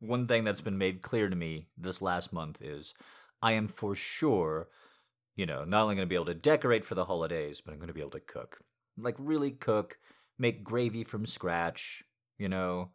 one 0.00 0.26
thing 0.26 0.44
that's 0.44 0.60
been 0.60 0.78
made 0.78 1.02
clear 1.02 1.28
to 1.28 1.36
me 1.36 1.68
this 1.76 2.02
last 2.02 2.32
month 2.32 2.60
is 2.62 2.94
I 3.42 3.52
am 3.52 3.66
for 3.66 3.94
sure 3.94 4.68
you 5.36 5.44
know, 5.44 5.64
not 5.64 5.82
only 5.82 5.94
going 5.94 6.06
to 6.06 6.08
be 6.08 6.14
able 6.14 6.24
to 6.24 6.34
decorate 6.34 6.84
for 6.84 6.94
the 6.94 7.04
holidays, 7.04 7.60
but 7.60 7.72
I'm 7.72 7.78
going 7.78 7.88
to 7.88 7.94
be 7.94 8.00
able 8.00 8.10
to 8.10 8.20
cook. 8.20 8.60
Like, 8.96 9.14
really 9.18 9.50
cook, 9.50 9.98
make 10.38 10.64
gravy 10.64 11.04
from 11.04 11.26
scratch, 11.26 12.02
you 12.38 12.48
know, 12.48 12.90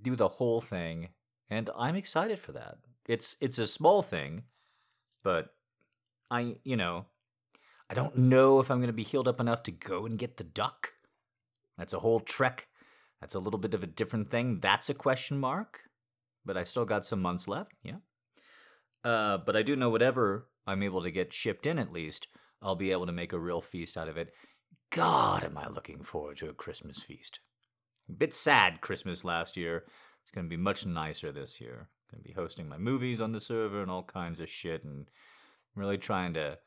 do 0.00 0.16
the 0.16 0.28
whole 0.28 0.62
thing. 0.62 1.10
And 1.50 1.68
I'm 1.76 1.94
excited 1.94 2.38
for 2.38 2.52
that. 2.52 2.78
It's 3.06 3.36
it's 3.40 3.58
a 3.58 3.66
small 3.66 4.00
thing, 4.00 4.44
but 5.22 5.54
I, 6.30 6.56
you 6.64 6.76
know, 6.76 7.06
I 7.90 7.94
don't 7.94 8.16
know 8.16 8.60
if 8.60 8.70
I'm 8.70 8.78
going 8.78 8.86
to 8.86 8.94
be 8.94 9.02
healed 9.02 9.28
up 9.28 9.40
enough 9.40 9.62
to 9.64 9.70
go 9.70 10.06
and 10.06 10.18
get 10.18 10.38
the 10.38 10.44
duck. 10.44 10.94
That's 11.76 11.92
a 11.92 11.98
whole 11.98 12.20
trek. 12.20 12.68
That's 13.20 13.34
a 13.34 13.40
little 13.40 13.60
bit 13.60 13.74
of 13.74 13.82
a 13.82 13.88
different 13.88 14.28
thing. 14.28 14.60
That's 14.60 14.88
a 14.88 14.94
question 14.94 15.38
mark. 15.38 15.80
But 16.44 16.56
I 16.56 16.64
still 16.64 16.84
got 16.84 17.04
some 17.04 17.22
months 17.22 17.46
left, 17.46 17.72
yeah. 17.82 17.98
Uh, 19.04 19.38
but 19.38 19.56
I 19.56 19.62
do 19.62 19.76
know 19.76 19.90
whatever 19.90 20.48
I'm 20.66 20.82
able 20.82 21.02
to 21.02 21.10
get 21.10 21.32
shipped 21.32 21.66
in 21.66 21.78
at 21.78 21.92
least, 21.92 22.28
I'll 22.60 22.76
be 22.76 22.92
able 22.92 23.06
to 23.06 23.12
make 23.12 23.32
a 23.32 23.38
real 23.38 23.60
feast 23.60 23.96
out 23.96 24.08
of 24.08 24.16
it. 24.16 24.32
God, 24.90 25.42
am 25.42 25.58
I 25.58 25.68
looking 25.68 26.02
forward 26.02 26.36
to 26.38 26.48
a 26.48 26.54
Christmas 26.54 27.02
feast. 27.02 27.40
A 28.08 28.12
bit 28.12 28.34
sad 28.34 28.80
Christmas 28.80 29.24
last 29.24 29.56
year. 29.56 29.84
It's 30.22 30.30
going 30.30 30.44
to 30.44 30.50
be 30.50 30.62
much 30.62 30.86
nicer 30.86 31.32
this 31.32 31.60
year. 31.60 31.88
Going 32.10 32.22
to 32.22 32.28
be 32.28 32.34
hosting 32.34 32.68
my 32.68 32.78
movies 32.78 33.20
on 33.20 33.32
the 33.32 33.40
server 33.40 33.80
and 33.80 33.90
all 33.90 34.02
kinds 34.02 34.38
of 34.38 34.48
shit 34.48 34.84
and 34.84 35.08
I'm 35.74 35.80
really 35.80 35.96
trying 35.96 36.34
to 36.34 36.58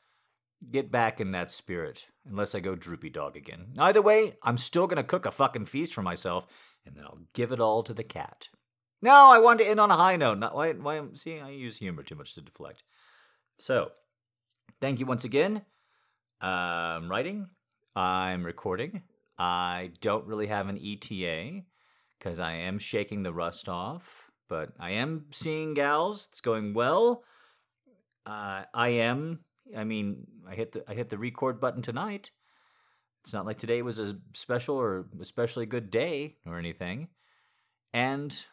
get 0.72 0.92
back 0.92 1.22
in 1.22 1.32
that 1.32 1.50
spirit 1.50 2.08
unless 2.26 2.56
I 2.56 2.60
go 2.60 2.76
droopy 2.76 3.12
dog 3.12 3.38
again. 3.38 3.68
Either 3.78 4.02
way, 4.02 4.34
I'm 4.42 4.58
still 4.58 4.88
going 4.88 4.98
to 4.98 5.04
cook 5.04 5.26
a 5.26 5.32
fucking 5.32 5.66
feast 5.66 5.94
for 5.94 6.02
myself 6.02 6.48
and 6.86 6.96
then 6.96 7.06
I'll 7.06 7.28
give 7.34 7.52
it 7.52 7.60
all 7.60 7.84
to 7.84 7.94
the 7.94 8.04
cat. 8.04 8.50
No, 9.02 9.32
I 9.32 9.40
want 9.40 9.60
to 9.60 9.68
end 9.68 9.80
on 9.80 9.92
a 9.92 9.96
high 9.96 10.16
note. 10.16 10.40
Not 10.40 10.56
why 10.56 10.72
why 10.74 11.02
see 11.14 11.40
I 11.40 11.50
use 11.50 11.78
humor 11.78 12.04
too 12.04 12.16
much 12.16 12.34
to 12.36 12.42
deflect. 12.42 12.84
So, 13.58 13.92
thank 14.82 15.00
you 15.00 15.06
once 15.06 15.24
again. 15.24 15.62
I'm 16.42 17.10
writing, 17.10 17.48
I'm 17.96 18.44
recording. 18.44 19.04
I 19.38 19.92
don't 20.02 20.26
really 20.26 20.48
have 20.48 20.70
an 20.70 20.80
ETA 20.84 21.64
because 22.18 22.40
I 22.40 22.54
am 22.54 22.80
shaking 22.80 23.24
the 23.24 23.34
rust 23.34 23.68
off, 23.70 24.32
but 24.48 24.72
I 24.80 24.92
am 24.92 25.26
seeing 25.32 25.74
gals. 25.74 26.28
It's 26.32 26.42
going 26.42 26.74
well. 26.74 27.24
Uh, 28.26 28.64
I 28.74 28.90
am. 28.90 29.40
I 29.76 29.84
mean, 29.84 30.28
I 30.48 30.56
hit 30.56 30.72
the 30.72 30.84
I 30.90 30.94
hit 30.94 31.10
the 31.10 31.18
record 31.18 31.60
button 31.60 31.82
tonight. 31.82 32.32
It's 33.24 33.34
not 33.34 33.46
like 33.46 33.58
today 33.58 33.82
was 33.82 34.00
a 34.00 34.14
special 34.34 34.76
or 34.76 35.08
especially 35.20 35.66
good 35.66 35.90
day 35.90 36.36
or 36.46 36.60
anything. 36.60 37.10
And 37.94 38.46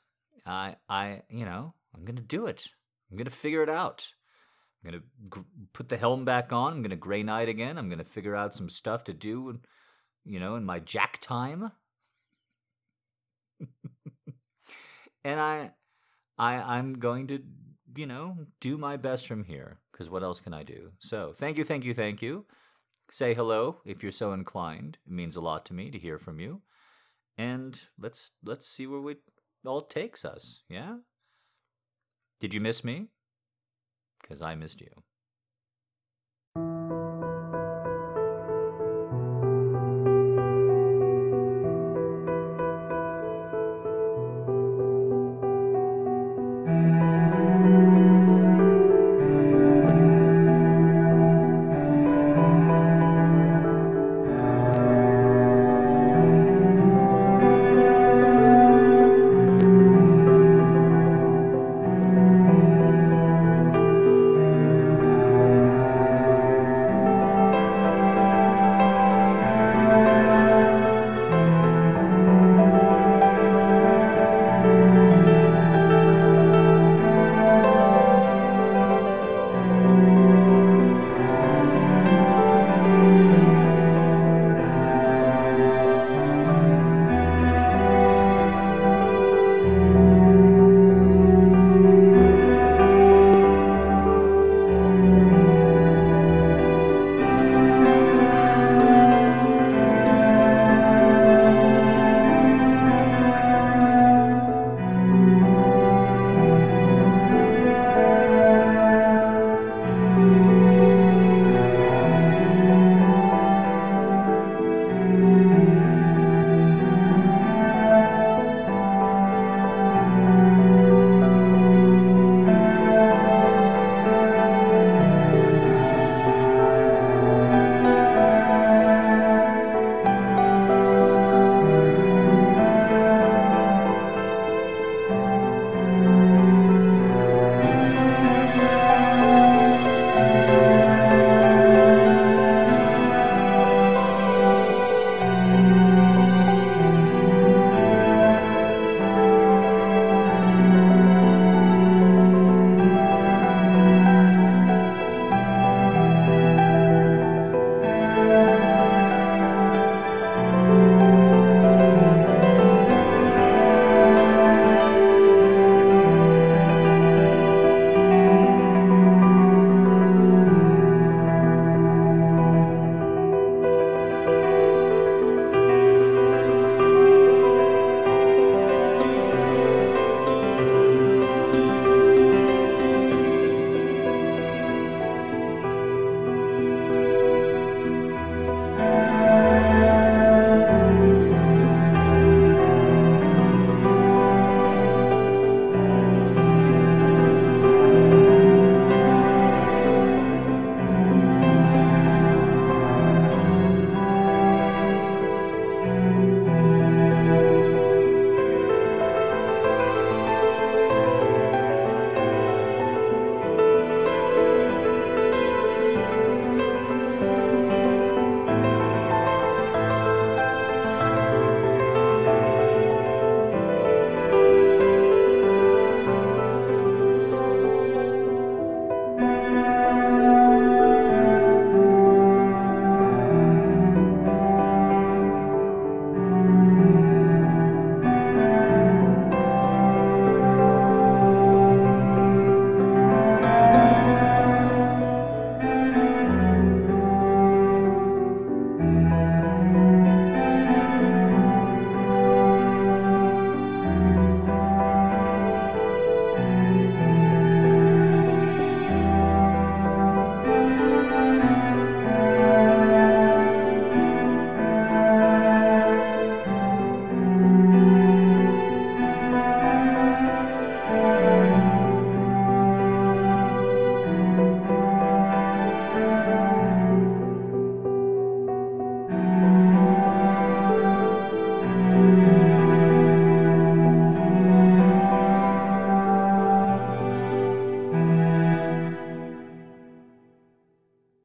I 0.46 0.76
I 0.88 1.22
you 1.28 1.44
know 1.44 1.74
I'm 1.94 2.04
gonna 2.04 2.20
do 2.20 2.46
it. 2.46 2.68
I'm 3.10 3.16
gonna 3.16 3.30
figure 3.30 3.62
it 3.62 3.68
out. 3.68 4.12
I'm 4.84 4.92
to 4.92 5.02
gr- 5.28 5.40
put 5.72 5.88
the 5.88 5.96
helm 5.96 6.24
back 6.24 6.52
on. 6.52 6.72
I'm 6.72 6.82
going 6.82 6.90
to 6.90 6.96
Grey 6.96 7.22
Knight 7.22 7.48
again. 7.48 7.78
I'm 7.78 7.88
to 7.98 8.04
figure 8.04 8.34
out 8.34 8.54
some 8.54 8.68
stuff 8.68 9.04
to 9.04 9.12
do, 9.12 9.60
you 10.24 10.40
know, 10.40 10.56
in 10.56 10.64
my 10.64 10.80
jack 10.80 11.18
time. 11.20 11.70
and 15.24 15.40
I, 15.40 15.72
I, 16.36 16.78
I'm 16.78 16.94
going 16.94 17.28
to, 17.28 17.42
you 17.96 18.06
know, 18.06 18.38
do 18.60 18.76
my 18.76 18.96
best 18.96 19.28
from 19.28 19.44
here. 19.44 19.78
Because 19.92 20.10
what 20.10 20.22
else 20.22 20.40
can 20.40 20.54
I 20.54 20.62
do? 20.62 20.92
So 20.98 21.32
thank 21.32 21.58
you, 21.58 21.64
thank 21.64 21.84
you, 21.84 21.94
thank 21.94 22.22
you. 22.22 22.46
Say 23.10 23.34
hello 23.34 23.80
if 23.84 24.02
you're 24.02 24.10
so 24.10 24.32
inclined. 24.32 24.98
It 25.06 25.12
means 25.12 25.36
a 25.36 25.40
lot 25.40 25.66
to 25.66 25.74
me 25.74 25.90
to 25.90 25.98
hear 25.98 26.18
from 26.18 26.40
you. 26.40 26.62
And 27.38 27.80
let's 27.98 28.32
let's 28.44 28.66
see 28.66 28.86
where 28.86 29.10
it 29.10 29.18
all 29.64 29.80
takes 29.80 30.24
us. 30.24 30.62
Yeah. 30.68 30.96
Did 32.40 32.54
you 32.54 32.60
miss 32.60 32.82
me? 32.84 33.08
because 34.22 34.40
I 34.40 34.54
missed 34.54 34.80
you. 34.80 34.88